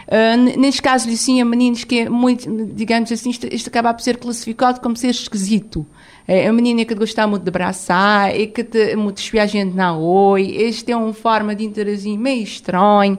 Uh, 0.07 0.57
neste 0.57 0.81
caso, 0.81 1.09
sim, 1.17 1.41
há 1.41 1.45
meninos 1.45 1.83
que 1.83 1.99
é 1.99 2.09
muito, 2.09 2.49
digamos 2.73 3.11
assim, 3.11 3.29
isto, 3.29 3.47
isto 3.53 3.67
acaba 3.67 3.93
por 3.93 4.01
ser 4.01 4.17
classificado 4.17 4.79
como 4.79 4.95
ser 4.95 5.09
esquisito. 5.09 5.85
É, 6.25 6.45
é 6.45 6.49
uma 6.49 6.55
menina 6.55 6.85
que 6.85 6.95
gosta 6.95 7.27
muito 7.27 7.43
de 7.43 7.49
abraçar, 7.49 8.33
e 8.33 8.47
que 8.47 8.63
te, 8.63 8.95
muito 8.95 9.19
gente 9.45 9.75
na 9.75 9.97
oi, 9.97 10.55
este 10.55 10.93
é 10.93 10.97
uma 10.97 11.13
forma 11.13 11.53
de 11.53 11.65
interagir 11.65 12.17
meio 12.17 12.43
estranho, 12.43 13.15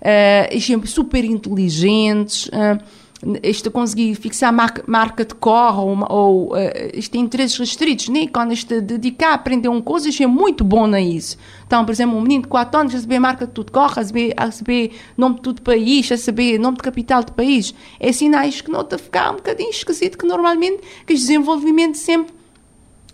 uh, 0.00 0.54
super 0.86 1.24
inteligentes. 1.24 2.46
Uh, 2.46 2.99
este 3.42 3.68
conseguir 3.68 4.14
fixar 4.14 4.52
marca, 4.52 4.82
marca 4.86 5.24
de 5.24 5.34
cor 5.34 5.78
ou, 5.78 6.06
ou 6.08 6.52
uh, 6.52 6.58
este 6.94 7.18
interesses 7.18 7.58
restritos, 7.58 8.08
nem 8.08 8.26
quando 8.26 8.52
este 8.52 8.80
dedicar 8.80 9.30
a 9.30 9.34
aprender 9.34 9.68
uma 9.68 9.82
coisa, 9.82 10.08
é 10.22 10.26
muito 10.26 10.64
bom 10.64 10.86
nisso. 10.86 11.36
Então, 11.66 11.84
por 11.84 11.92
exemplo, 11.92 12.16
um 12.16 12.22
menino 12.22 12.42
de 12.42 12.48
4 12.48 12.80
anos 12.80 12.94
a 12.94 13.00
saber 13.00 13.18
marca 13.18 13.46
de 13.46 13.52
tudo 13.52 13.70
cor, 13.70 13.98
a 13.98 14.04
saber, 14.04 14.32
a 14.36 14.50
saber 14.50 14.92
nome 15.16 15.36
de 15.36 15.42
tudo 15.42 15.62
país, 15.62 16.10
a 16.10 16.16
saber 16.16 16.58
nome 16.58 16.78
de 16.78 16.82
capital 16.82 17.22
de 17.22 17.32
país, 17.32 17.74
é 17.98 18.10
sinais 18.12 18.60
que 18.60 18.70
não 18.70 18.80
a 18.80 18.98
ficar 18.98 19.32
um 19.32 19.36
bocadinho 19.36 19.70
esquisito, 19.70 20.16
que 20.16 20.26
normalmente 20.26 20.82
que 21.06 21.12
os 21.12 21.20
desenvolvimentos 21.20 22.00
sempre 22.00 22.39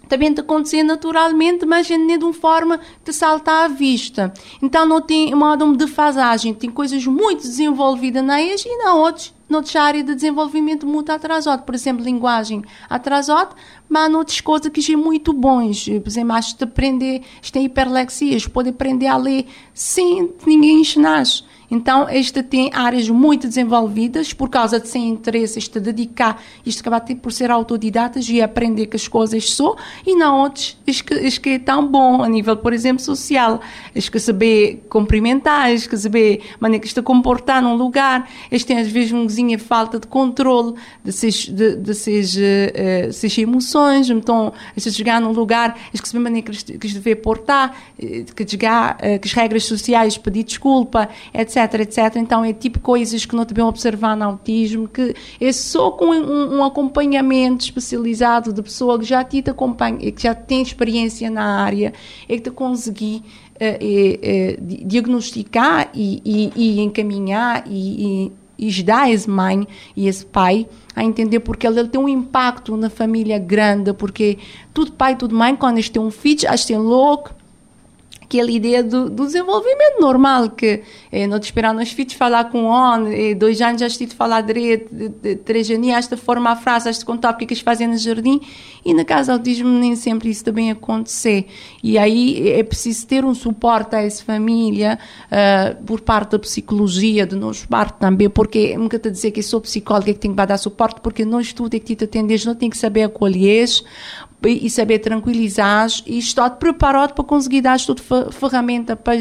também 0.09 0.33
te 0.33 0.41
acontecer 0.41 0.83
naturalmente, 0.83 1.67
mas 1.67 1.87
de 1.87 1.95
uma 1.95 2.33
forma 2.33 2.81
que 3.05 3.13
salta 3.13 3.65
à 3.65 3.69
vista. 3.69 4.33
Então 4.63 4.87
não 4.87 5.01
tem 5.01 5.35
modo 5.35 5.77
de 5.77 5.87
fazagem, 5.87 6.55
tem 6.55 6.71
coisas 6.71 7.07
muito 7.07 7.43
desenvolvidas 7.43 8.25
na 8.25 8.43
ES 8.43 8.65
e 8.65 8.77
na 8.79 8.95
outros 8.95 9.37
noutra 9.49 9.83
área 9.83 10.03
de 10.03 10.15
desenvolvimento 10.15 10.87
muito 10.87 11.11
atrasado, 11.11 11.63
por 11.63 11.75
exemplo, 11.75 12.05
linguagem 12.05 12.65
atrasada, 12.89 13.51
mas 13.89 14.11
noutras 14.11 14.41
coisas 14.41 14.71
que 14.71 14.83
são 14.83 14.97
muito 14.97 15.33
bons, 15.33 15.85
por 15.85 16.09
exemplo, 16.09 16.33
acho 16.33 16.57
que 16.57 16.65
aprender, 16.65 17.23
tem 17.53 17.65
hiperlexias, 17.65 18.47
pode 18.47 18.71
aprender 18.71 19.07
a 19.07 19.17
ler 19.17 19.47
sem 19.73 20.33
ninguém 20.45 20.81
ensinar. 20.81 21.23
Então, 21.71 22.09
este 22.09 22.43
tem 22.43 22.71
áreas 22.73 23.09
muito 23.09 23.47
desenvolvidas 23.49 24.33
por 24.33 24.49
causa 24.49 24.79
de 24.79 24.89
sem 24.89 25.09
interesse, 25.09 25.59
este 25.59 25.81
dedicar, 25.81 26.41
isto 26.65 26.81
acaba 26.81 27.01
por 27.01 27.33
ser 27.33 27.51
autodidatas 27.51 28.29
e 28.29 28.41
aprender 28.41 28.87
que 28.87 28.97
as 28.97 29.09
coisas 29.09 29.51
são, 29.53 29.77
e 30.07 30.15
não 30.15 30.41
outros, 30.41 30.77
isto 30.87 31.05
que, 31.05 31.15
isto 31.15 31.41
que 31.41 31.51
é 31.51 31.59
tão 31.59 31.87
bom 31.87 32.23
a 32.23 32.29
nível, 32.29 32.57
por 32.57 32.73
exemplo, 32.73 33.03
social, 33.03 33.61
isto 33.95 34.13
que 34.13 34.19
saber 34.19 34.87
cumprimentar, 34.89 35.73
isto 35.73 35.91
que 35.91 35.97
saber 35.97 36.43
maneira 36.61 36.81
que 36.81 36.87
está 36.87 37.03
comportar 37.03 37.63
num 37.63 37.75
lugar, 37.75 38.29
este 38.51 38.67
tem 38.67 38.79
às 38.79 38.89
vezes 38.89 39.13
uma 39.13 39.23
cozinha 39.23 39.59
falta 39.59 39.99
de 39.99 40.07
controle 40.07 40.75
de 41.05 41.13
suas, 41.13 41.35
de, 41.47 41.77
de 41.77 41.91
uh, 41.91 43.41
emoções, 43.41 44.09
então, 44.09 44.53
este 44.77 44.93
chegar 44.93 45.21
num 45.21 45.33
lugar, 45.33 45.79
isto 45.93 46.03
que 46.03 46.09
saber 46.09 46.23
maneira 46.23 46.51
que, 46.51 46.79
que 46.79 46.89
deve 46.89 47.17
portar, 47.17 47.77
eh, 47.99 48.25
que 48.35 48.49
chegar, 48.49 48.97
uh, 48.97 49.19
que 49.19 49.27
as 49.29 49.33
regras 49.33 49.65
sociais, 49.65 50.17
pedir 50.17 50.45
desculpa, 50.45 51.09
etc 51.35 51.56
etc, 51.59 52.17
Então 52.17 52.45
é 52.45 52.53
tipo 52.53 52.81
coisas 52.81 53.25
que 53.25 53.35
não 53.35 53.45
devemos 53.45 53.71
observar 53.71 54.17
no 54.17 54.25
autismo, 54.25 54.89
que 54.89 55.15
é 55.41 55.53
só 55.53 55.91
com 55.91 56.07
um, 56.07 56.59
um 56.59 56.65
acompanhamento 56.65 57.65
especializado 57.65 58.53
de 58.53 58.63
pessoa 58.63 58.99
que 58.99 59.05
já 59.05 59.25
te 59.25 59.43
acompanha, 59.49 60.11
que 60.11 60.23
já 60.23 60.35
tem 60.35 60.63
experiência 60.63 61.31
na 61.31 61.63
área, 61.63 61.93
é 62.29 62.37
que 62.37 62.43
te 62.43 62.51
conseguir 62.51 63.23
é, 63.59 63.79
é, 64.23 64.57
diagnosticar 64.61 65.91
e, 65.95 66.21
e, 66.25 66.53
e 66.55 66.81
encaminhar 66.81 67.65
e, 67.67 68.33
e, 68.59 68.69
ajudar 68.69 69.11
esse 69.11 69.29
mãe 69.29 69.67
e 69.95 70.09
esse 70.09 70.25
pai 70.25 70.67
a 70.95 71.05
entender 71.05 71.41
porque 71.41 71.67
ele, 71.67 71.81
ele, 71.81 71.89
tem 71.89 72.01
um 72.01 72.09
impacto 72.09 72.77
na 72.77 72.89
família 72.89 73.39
grande, 73.39 73.93
porque 73.93 74.39
tudo 74.73 74.93
pai, 74.93 75.17
tudo 75.17 75.35
mãe, 75.35 75.55
quando 75.55 75.77
eles 75.77 75.91
têm 75.91 76.01
um 76.01 76.11
filho, 76.11 76.49
eles 76.49 76.65
têm 76.65 76.79
louco, 76.79 77.35
aquela 78.27 78.51
ideia 78.51 78.83
do, 78.83 79.09
do, 79.09 79.25
desenvolvimento 79.25 80.01
normal, 80.01 80.51
que 80.51 80.83
é, 81.11 81.27
não 81.27 81.39
te 81.39 81.45
esperar 81.45 81.73
nos 81.73 81.91
filhos 81.93 82.15
falar 82.15 82.51
com 82.51 82.65
um 82.65 83.13
e 83.13 83.35
dois 83.35 83.61
anos 83.61 83.81
já 83.81 83.87
estive 83.87 84.13
a 84.13 84.17
falar 84.17 84.41
direito, 84.41 84.93
de, 84.93 85.09
de, 85.09 85.37
três 85.37 85.71
anos, 85.71 85.89
esta 85.89 86.17
forma 86.17 86.51
a 86.51 86.57
frase, 86.57 86.91
de 86.91 87.05
contar 87.05 87.33
porque 87.33 87.45
é 87.45 87.47
que 87.47 87.55
eles 87.55 87.63
fazem 87.63 87.87
no 87.87 87.97
jardim, 87.97 88.41
e 88.85 88.93
na 88.93 89.05
casa 89.05 89.33
autismo 89.33 89.69
nem 89.69 89.95
sempre 89.95 90.29
isso 90.29 90.45
também 90.45 90.71
acontecer. 90.71 91.47
E 91.83 91.97
aí 91.97 92.51
é 92.51 92.63
preciso 92.63 93.07
ter 93.07 93.25
um 93.25 93.35
suporte 93.35 93.95
a 93.95 94.03
essa 94.03 94.25
família, 94.25 94.99
uh, 95.27 95.85
por 95.85 96.01
parte 96.01 96.33
da 96.33 96.39
psicologia, 96.39 97.27
de 97.27 97.37
nós 97.37 97.65
parte 97.65 97.99
também, 97.99 98.29
porque 98.29 98.77
nunca 98.77 98.99
te 98.99 99.11
dizer 99.11 99.31
que 99.31 99.43
sou 99.43 99.61
psicóloga 99.61 100.13
que 100.13 100.19
tenho 100.19 100.35
que 100.35 100.47
dar 100.47 100.59
suporte, 100.59 101.01
porque 101.01 101.25
nós 101.25 101.53
tudo 101.53 101.75
é 101.77 101.79
que 101.79 101.95
te 101.95 102.05
atender, 102.05 102.45
não 102.45 102.55
tem 102.55 102.69
que 102.69 102.77
saber 102.77 103.05
acolher, 103.05 103.67
e 104.47 104.71
saber 104.71 104.99
tranquilizar 104.99 105.89
e 106.07 106.19
estar 106.19 106.51
preparado 106.51 107.15
para 107.15 107.25
conseguir 107.25 107.61
dar 107.61 107.79
tudo 107.81 108.03
ferramenta 108.33 108.97
para, 108.97 109.15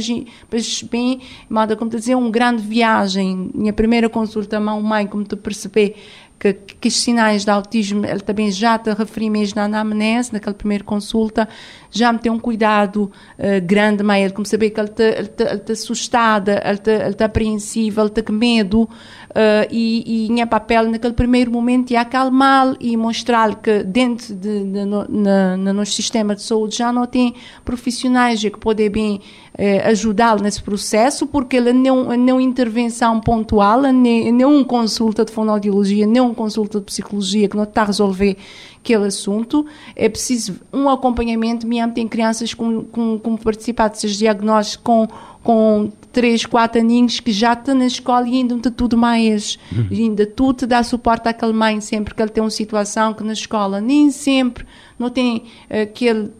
bem, 0.91 1.21
modo 1.49 1.75
como 1.77 1.89
te 1.89 1.97
dizer, 1.97 2.15
uma 2.15 2.29
grande 2.29 2.61
viagem. 2.61 3.51
Minha 3.53 3.73
primeira 3.73 4.09
consulta 4.09 4.59
mãe, 4.59 5.07
como 5.07 5.23
tu 5.23 5.37
perceber, 5.37 5.95
que, 6.39 6.53
que 6.53 6.87
os 6.87 7.01
sinais 7.01 7.45
de 7.45 7.51
autismo, 7.51 8.05
ele 8.05 8.19
também 8.19 8.51
já 8.51 8.77
te 8.77 8.93
referi 8.93 9.29
mesmo 9.29 9.55
na 9.55 9.65
anamnese, 9.65 10.33
naquela 10.33 10.53
primeira 10.53 10.83
consulta, 10.83 11.47
já 11.89 12.11
me 12.11 12.19
tem 12.19 12.31
um 12.31 12.39
cuidado 12.39 13.11
uh, 13.39 13.65
grande, 13.65 14.03
mas 14.03 14.23
ele, 14.23 14.33
como 14.33 14.45
saber 14.45 14.69
que 14.69 14.79
ele 14.79 14.89
está 14.89 15.57
tá 15.57 15.73
assustada, 15.73 16.61
ele 16.65 16.75
está 16.75 17.13
tá 17.13 17.25
apreensiva, 17.25 18.01
ele 18.01 18.09
está 18.09 18.21
com 18.21 18.33
medo, 18.33 18.89
uh, 19.35 19.67
e, 19.69 20.27
e 20.27 20.31
em 20.31 20.47
papel 20.47 20.89
naquele 20.89 21.13
primeiro 21.13 21.51
momento 21.51 21.91
é 21.91 21.97
acalmá-lo 21.97 22.77
e 22.79 22.95
mostrar-lhe 22.95 23.55
que 23.55 23.83
dentro 23.83 24.33
de, 24.33 24.63
de, 24.63 24.85
na, 24.85 25.57
no 25.57 25.73
nosso 25.73 25.91
sistema 25.91 26.35
de 26.35 26.41
saúde 26.41 26.77
já 26.77 26.91
não 26.91 27.05
tem 27.05 27.35
profissionais 27.63 28.41
que 28.41 28.59
podem 28.59 28.89
bem 28.89 29.21
uh, 29.53 29.89
ajudá-lo 29.89 30.41
nesse 30.41 30.63
processo, 30.63 31.27
porque 31.27 31.57
ele 31.57 31.73
não 31.73 32.07
uma 32.07 32.41
intervenção 32.41 33.19
pontual, 33.19 33.81
nem, 33.81 34.31
não 34.31 34.63
consulta 34.63 35.25
de 35.25 35.31
fonoaudiologia, 35.31 36.07
uma 36.07 36.33
consulta 36.33 36.79
de 36.79 36.85
psicologia 36.85 37.49
que 37.49 37.57
não 37.57 37.63
está 37.63 37.81
a 37.81 37.85
resolver 37.85 38.37
aquele 38.79 39.07
assunto. 39.07 39.65
É 39.95 40.07
preciso 40.07 40.59
um 40.71 40.87
acompanhamento, 40.87 41.67
mesmo 41.67 41.91
tem 41.91 42.07
crianças 42.07 42.53
com, 42.53 42.83
com, 42.83 43.19
com 43.19 43.35
participado 43.35 43.95
desses 43.95 44.15
diagnósticos 44.15 44.83
com, 44.83 45.07
com 45.43 45.91
3, 46.15 46.45
4 46.45 46.79
aninhos 46.79 47.19
que 47.19 47.33
já 47.33 47.51
estão 47.51 47.75
na 47.75 47.85
escola 47.85 48.25
e 48.25 48.35
ainda 48.35 48.71
tudo 48.71 48.95
mais. 48.95 49.59
Uhum. 49.69 49.87
Ainda 49.91 50.25
tudo 50.25 50.59
te 50.59 50.65
dá 50.65 50.81
suporte 50.81 51.27
àquele 51.27 51.51
mãe 51.51 51.81
sempre 51.81 52.15
que 52.15 52.21
ele 52.21 52.31
tem 52.31 52.41
uma 52.41 52.49
situação 52.49 53.13
que 53.13 53.21
na 53.21 53.33
escola 53.33 53.81
nem 53.81 54.09
sempre 54.09 54.65
não 54.97 55.09
tem 55.09 55.43
uh, 55.69 55.81
aquele, 55.81 56.31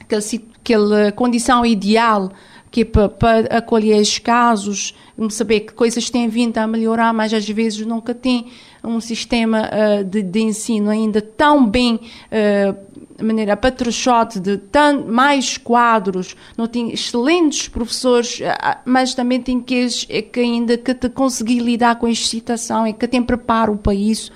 aquele, 0.00 0.44
aquela 0.60 1.10
condição 1.10 1.66
ideal 1.66 2.30
que 2.70 2.82
é 2.82 2.84
para, 2.84 3.08
para 3.08 3.58
acolher 3.58 4.00
esses 4.00 4.20
casos, 4.20 4.94
saber 5.30 5.60
que 5.60 5.72
coisas 5.74 6.08
têm 6.08 6.28
vindo 6.28 6.56
a 6.56 6.66
melhorar, 6.66 7.12
mas 7.12 7.34
às 7.34 7.46
vezes 7.46 7.84
nunca 7.84 8.14
tem 8.14 8.46
um 8.84 9.00
sistema 9.00 9.68
uh, 9.68 10.04
de, 10.04 10.22
de, 10.22 10.40
ensino 10.40 10.88
ainda 10.88 11.20
tão 11.20 11.66
bem 11.66 11.96
uh, 11.96 12.76
maneira 13.22 13.56
patrochote 13.56 14.40
de 14.40 14.56
tan, 14.56 15.04
mais 15.06 15.56
quadros, 15.56 16.36
não 16.56 16.66
tem 16.66 16.92
excelentes 16.92 17.68
professores, 17.68 18.40
mas 18.84 19.14
também 19.14 19.40
tem 19.40 19.60
que, 19.60 19.86
que 20.22 20.40
ainda 20.40 20.76
que 20.76 20.94
te 20.94 21.08
conseguir 21.08 21.60
lidar 21.60 21.96
com 21.96 22.06
a 22.06 22.10
excitação 22.10 22.86
e 22.86 22.92
que 22.92 23.06
tem 23.06 23.22
preparo 23.22 23.76
para 23.76 23.94
isso. 23.94 24.32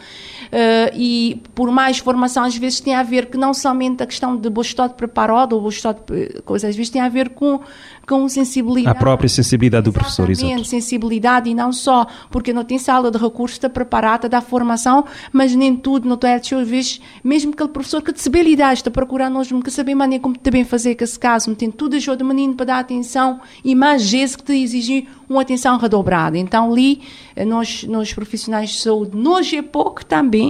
Uh, 0.46 0.94
e 0.94 1.42
por 1.54 1.70
mais 1.70 1.98
formação 1.98 2.44
às 2.44 2.56
vezes 2.56 2.80
tem 2.80 2.94
a 2.94 3.02
ver 3.02 3.26
que 3.26 3.36
não 3.36 3.52
somente 3.52 4.02
a 4.02 4.06
questão 4.06 4.36
de 4.36 4.48
de 4.88 4.94
preparado 4.94 5.54
ou 5.54 5.60
de 6.08 6.40
coisa, 6.42 6.68
às 6.68 6.76
vezes 6.76 6.90
tem 6.90 7.02
a 7.02 7.08
ver 7.08 7.30
com 7.30 7.60
com 8.06 8.28
sensibilidade. 8.28 8.96
A 8.96 8.98
própria 8.98 9.28
sensibilidade 9.28 9.84
do 9.84 9.92
professor, 9.92 10.30
exato. 10.30 10.46
sensibilidade 10.64 11.50
e 11.50 11.54
não 11.54 11.72
só, 11.72 12.06
porque 12.30 12.52
não 12.52 12.64
tem 12.64 12.78
sala 12.78 13.10
de 13.10 13.18
recursos 13.18 13.56
está 13.56 13.68
preparada 13.68 14.28
da 14.28 14.40
formação, 14.40 15.04
mas 15.32 15.54
nem 15.54 15.76
tudo, 15.76 16.08
não 16.08 16.16
é, 16.22 16.36
às 16.36 16.68
vezes, 16.68 17.00
mesmo 17.22 17.52
aquele 17.52 17.68
professor 17.68 18.00
que 18.00 18.12
lidar, 18.44 18.72
está 18.72 18.88
a 18.88 18.92
procurar 18.92 19.28
nós, 19.28 19.50
que 19.60 19.70
saber 19.70 19.94
maneira 19.94 20.22
como 20.22 20.38
também 20.38 20.64
fazer 20.64 20.94
que 20.94 21.02
esse 21.02 21.18
caso, 21.18 21.50
não 21.50 21.56
tem 21.56 21.70
tudo 21.70 21.96
ajuda 21.96 22.22
o 22.22 22.26
menino 22.26 22.54
para 22.54 22.66
dar 22.66 22.78
atenção 22.78 23.40
e 23.64 23.74
mais 23.74 24.08
vezes 24.08 24.36
que 24.36 24.44
te 24.44 24.52
exigir 24.52 25.08
uma 25.28 25.42
atenção 25.42 25.76
redobrada. 25.76 26.38
Então, 26.38 26.70
ali, 26.70 27.02
eh, 27.34 27.44
nós, 27.44 27.82
nós 27.84 28.12
profissionais 28.12 28.70
de 28.70 28.78
saúde, 28.78 29.16
nós 29.16 29.52
é 29.52 29.62
pouco 29.62 30.04
também, 30.04 30.45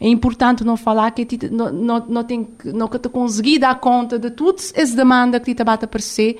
é 0.00 0.08
importante 0.08 0.64
não 0.64 0.76
falar 0.76 1.10
que 1.10 1.26
não, 1.50 1.70
não, 1.70 2.06
não 2.08 2.24
tem 2.24 2.48
não 2.64 2.88
que 2.88 2.98
te 2.98 3.08
conseguir 3.08 3.58
dar 3.58 3.78
conta 3.78 4.18
de 4.18 4.30
tudo 4.30 4.58
essa 4.74 4.96
demanda 4.96 5.38
que 5.38 5.54
te 5.54 5.62
bate 5.62 5.84
a 5.84 5.86
aparecer. 5.86 6.38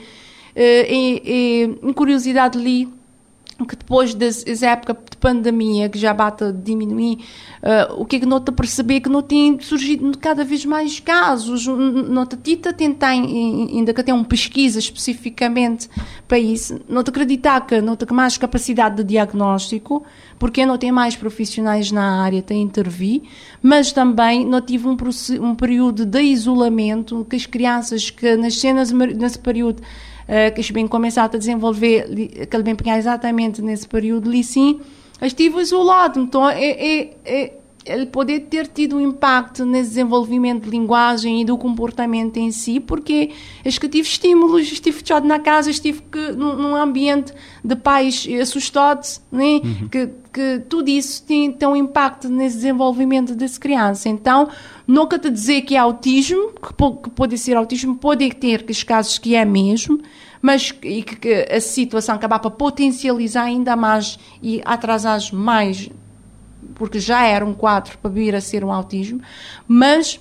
Eh, 0.55 0.93
e, 0.93 1.89
e, 1.89 1.93
curiosidade 1.93 2.59
li 2.59 2.89
que 3.67 3.77
depois 3.77 4.15
dessa 4.15 4.67
época 4.67 4.95
de 5.11 5.17
pandemia 5.17 5.89
que 5.89 5.99
já 5.99 6.13
bate 6.13 6.45
a 6.45 6.51
diminuir, 6.51 7.19
uh, 7.63 8.01
o 8.01 8.05
que 8.05 8.17
é 8.17 8.21
que 8.21 8.27
nota 8.27 8.53
perceber 8.53 9.01
que 9.01 9.09
não 9.09 9.23
tem 9.23 9.59
surgido 9.61 10.17
cada 10.19 10.45
vez 10.45 10.65
mais 10.65 11.01
casos, 11.01 11.67
nota 11.67 12.37
tita 12.37 12.73
tentar 12.73 13.09
ainda 13.11 13.93
que 13.93 14.03
tem 14.03 14.15
uma 14.15 14.25
pesquisa 14.25 14.79
especificamente 14.79 15.89
para 16.27 16.39
isso, 16.39 16.81
nota 16.89 17.11
acreditar 17.11 17.61
que 17.67 17.81
nota 17.81 18.07
que 18.07 18.13
mais 18.13 18.37
capacidade 18.37 18.97
de 18.97 19.05
diagnóstico, 19.05 20.05
porque 20.39 20.65
não 20.65 20.79
tem 20.79 20.93
mais 20.93 21.17
profissionais 21.17 21.91
na 21.91 22.23
área 22.23 22.45
a 22.49 22.55
intervir, 22.55 23.23
mas 23.63 23.93
também 23.93 24.45
não 24.45 24.61
tive 24.61 24.89
um, 24.89 24.97
um 25.41 25.55
período 25.55 26.07
de 26.07 26.21
isolamento 26.23 27.27
que 27.29 27.37
as 27.37 27.47
crianças 27.47 28.11
que 28.11 28.37
nasceram 28.37 28.83
nesse 29.17 29.39
período 29.39 29.83
uh, 30.31 30.55
que 30.55 30.73
bem 30.73 30.87
começaram 30.87 31.35
a 31.35 31.39
desenvolver, 31.39 32.07
aquele 32.41 32.63
bem 32.63 32.77
pegar 32.77 32.97
exatamente 32.97 33.61
nesse 33.61 33.87
período 33.87 34.29
ali 34.29 34.45
sim, 34.45 34.81
estive 35.21 35.61
isolado, 35.61 36.21
então 36.21 36.49
é, 36.49 36.65
é, 36.65 37.17
é, 37.25 37.53
ele 37.91 38.07
poder 38.07 38.41
ter 38.41 38.67
tido 38.67 38.97
um 38.97 39.01
impacto 39.01 39.65
nesse 39.65 39.91
desenvolvimento 39.91 40.65
de 40.65 40.71
linguagem 40.71 41.41
e 41.43 41.45
do 41.45 41.59
comportamento 41.59 42.37
em 42.37 42.53
si, 42.53 42.79
porque 42.79 43.31
acho 43.65 43.81
que 43.81 43.89
tive 43.89 44.09
estímulos, 44.09 44.71
estive 44.71 44.97
fechado 44.97 45.27
na 45.27 45.39
casa, 45.39 45.71
estive 45.71 46.03
que, 46.11 46.33
num, 46.33 46.57
num 46.57 46.77
ambiente 46.77 47.33
de 47.65 47.77
pais 47.77 48.27
assustados, 48.41 49.21
né? 49.31 49.61
Uhum. 49.63 49.89
que, 49.89 50.09
que 50.33 50.63
tudo 50.69 50.89
isso 50.89 51.25
tem, 51.25 51.51
tem 51.51 51.69
um 51.69 51.77
impacto 51.77 52.29
nesse 52.29 52.57
desenvolvimento 52.57 53.35
dessa 53.35 53.59
criança. 53.59 54.09
Então, 54.09 54.49
nunca 54.87 55.19
te 55.19 55.31
dizer 55.31 55.63
que 55.63 55.75
é 55.75 55.79
autismo, 55.79 56.53
que, 56.53 56.73
que 57.03 57.11
pode 57.11 57.37
ser 57.37 57.57
autismo, 57.57 57.97
pode 57.97 58.29
ter 58.31 58.63
que 58.63 58.73
os 58.73 58.83
casos 58.83 59.19
que 59.19 59.35
é 59.35 59.45
mesmo, 59.45 60.01
mas 60.41 60.75
e 60.83 61.03
que, 61.03 61.17
que 61.17 61.49
a 61.51 61.61
situação 61.61 62.15
acabar 62.15 62.39
para 62.39 62.51
potencializar 62.51 63.43
ainda 63.43 63.77
mais 63.77 64.19
e 64.43 64.63
atrasar 64.65 65.21
mais 65.33 65.91
porque 66.75 67.01
já 67.01 67.25
era 67.25 67.45
um 67.45 67.55
quadro 67.55 67.99
para 67.99 68.11
vir 68.11 68.35
a 68.35 68.41
ser 68.41 68.65
um 68.65 68.73
autismo, 68.73 69.21
mas 69.67 70.21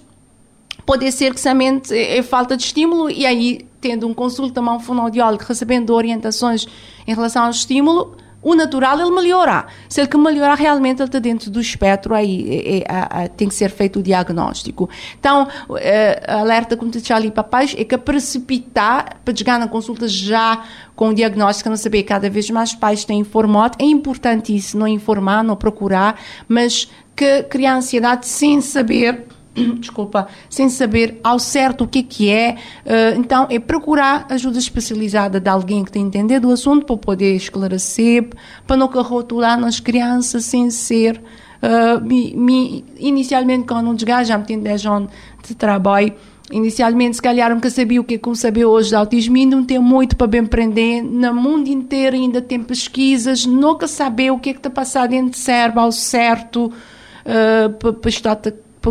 pode 0.86 1.12
ser 1.12 1.34
que 1.34 1.40
somente 1.40 1.94
é, 1.94 2.18
é 2.18 2.24
falta 2.24 2.58
de 2.58 2.64
estímulo 2.64 3.10
e 3.10 3.26
aí, 3.26 3.68
tendo 3.80 4.08
um 4.08 4.14
consulta 4.14 4.60
a 4.60 4.74
um 4.74 4.80
fonoaudiólogo, 4.80 5.44
recebendo 5.44 5.94
orientações 5.94 6.66
em 7.08 7.14
relação 7.14 7.44
ao 7.44 7.52
estímulo, 7.52 8.16
o 8.42 8.56
natural 8.56 9.00
ele 9.00 9.12
melhora. 9.12 9.66
Se 9.88 10.02
ele 10.02 10.08
que 10.08 10.18
melhorar, 10.18 10.56
realmente 10.56 11.02
ele 11.02 11.08
está 11.08 11.20
dentro 11.20 11.50
do 11.52 11.60
espectro, 11.60 12.16
aí 12.16 12.48
é, 12.50 12.78
é, 12.78 13.24
é, 13.24 13.28
tem 13.28 13.48
que 13.48 13.56
ser 13.56 13.70
feito 13.70 14.00
o 14.00 14.04
diagnóstico. 14.04 14.90
Então, 15.20 15.48
é, 15.78 16.24
alerta, 16.28 16.78
como 16.78 16.90
te 16.90 17.12
ali, 17.12 17.32
papais, 17.32 17.76
é 17.78 17.84
que 17.84 17.98
precipitar 17.98 19.18
para 19.24 19.36
chegar 19.36 19.60
na 19.60 19.68
consulta 19.68 20.08
já 20.08 20.64
com 20.96 21.10
o 21.10 21.14
diagnóstico, 21.14 21.70
não 21.70 21.78
saber, 21.78 22.04
cada 22.04 22.30
vez 22.30 22.50
mais 22.50 22.74
pais 22.74 23.04
têm 23.04 23.20
informado. 23.20 23.78
É 23.80 23.86
importante 23.86 24.56
isso, 24.56 24.78
não 24.78 24.88
informar, 24.88 25.44
não 25.44 25.56
procurar, 25.56 26.20
mas 26.48 26.90
que 27.16 27.44
criar 27.44 27.76
ansiedade 27.76 28.26
sem 28.26 28.62
saber 28.62 29.26
desculpa, 29.80 30.28
sem 30.50 30.70
saber 30.70 31.20
ao 31.24 31.40
certo 31.40 31.84
o 31.84 31.88
que 31.88 32.00
é 32.00 32.04
que 32.04 32.30
é, 32.30 32.56
uh, 32.86 33.20
então 33.20 33.48
é 33.50 33.60
procurar 33.60 34.28
ajuda 34.30 34.58
especializada 34.58 35.40
de 35.40 35.50
alguém 35.50 35.84
que 35.84 35.92
tem 35.92 36.04
entender 36.04 36.40
do 36.40 36.52
assunto 36.52 36.86
para 36.86 36.98
poder 36.98 37.36
esclarecer, 37.36 38.30
para 38.66 38.78
não 38.78 38.88
rotular 38.88 39.60
nas 39.60 39.80
crianças 39.80 40.46
sem 40.46 40.70
ser 40.70 41.22
uh, 41.62 42.04
me, 42.04 42.36
me, 42.36 42.86
inicialmente 42.98 43.66
quando 43.68 43.90
um 43.90 43.96
desgaste 43.96 44.30
já 44.30 44.38
me 44.38 44.46
tem 44.46 44.60
10 44.60 44.86
anos 44.86 45.12
de 45.48 45.56
trabalho 45.56 46.14
Inicialmente, 46.52 47.18
se 47.18 47.22
calhar, 47.22 47.54
nunca 47.54 47.70
sabia 47.70 48.02
o 48.02 48.04
que 48.04 48.16
é 48.16 48.18
que 48.18 48.36
saber 48.36 48.66
hoje 48.66 48.90
de 48.90 48.96
autismo, 48.96 49.36
ainda 49.36 49.56
não 49.56 49.64
tem 49.64 49.78
muito 49.78 50.16
para 50.16 50.26
bem 50.26 50.42
aprender. 50.42 51.04
No 51.04 51.34
mundo 51.34 51.68
inteiro 51.68 52.16
ainda 52.16 52.42
tem 52.42 52.62
pesquisas, 52.62 53.46
nunca 53.46 53.88
saber 53.88 54.32
o 54.32 54.40
que 54.40 54.50
é 54.50 54.54
que 54.54 54.60
está 54.60 54.70
passando 54.70 55.10
dentro 55.10 55.32
do 55.32 55.38
cérebro 55.38 55.82
ao 55.82 55.92
certo, 55.92 56.66
uh, 56.66 57.70
para, 57.74 57.94
para 57.94 58.10
estar 58.10 58.36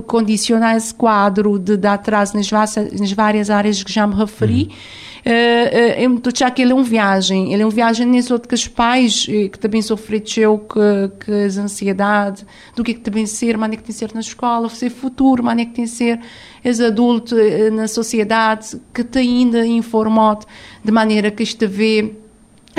condicionar 0.06 0.76
esse 0.76 0.94
quadro 0.94 1.58
de, 1.58 1.76
de 1.76 1.86
atraso 1.86 2.36
nas, 2.36 2.50
nas 2.50 3.12
várias 3.12 3.50
áreas 3.50 3.82
que 3.82 3.92
já 3.92 4.06
me 4.06 4.14
referi. 4.14 4.64
Uhum 4.64 5.08
uh, 5.28 6.28
uh, 6.28 6.50
que 6.52 6.62
ele 6.62 6.72
é 6.72 6.74
um 6.74 6.82
viagem, 6.82 7.52
ele 7.52 7.62
é 7.62 7.66
um 7.66 7.70
viagem 7.70 8.06
nesse 8.06 8.32
outro 8.32 8.48
que 8.48 8.54
os 8.54 8.66
pais 8.66 9.26
eh, 9.28 9.48
que 9.48 9.58
também 9.58 9.82
sofreram 9.82 10.58
que, 10.58 11.24
que 11.24 11.32
as 11.32 11.58
ansiedade, 11.58 12.46
do 12.74 12.82
que 12.82 12.92
é 12.92 12.94
que 12.94 13.00
também 13.00 13.26
ser, 13.26 13.56
mas 13.56 13.72
é 13.72 13.76
que 13.76 13.82
tem 13.82 13.86
que 13.86 13.92
ser 13.92 14.14
na 14.14 14.20
escola, 14.20 14.68
ser 14.68 14.90
futuro, 14.90 15.42
mas 15.42 15.58
é 15.58 15.64
que 15.64 15.72
tem 15.72 15.84
que 15.84 15.90
ser 15.90 16.20
és 16.64 16.80
adulto 16.80 17.36
na 17.72 17.86
sociedade, 17.86 18.80
que 18.92 19.04
te 19.04 19.18
ainda 19.18 19.66
informado 19.66 20.44
de 20.82 20.90
maneira 20.90 21.30
que 21.30 21.42
este 21.42 21.66
vê 21.66 22.14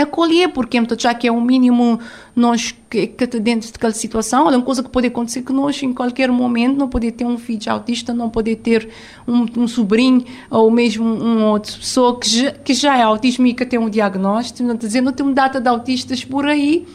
acolher, 0.02 0.50
porque 0.50 0.78
já 0.98 1.14
que 1.14 1.28
é 1.28 1.32
o 1.32 1.40
mínimo 1.40 2.00
nós 2.36 2.76
que, 2.90 3.08
que 3.08 3.26
dentro 3.40 3.72
daquela 3.72 3.94
situação, 3.94 4.50
é 4.50 4.56
uma 4.56 4.66
coisa 4.66 4.82
que 4.82 4.90
pode 4.90 5.08
acontecer 5.08 5.42
que 5.42 5.54
nós 5.54 5.82
em 5.84 5.94
qualquer 5.94 6.32
momento 6.32 6.78
não 6.78 6.88
poder 6.88 7.12
ter 7.12 7.26
um 7.26 7.38
filho 7.38 7.72
autista, 7.72 8.14
não 8.14 8.30
poder 8.30 8.58
ter 8.58 8.90
um, 9.28 9.46
um 9.58 9.68
sobrinho 9.68 10.24
ou 10.50 10.70
mesmo 10.72 11.06
um 11.06 11.46
outra 11.46 11.74
pessoa 11.74 12.20
que 12.20 12.30
já, 12.30 12.52
que 12.52 12.74
já 12.74 12.98
é 12.98 13.02
autismo 13.02 13.46
e 13.48 13.54
que 13.54 13.66
tem 13.66 13.80
um 13.80 13.90
diagnóstico, 13.90 14.68
não 14.68 14.76
dizer, 14.76 15.02
não 15.02 15.12
tem 15.12 15.34
data 15.34 15.60
de 15.60 15.68
autistas 15.68 16.24
por 16.24 16.46
aí, 16.46 16.88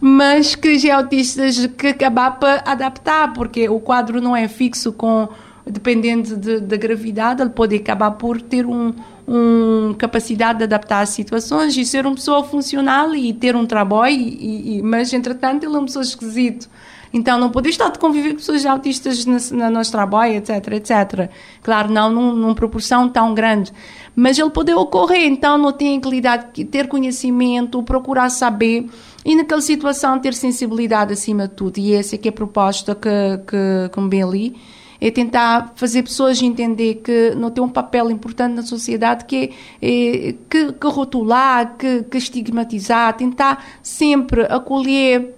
mas 0.00 0.54
que 0.54 0.78
já 0.78 0.88
é 0.88 0.92
autistas 0.92 1.66
que 1.66 1.88
acabar 1.88 2.32
para 2.32 2.62
adaptar, 2.66 3.32
porque 3.32 3.68
o 3.68 3.80
quadro 3.80 4.20
não 4.20 4.36
é 4.36 4.48
fixo 4.48 4.92
com 4.92 5.28
dependendo 5.66 6.36
de, 6.36 6.60
da 6.60 6.76
gravidade, 6.76 7.40
ele 7.40 7.50
pode 7.50 7.76
acabar 7.76 8.12
por 8.12 8.40
ter 8.40 8.66
um, 8.66 8.92
uma 9.34 9.94
capacidade 9.94 10.58
de 10.58 10.64
adaptar 10.64 11.00
às 11.00 11.08
situações 11.08 11.74
e 11.76 11.84
ser 11.86 12.04
uma 12.04 12.14
pessoa 12.14 12.44
funcional 12.44 13.14
e 13.14 13.32
ter 13.32 13.56
um 13.56 13.64
trabalho, 13.64 14.14
e, 14.14 14.78
e, 14.78 14.82
mas 14.82 15.12
entretanto 15.12 15.64
ele 15.64 15.74
é 15.74 15.78
uma 15.78 15.86
pessoa 15.86 16.02
esquisito. 16.02 16.68
Então 17.14 17.38
não 17.38 17.50
pode 17.50 17.68
estar 17.68 17.90
de 17.90 17.98
conviver 17.98 18.30
com 18.30 18.36
pessoas 18.36 18.64
autistas 18.64 19.24
no, 19.26 19.36
no 19.58 19.70
nosso 19.70 19.90
trabalho, 19.90 20.34
etc, 20.34 20.72
etc. 20.72 21.30
Claro, 21.62 21.90
não 21.90 22.10
num, 22.10 22.32
numa 22.34 22.54
proporção 22.54 23.08
tão 23.08 23.34
grande. 23.34 23.72
Mas 24.14 24.38
ele 24.38 24.50
pode 24.50 24.72
ocorrer, 24.72 25.26
então 25.26 25.56
não 25.58 25.72
tem 25.72 26.00
que 26.00 26.08
lidar, 26.08 26.52
ter 26.70 26.88
conhecimento, 26.88 27.82
procurar 27.82 28.30
saber 28.30 28.86
e 29.24 29.34
naquela 29.34 29.60
situação 29.60 30.18
ter 30.18 30.34
sensibilidade 30.34 31.12
acima 31.12 31.48
de 31.48 31.54
tudo. 31.54 31.78
E 31.78 31.94
essa 31.94 32.14
é 32.14 32.18
que 32.18 32.28
é 32.28 32.30
a 32.30 32.32
proposta 32.32 32.94
que, 32.94 33.08
que, 33.46 33.90
que 33.92 34.00
me 34.00 34.22
ali 34.22 34.56
é 35.02 35.10
tentar 35.10 35.72
fazer 35.74 36.04
pessoas 36.04 36.40
entender 36.40 37.02
que 37.02 37.34
não 37.34 37.50
tem 37.50 37.62
um 37.62 37.68
papel 37.68 38.08
importante 38.08 38.54
na 38.54 38.62
sociedade 38.62 39.24
que 39.24 39.50
é, 39.82 40.28
é 40.28 40.34
que, 40.48 40.72
que, 40.72 40.86
rotular, 40.86 41.76
que, 41.76 42.04
que 42.04 42.18
estigmatizar, 42.18 43.16
tentar 43.16 43.64
sempre 43.82 44.42
acolher. 44.42 45.34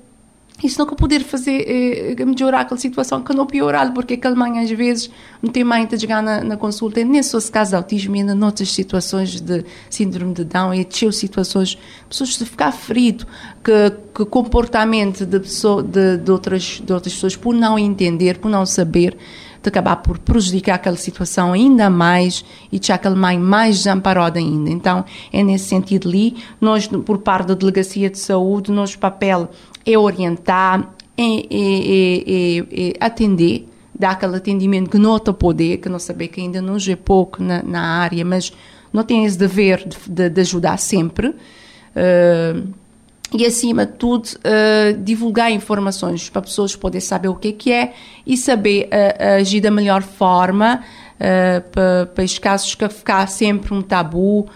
Isso 0.63 0.87
que 0.87 0.95
poder 0.95 1.21
fazer 1.25 1.65
eh, 1.67 2.25
melhorar 2.25 2.61
aquela 2.61 2.79
situação 2.79 3.23
que 3.23 3.35
não 3.35 3.45
piorar, 3.45 3.93
porque 3.93 4.15
aquela 4.15 4.37
mãe 4.37 4.61
às 4.61 4.71
vezes 4.71 5.11
não 5.43 5.51
tem 5.51 5.65
mãe 5.65 5.85
de 5.85 5.99
chegar 5.99 6.23
na, 6.23 6.45
na 6.45 6.57
consulta, 6.57 7.03
nem 7.03 7.23
só 7.23 7.41
se 7.41 7.51
caso 7.51 7.71
de 7.71 7.77
autismo, 7.77 8.15
ainda 8.15 8.35
noutras 8.35 8.71
situações 8.71 9.41
de 9.41 9.65
síndrome 9.91 10.33
de 10.33 10.45
Down 10.45 10.73
e 10.73 10.85
de 10.85 11.13
situações, 11.13 11.77
pessoas 12.09 12.31
de 12.39 12.45
ficar 12.45 12.71
ferido, 12.71 13.27
que, 13.65 13.73
que 14.15 14.25
comportamento 14.27 15.27
de, 15.27 15.41
pessoa, 15.41 15.83
de, 15.83 16.19
de, 16.19 16.31
outras, 16.31 16.81
de 16.85 16.93
outras 16.93 17.13
pessoas 17.13 17.35
por 17.35 17.53
não 17.53 17.77
entender, 17.77 18.39
por 18.39 18.49
não 18.49 18.65
saber, 18.65 19.17
de 19.65 19.69
acabar 19.71 19.97
por 19.97 20.19
prejudicar 20.19 20.75
aquela 20.75 20.97
situação 20.97 21.53
ainda 21.53 21.89
mais 21.89 22.45
e 22.71 22.79
deixar 22.79 22.95
aquela 22.95 23.17
mãe 23.17 23.39
mais 23.39 23.79
desamparada 23.79 24.39
ainda. 24.39 24.71
Então, 24.71 25.05
é 25.33 25.43
nesse 25.43 25.67
sentido 25.67 26.09
ali, 26.09 26.37
nós, 26.61 26.87
por 26.87 27.19
parte 27.19 27.49
da 27.49 27.55
Delegacia 27.55 28.11
de 28.11 28.19
Saúde, 28.19 28.71
nosso 28.71 28.99
papel 28.99 29.51
é 29.85 29.99
orientar, 29.99 30.95
é, 31.17 31.23
é, 31.23 32.25
é, 32.27 32.91
é 32.91 32.93
atender, 33.01 33.67
dar 33.99 34.11
aquele 34.11 34.37
atendimento 34.37 34.91
que 34.91 34.99
está 34.99 35.33
poder, 35.33 35.79
que 35.79 35.89
não 35.89 35.99
saber 35.99 36.29
que 36.29 36.41
ainda 36.41 36.61
não 36.61 36.77
é 36.77 36.97
pouco 36.97 37.43
na, 37.43 37.63
na 37.63 37.81
área, 37.81 38.25
mas 38.25 38.53
não 38.93 39.03
tem 39.03 39.25
esse 39.25 39.39
dever 39.39 39.87
de, 39.89 39.97
de, 40.09 40.29
de 40.29 40.41
ajudar 40.41 40.77
sempre. 40.79 41.29
Uh, 41.29 42.84
e, 43.33 43.45
acima 43.45 43.85
de 43.87 43.93
tudo, 43.95 44.27
uh, 44.27 44.97
divulgar 45.03 45.51
informações 45.51 46.29
para 46.29 46.43
pessoas 46.43 46.77
poderem 46.77 47.01
saber 47.01 47.29
o 47.29 47.35
que 47.35 47.49
é 47.49 47.53
que 47.53 47.73
é 47.73 47.93
e 48.27 48.37
saber 48.37 48.89
uh, 48.89 49.41
agir 49.41 49.61
da 49.61 49.71
melhor 49.71 50.03
forma 50.03 50.81
uh, 51.17 51.71
para, 51.71 52.07
para 52.07 52.25
esses 52.25 52.39
casos 52.39 52.75
que 52.75 52.89
ficar 52.89 53.27
sempre 53.29 53.75
um 53.75 53.83
tabu 53.83 54.47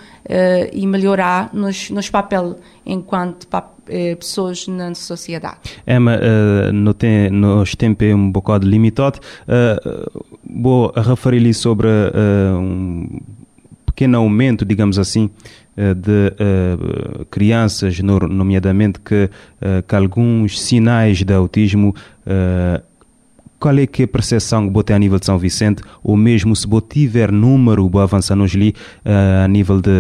e 0.75 0.87
melhorar 0.87 1.49
nos, 1.55 1.89
nos 1.89 2.11
papel 2.11 2.59
enquanto 2.85 3.49
pessoas 4.19 4.69
na 4.69 4.95
sociedade. 4.95 5.57
Emma, 5.87 6.19
uh, 6.19 6.71
no 6.71 6.93
tem, 6.93 7.31
nós 7.31 7.75
tempo 7.75 8.05
é 8.05 8.15
um 8.15 8.31
bocado 8.31 8.69
limitado. 8.69 9.21
Vou 10.45 10.93
referir-lhe 10.95 11.55
sobre 11.55 11.89
um 12.61 13.21
pequeno 13.99 14.19
aumento, 14.19 14.65
digamos 14.65 14.97
assim, 14.97 15.29
eh, 15.29 15.68
de 15.95 16.33
uh, 16.35 17.25
crianças, 17.27 18.01
nomeadamente 18.01 19.01
que, 19.01 19.25
uh, 19.25 19.83
que 19.87 19.95
alguns 19.95 20.61
sinais 20.61 21.23
de 21.23 21.33
autismo 21.33 21.95
qual 23.59 23.77
é 23.77 23.87
que 23.87 24.03
é 24.03 24.05
a 24.05 24.09
percepção 24.09 24.69
que 24.69 24.73
você 24.73 24.93
a 24.93 24.99
nível 24.99 25.19
de 25.19 25.27
São 25.27 25.39
Vicente, 25.39 25.83
ou 26.03 26.17
mesmo 26.17 26.55
se 26.55 26.67
você 26.67 26.87
tiver 26.89 27.33
número 27.33 27.89
para 27.91 28.03
avançar 28.03 28.37
nos 28.37 28.55
ali 28.55 28.75
uh, 29.05 29.45
a 29.45 29.49
nível 29.49 29.81
de, 29.81 29.91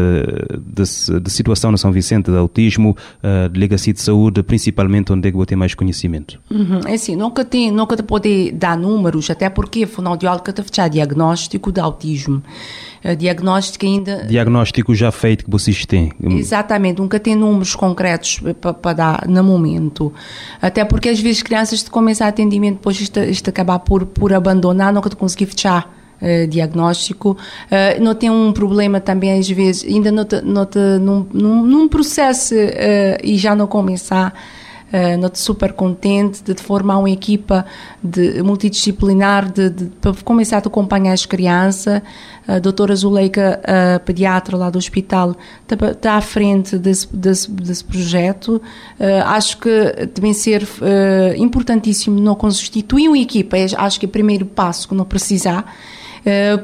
de, 0.59 1.21
de, 1.21 1.31
situação 1.31 1.73
no 1.73 1.79
São 1.79 1.91
Vicente, 1.91 2.31
de 2.31 2.37
autismo, 2.37 2.97
uh, 3.23 3.49
delegacia 3.49 3.93
de 3.93 4.01
saúde, 4.01 4.43
principalmente 4.43 5.13
onde 5.13 5.29
é 5.29 5.31
que 5.31 5.37
você 5.37 5.47
tem 5.47 5.59
mais 5.59 5.75
conhecimento? 5.75 6.39
Uhum, 6.51 6.81
é 6.87 6.95
assim, 6.95 7.17
nunca 7.17 7.45
tem, 7.45 7.71
nunca 7.71 7.97
te 7.97 8.03
pode 8.03 8.53
dar 8.53 8.77
números, 8.77 9.29
até 9.31 9.51
porque, 9.51 9.85
afinal 9.85 10.17
de 10.17 10.27
contas, 10.27 10.55
te 10.55 10.63
fechar 10.63 10.89
diagnóstico 10.89 11.73
de 11.73 11.81
autismo. 11.81 12.43
Uh, 13.05 13.17
diagnóstico 13.17 13.87
ainda... 13.87 14.25
Diagnóstico 14.25 14.95
já 14.95 15.11
feito 15.13 15.45
que 15.45 15.51
vocês 15.51 15.87
têm. 15.87 16.13
Exatamente, 16.21 17.01
nunca 17.01 17.21
tem 17.21 17.35
números 17.35 17.75
concretos 17.75 18.41
para 18.83 18.93
dar 18.93 19.29
no 19.29 19.43
momento. 19.45 20.13
Até 20.61 20.85
porque 20.85 21.09
às 21.09 21.21
vezes 21.21 21.43
crianças 21.43 21.85
de 21.85 21.91
começar 21.91 22.29
atendimento, 22.29 22.77
depois 22.77 23.01
isto, 23.01 23.21
isto 23.21 23.51
acabar 23.51 23.79
por, 23.79 24.05
por 24.07 24.33
abandonar, 24.33 24.93
nunca 24.93 25.09
te 25.09 25.17
conseguir 25.17 25.47
fechar. 25.47 25.97
Uh, 26.21 26.49
diagnóstico. 26.49 27.37
Uh, 27.71 28.03
não 28.03 28.13
tem 28.13 28.29
um 28.29 28.53
problema 28.53 28.99
também, 28.99 29.39
às 29.39 29.49
vezes, 29.49 29.85
ainda 29.85 30.11
não 30.11 30.25
te, 30.25 30.41
não 30.41 30.67
te, 30.67 30.77
num, 31.01 31.25
num, 31.33 31.65
num 31.65 31.89
processo 31.89 32.57
uh, 32.57 33.23
e 33.23 33.39
já 33.39 33.55
não 33.55 33.69
começar. 33.69 34.35
Uh, 34.89 35.31
super 35.35 35.75
contente 35.75 36.43
de 36.43 36.55
formar 36.55 36.97
uma 36.97 37.11
equipa 37.11 37.67
de, 38.03 38.43
multidisciplinar 38.43 39.53
de, 39.53 39.69
de, 39.69 39.85
para 40.01 40.15
começar 40.25 40.57
a 40.57 40.59
acompanhar 40.61 41.13
as 41.13 41.27
crianças. 41.27 42.01
A 42.47 42.59
doutora 42.59 42.97
Zuleika, 42.97 43.61
a 43.65 43.99
pediatra 43.99 44.57
lá 44.57 44.71
do 44.71 44.79
hospital, 44.79 45.37
está, 45.63 45.95
tá 45.95 46.15
à 46.15 46.21
frente 46.23 46.79
desse, 46.79 47.15
desse, 47.15 47.51
desse 47.51 47.85
projeto. 47.85 48.63
Uh, 48.99 49.25
acho 49.27 49.59
que 49.59 50.09
deve 50.15 50.33
ser 50.33 50.63
uh, 50.63 51.37
importantíssimo 51.37 52.19
não 52.19 52.35
constituir 52.35 53.09
uma 53.09 53.19
equipa. 53.19 53.59
É, 53.59 53.67
acho 53.77 54.01
que 54.01 54.07
é 54.07 54.09
o 54.09 54.11
primeiro 54.11 54.47
passo 54.47 54.89
que 54.89 54.95
não 54.95 55.05
precisar 55.05 55.71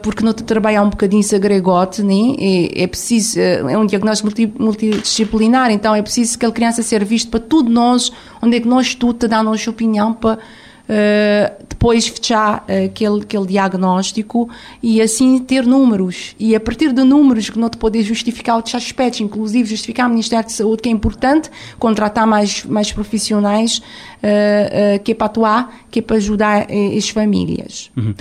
porque 0.03 0.25
não 0.25 0.33
trabalhar 0.33 0.83
um 0.83 0.91
bocadinho 0.91 1.21
esse 1.21 1.35
agregote, 1.35 2.03
né? 2.03 2.35
é, 2.39 2.83
é 2.83 2.87
preciso, 2.87 3.41
é 3.41 3.77
um 3.77 3.87
diagnóstico 3.87 4.29
multi, 4.29 4.53
multidisciplinar, 4.59 5.71
então 5.71 5.95
é 5.95 6.03
preciso 6.03 6.39
que 6.39 6.47
a 6.47 6.51
criança 6.51 6.83
seja 6.83 7.05
vista 7.05 7.31
para 7.31 7.41
tudo 7.41 7.71
nós, 7.71 8.13
onde 8.43 8.57
é 8.57 8.61
que 8.61 8.69
nós 8.69 8.95
tudo 8.95 9.15
te 9.21 9.29
dá 9.29 9.39
a 9.39 9.43
nossa 9.43 9.71
opinião 9.71 10.13
para 10.13 10.39
Uh, 10.87 11.65
depois 11.67 12.07
fechar 12.07 12.63
uh, 12.69 12.85
aquele, 12.85 13.23
aquele 13.23 13.47
diagnóstico 13.47 14.51
e 14.83 15.01
assim 15.01 15.39
ter 15.39 15.65
números. 15.65 16.37
E 16.39 16.55
a 16.55 16.61
partir 16.61 16.93
de 16.93 17.03
números 17.03 17.49
que 17.49 17.59
não 17.59 17.71
te 17.71 17.79
poder 17.79 18.03
justificar 18.03 18.57
outros 18.57 18.75
aspectos, 18.75 19.21
inclusive 19.21 19.67
justificar 19.67 20.07
o 20.07 20.11
Ministério 20.11 20.45
de 20.45 20.53
Saúde, 20.53 20.83
que 20.83 20.89
é 20.91 20.93
importante, 20.93 21.51
contratar 21.79 22.27
mais, 22.27 22.65
mais 22.67 22.93
profissionais 22.93 23.79
uh, 23.79 25.03
que 25.03 25.13
é 25.13 25.15
para 25.15 25.27
atuar, 25.27 25.75
que 25.91 26.01
é 26.01 26.03
para 26.03 26.17
ajudar 26.17 26.67
as 26.97 27.09
famílias. 27.09 27.91
Uhum. 27.97 28.15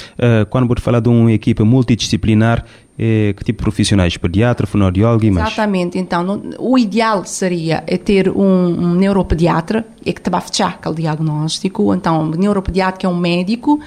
quando 0.50 0.68
vou 0.68 0.78
falar 0.80 1.00
de 1.00 1.10
uma 1.10 1.32
equipe 1.32 1.64
multidisciplinar, 1.64 2.66
é, 2.98 3.34
que 3.34 3.44
tipo 3.44 3.58
de 3.58 3.64
profissionais? 3.64 4.16
Pediatra, 4.18 4.68
fonoaudiólogo 4.68 5.26
e 5.26 5.32
mais? 5.32 5.48
Exatamente. 5.48 5.98
Então, 5.98 6.24
no, 6.24 6.56
o 6.60 6.78
ideal 6.78 7.26
seria 7.26 7.84
é 7.88 7.98
ter 7.98 8.30
um, 8.30 8.44
um 8.44 8.94
neuropediatra 8.94 9.86
é 10.06 10.12
que 10.12 10.22
te 10.22 10.30
vai 10.30 10.42
fechar 10.42 10.70
aquele 10.80 10.96
diagnóstico. 10.96 11.94
Então, 11.94 12.24
o 12.24 12.30
neuropediatra 12.30 13.08
é 13.08 13.10
um 13.10 13.18
médico, 13.18 13.80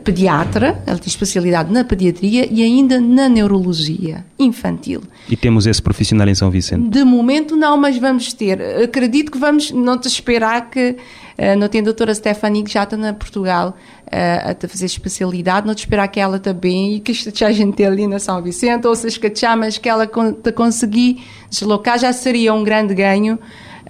pediatra, 0.00 0.82
ele 0.86 0.98
tem 0.98 1.08
especialidade 1.08 1.72
na 1.72 1.84
pediatria 1.84 2.48
e 2.50 2.62
ainda 2.62 3.00
na 3.00 3.28
neurologia 3.28 4.24
infantil. 4.38 5.02
E 5.28 5.36
temos 5.36 5.66
esse 5.66 5.82
profissional 5.82 6.26
em 6.28 6.34
São 6.34 6.50
Vicente? 6.50 6.88
De 6.88 7.04
momento 7.04 7.54
não, 7.54 7.76
mas 7.76 7.98
vamos 7.98 8.32
ter. 8.32 8.60
Acredito 8.82 9.30
que 9.30 9.38
vamos 9.38 9.70
não 9.70 9.98
te 9.98 10.08
esperar 10.08 10.70
que 10.70 10.90
uh, 10.90 11.58
não 11.58 11.68
tem 11.68 11.82
a 11.82 11.84
doutora 11.84 12.14
Stephanie 12.14 12.64
que 12.64 12.72
já 12.72 12.84
está 12.84 12.96
na 12.96 13.12
Portugal 13.12 13.76
uh, 14.06 14.64
a 14.64 14.68
fazer 14.68 14.86
especialidade, 14.86 15.66
não 15.66 15.74
te 15.74 15.80
esperar 15.80 16.08
que 16.08 16.18
ela 16.18 16.38
também 16.38 16.96
e 16.96 17.00
que 17.00 17.12
a 17.44 17.52
gente 17.52 17.84
ali 17.84 18.06
na 18.06 18.18
São 18.18 18.40
Vicente, 18.42 18.86
ou 18.86 18.96
se 18.96 19.06
escachar, 19.06 19.56
mas 19.58 19.76
que 19.76 19.88
ela 19.88 20.06
te 20.06 20.52
conseguir 20.52 21.22
deslocar 21.50 21.98
já 21.98 22.12
seria 22.12 22.54
um 22.54 22.64
grande 22.64 22.94
ganho 22.94 23.38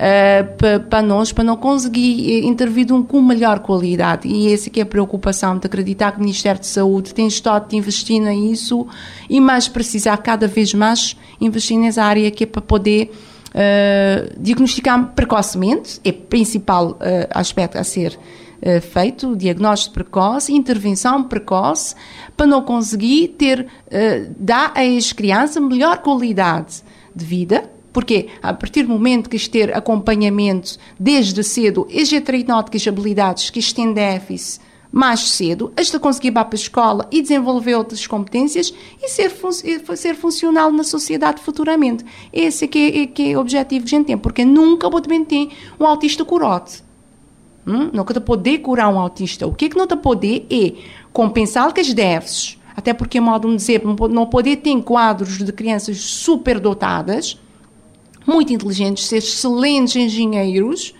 uh, 0.02 0.80
para 0.88 1.00
nós, 1.00 1.32
para 1.32 1.44
não 1.44 1.56
conseguir 1.56 2.44
intervir 2.44 2.86
com 3.04 3.22
melhor 3.22 3.60
qualidade. 3.60 4.26
E 4.26 4.52
essa 4.52 4.68
que 4.68 4.80
é 4.80 4.82
a 4.82 4.86
preocupação 4.86 5.56
de 5.58 5.66
acreditar 5.66 6.12
que 6.12 6.18
o 6.18 6.20
Ministério 6.20 6.60
de 6.60 6.66
Saúde 6.66 7.14
tem 7.14 7.26
estado 7.26 7.68
de 7.68 7.76
investir 7.76 8.20
nisso 8.20 8.86
e 9.30 9.40
mais 9.40 9.68
precisar 9.68 10.16
cada 10.18 10.48
vez 10.48 10.74
mais 10.74 11.16
investir 11.40 11.78
nessa 11.78 12.02
área 12.02 12.30
que 12.30 12.44
é 12.44 12.46
para 12.46 12.60
poder 12.60 13.12
uh, 13.50 14.40
diagnosticar 14.40 15.12
precocemente, 15.14 16.00
é 16.04 16.10
o 16.10 16.14
principal 16.14 16.92
uh, 16.92 16.98
aspecto 17.30 17.78
a 17.78 17.84
ser 17.84 18.18
feito, 18.92 19.34
diagnóstico 19.34 19.94
precoce, 19.94 20.52
intervenção 20.52 21.24
precoce, 21.24 21.96
para 22.36 22.46
não 22.46 22.62
conseguir 22.62 23.34
ter, 23.36 23.66
dar 24.38 24.72
a 24.76 24.82
as 24.82 25.12
crianças 25.12 25.60
melhor 25.60 25.98
qualidade 25.98 26.80
de 27.12 27.24
vida, 27.24 27.68
porque 27.92 28.28
a 28.42 28.54
partir 28.54 28.84
do 28.84 28.88
momento 28.88 29.28
que 29.28 29.48
ter 29.48 29.76
acompanhamento 29.76 30.78
desde 30.98 31.42
cedo, 31.42 31.86
as 31.90 32.12
as 32.12 32.88
habilidades 32.88 33.50
que 33.50 33.74
têm 33.74 33.92
déficit 33.92 34.60
mais 34.92 35.20
cedo, 35.30 35.72
hasta 35.74 35.98
conseguir 35.98 36.28
ir 36.28 36.32
para 36.32 36.46
a 36.52 36.54
escola 36.54 37.08
e 37.10 37.22
desenvolver 37.22 37.74
outras 37.74 38.06
competências 38.06 38.74
e 39.00 39.08
ser, 39.08 39.30
fun 39.30 39.50
ser 39.50 40.14
funcional 40.14 40.70
na 40.70 40.84
sociedade 40.84 41.40
futuramente. 41.40 42.04
Esse 42.30 42.66
é 42.66 42.68
que 42.68 42.78
é, 42.78 43.02
é, 43.02 43.06
que 43.06 43.32
é 43.32 43.36
o 43.36 43.40
objetivo 43.40 43.86
que 43.86 43.94
a 43.94 43.98
gente 43.98 44.08
tem, 44.08 44.18
porque 44.18 44.44
nunca 44.44 44.90
vou 44.90 45.00
também 45.00 45.24
ter 45.24 45.48
um 45.80 45.86
autista 45.86 46.26
curote. 46.26 46.84
Hum? 47.66 47.88
Nunca 47.92 48.12
te 48.12 48.20
poder 48.20 48.58
curar 48.58 48.92
um 48.92 48.98
autista. 48.98 49.46
O 49.46 49.54
que 49.54 49.64
é 49.64 49.68
que 49.70 49.78
não 49.78 49.86
te 49.86 49.96
poder 49.96 50.46
é 50.50 50.74
compensar 51.10 51.72
que 51.72 51.80
as 51.80 51.94
déficits, 51.94 52.58
até 52.76 52.92
porque, 52.92 53.18
modo 53.18 53.48
de 53.48 53.56
dizer, 53.56 53.82
não 54.10 54.26
poder 54.26 54.56
ter 54.56 54.78
quadros 54.82 55.38
de 55.38 55.52
crianças 55.52 55.98
superdotadas, 55.98 57.38
muito 58.26 58.52
inteligentes, 58.52 59.06
ser 59.06 59.18
excelentes 59.18 59.96
engenheiros, 59.96 60.94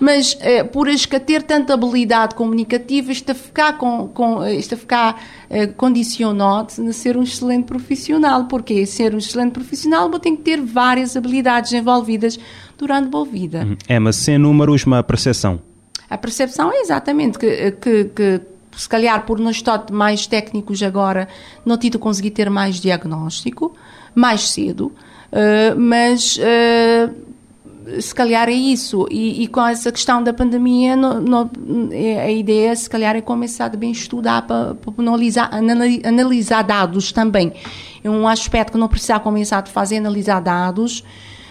mas 0.00 0.36
eh, 0.40 0.62
por 0.62 0.88
ter 1.18 1.42
tanta 1.42 1.74
habilidade 1.74 2.34
comunicativa, 2.34 3.10
está 3.10 3.32
a 3.32 3.34
ficar, 3.34 3.78
com, 3.78 4.08
com, 4.08 4.42
eh, 4.44 4.54
está 4.54 4.76
a 4.76 4.78
ficar 4.78 5.22
eh, 5.50 5.66
condicionado 5.66 6.72
a 6.88 6.92
ser 6.92 7.16
um 7.16 7.22
excelente 7.22 7.64
profissional, 7.64 8.44
porque 8.44 8.86
ser 8.86 9.14
um 9.14 9.18
excelente 9.18 9.52
profissional 9.52 10.08
ter 10.20 10.30
que 10.36 10.42
ter 10.42 10.60
várias 10.60 11.16
habilidades 11.16 11.72
envolvidas 11.72 12.38
durante 12.76 13.16
a 13.16 13.24
vida. 13.24 13.64
Uhum. 13.64 13.76
É, 13.88 13.98
mas 13.98 14.16
sem 14.16 14.38
números, 14.38 14.86
uma 14.86 15.02
percepção. 15.02 15.60
A 16.08 16.16
percepção 16.16 16.72
é 16.72 16.80
exatamente 16.80 17.38
que, 17.38 17.72
que, 17.72 18.04
que 18.04 18.40
se 18.76 18.88
calhar 18.88 19.26
por 19.26 19.38
nós 19.40 19.56
estar 19.56 19.84
mais 19.90 20.26
técnicos 20.26 20.82
agora, 20.82 21.28
não 21.66 21.76
tido 21.76 21.98
conseguir 21.98 22.30
ter 22.30 22.48
mais 22.48 22.76
diagnóstico, 22.76 23.74
mais 24.14 24.48
cedo, 24.48 24.92
uh, 25.32 25.78
mas 25.78 26.38
uh, 26.38 28.00
se 28.00 28.14
calhar 28.14 28.48
é 28.48 28.52
isso. 28.52 29.06
E, 29.10 29.42
e, 29.42 29.46
com 29.46 29.66
essa 29.66 29.90
questão 29.90 30.22
da 30.22 30.32
pandemia, 30.32 30.94
no, 30.96 31.20
no, 31.20 31.50
é, 31.92 32.20
a 32.20 32.30
ideia, 32.30 32.74
se 32.76 32.88
calhar, 32.88 33.16
é 33.16 33.20
começar 33.20 33.68
bem 33.76 33.90
estudar 33.90 34.42
para, 34.42 34.74
para 34.74 34.94
analisar, 34.98 35.50
analisar 36.04 36.62
dados 36.62 37.12
também. 37.12 37.52
É 38.02 38.10
um 38.10 38.28
aspecto 38.28 38.72
que 38.72 38.78
não 38.78 38.88
precisa 38.88 39.18
começar 39.18 39.58
a 39.58 39.66
fazer, 39.66 39.98
analisar 39.98 40.40
dados. 40.40 41.00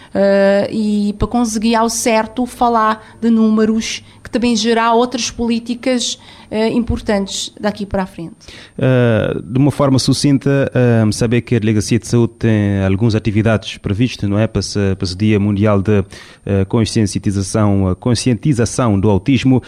Uh, 0.08 0.72
e 0.72 1.14
para 1.18 1.28
conseguir 1.28 1.74
ao 1.74 1.90
certo 1.90 2.46
falar 2.46 3.16
de 3.20 3.28
números 3.28 4.02
que 4.24 4.30
também 4.30 4.56
gerar 4.56 4.94
outras 4.94 5.30
políticas 5.30 6.18
uh, 6.50 6.76
importantes 6.76 7.52
daqui 7.60 7.86
para 7.86 8.02
a 8.02 8.06
frente. 8.06 8.34
Uh, 8.78 9.42
de 9.42 9.58
uma 9.58 9.70
forma 9.70 9.98
sucinta, 9.98 10.70
uh, 10.74 11.12
saber 11.12 11.42
que 11.42 11.56
a 11.56 11.58
Delegacia 11.58 11.98
de 11.98 12.06
Saúde 12.06 12.34
tem 12.38 12.84
algumas 12.84 13.14
atividades 13.14 13.78
previstas, 13.78 14.28
não 14.28 14.38
é? 14.38 14.46
Para 14.46 14.60
esse, 14.60 14.94
para 14.96 15.04
esse 15.04 15.16
Dia 15.16 15.38
Mundial 15.38 15.82
de 15.82 16.04
conscientização, 16.68 17.96
conscientização 17.98 18.98
do 18.98 19.10
Autismo, 19.10 19.62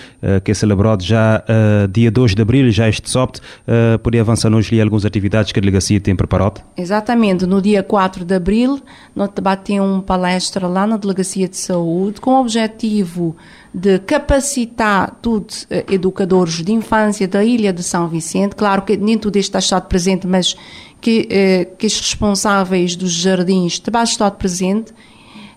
que 0.44 0.50
é 0.50 0.54
celebrado 0.54 1.02
já 1.02 1.42
dia 1.90 2.10
2 2.10 2.34
de 2.34 2.42
abril, 2.42 2.70
já 2.70 2.88
este 2.88 3.10
SOPT. 3.10 3.40
Uh, 3.40 3.98
poderia 3.98 4.22
avançar-nos 4.22 4.68
ali 4.68 4.80
algumas 4.80 5.04
atividades 5.04 5.52
que 5.52 5.58
a 5.58 5.62
Delegacia 5.62 6.00
tem 6.00 6.14
preparado? 6.14 6.62
Exatamente. 6.76 7.46
No 7.46 7.60
dia 7.60 7.82
4 7.82 8.24
de 8.24 8.34
abril, 8.34 8.80
nós 9.14 9.30
debatemos 9.34 9.88
uma 9.88 10.02
palestra 10.02 10.66
lá 10.66 10.86
na 10.86 10.96
Delegacia 10.96 11.48
de 11.48 11.56
Saúde 11.56 12.20
com 12.20 12.32
o 12.32 12.40
objetivo 12.40 13.36
de 13.72 13.98
capacitar 14.00 15.18
todos 15.22 15.66
educadores 15.88 16.62
de 16.62 16.69
infância 16.72 17.26
da 17.28 17.44
Ilha 17.44 17.72
de 17.72 17.82
São 17.82 18.08
Vicente, 18.08 18.54
claro 18.54 18.82
que 18.82 18.96
nem 18.96 19.18
tudo 19.18 19.36
está 19.36 19.58
estado 19.58 19.86
presente, 19.86 20.26
mas 20.26 20.56
que, 21.00 21.28
uh, 21.30 21.76
que 21.76 21.86
os 21.86 21.98
responsáveis 21.98 22.96
dos 22.96 23.12
jardins 23.12 23.78
também 23.78 24.02
estão 24.02 24.30
presente, 24.30 24.92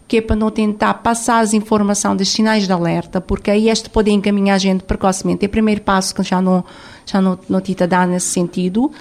que 0.07 0.17
é 0.17 0.21
para 0.21 0.35
não 0.35 0.51
tentar 0.51 0.95
passar 0.95 1.39
as 1.39 1.53
informações 1.53 2.17
dos 2.17 2.29
sinais 2.29 2.67
de 2.67 2.73
alerta, 2.73 3.19
porque 3.19 3.49
aí 3.49 3.69
este 3.69 3.89
pode 3.89 4.11
encaminhar 4.11 4.55
a 4.55 4.59
gente 4.59 4.83
precocemente. 4.83 5.45
É 5.45 5.47
o 5.47 5.49
primeiro 5.49 5.81
passo 5.81 6.13
que 6.13 6.21
já 6.23 6.41
não, 6.41 6.63
já 7.05 7.21
não, 7.21 7.39
não 7.49 7.61
te 7.61 7.73
dá 7.73 8.05
nesse 8.05 8.27
sentido. 8.27 8.91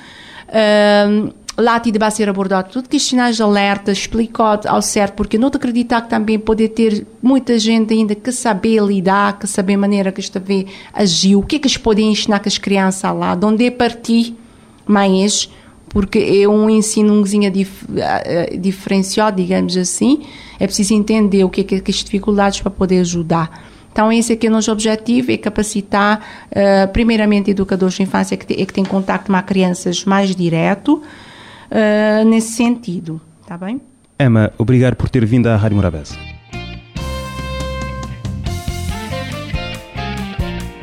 Uh, 0.48 1.32
lá 1.56 1.78
te 1.78 1.92
vai 1.98 2.10
ser 2.10 2.28
abordado 2.28 2.70
tudo 2.70 2.88
que 2.88 2.96
os 2.96 3.06
sinais 3.06 3.36
de 3.36 3.42
alerta 3.42 3.92
explicado 3.92 4.68
ao 4.68 4.80
certo, 4.80 5.14
porque 5.14 5.36
não 5.36 5.50
te 5.50 5.56
acreditar 5.56 6.02
que 6.02 6.10
também 6.10 6.38
pode 6.38 6.68
ter 6.68 7.06
muita 7.22 7.58
gente 7.58 7.92
ainda 7.92 8.14
que 8.14 8.32
saber 8.32 8.82
lidar, 8.82 9.38
que 9.38 9.46
saber 9.46 9.74
a 9.74 9.78
maneira 9.78 10.12
que 10.12 10.20
esta 10.20 10.40
vê 10.40 10.66
agiu, 10.92 11.40
o 11.40 11.42
que 11.42 11.56
é 11.56 11.58
que 11.58 11.66
eles 11.66 11.76
podem 11.76 12.10
ensinar 12.10 12.40
com 12.40 12.48
as 12.48 12.58
crianças 12.58 13.14
lá, 13.14 13.34
de 13.34 13.44
onde 13.44 13.66
é 13.66 13.70
partir 13.70 14.34
mais, 14.86 15.50
porque 15.88 16.18
é 16.18 16.48
um 16.48 16.70
ensino 16.70 17.12
um 17.12 17.22
dif, 17.22 17.84
uh, 17.84 18.58
diferenciado, 18.58 19.36
digamos 19.36 19.76
assim, 19.76 20.22
é 20.58 20.66
preciso 20.66 20.94
entender 20.94 21.44
o 21.44 21.50
que 21.50 21.60
é 21.60 21.64
que, 21.64 21.80
que 21.80 21.90
as 21.90 21.96
dificuldades 21.98 22.60
para 22.60 22.70
poder 22.70 23.00
ajudar. 23.00 23.70
Então, 23.92 24.10
esse 24.10 24.32
aqui 24.32 24.46
é 24.46 24.50
o 24.50 24.52
nosso 24.52 24.72
objetivo, 24.72 25.30
é 25.30 25.36
capacitar, 25.36 26.48
uh, 26.48 26.90
primeiramente, 26.92 27.50
educadores 27.50 27.94
de 27.94 28.02
infância 28.04 28.38
que, 28.38 28.46
te, 28.46 28.54
é 28.54 28.64
que 28.64 28.72
têm 28.72 28.84
contato 28.84 29.30
com 29.30 29.42
crianças 29.42 30.06
mais 30.06 30.34
direto, 30.34 31.02
uh, 31.72 32.24
nesse 32.28 32.52
sentido. 32.52 33.20
Está 33.40 33.56
bem? 33.56 33.80
Emma, 34.18 34.52
obrigado 34.58 34.94
por 34.94 35.08
ter 35.08 35.24
vindo 35.24 35.46
à 35.48 35.56
Rádio 35.56 35.76
Morabeza. 35.76 36.14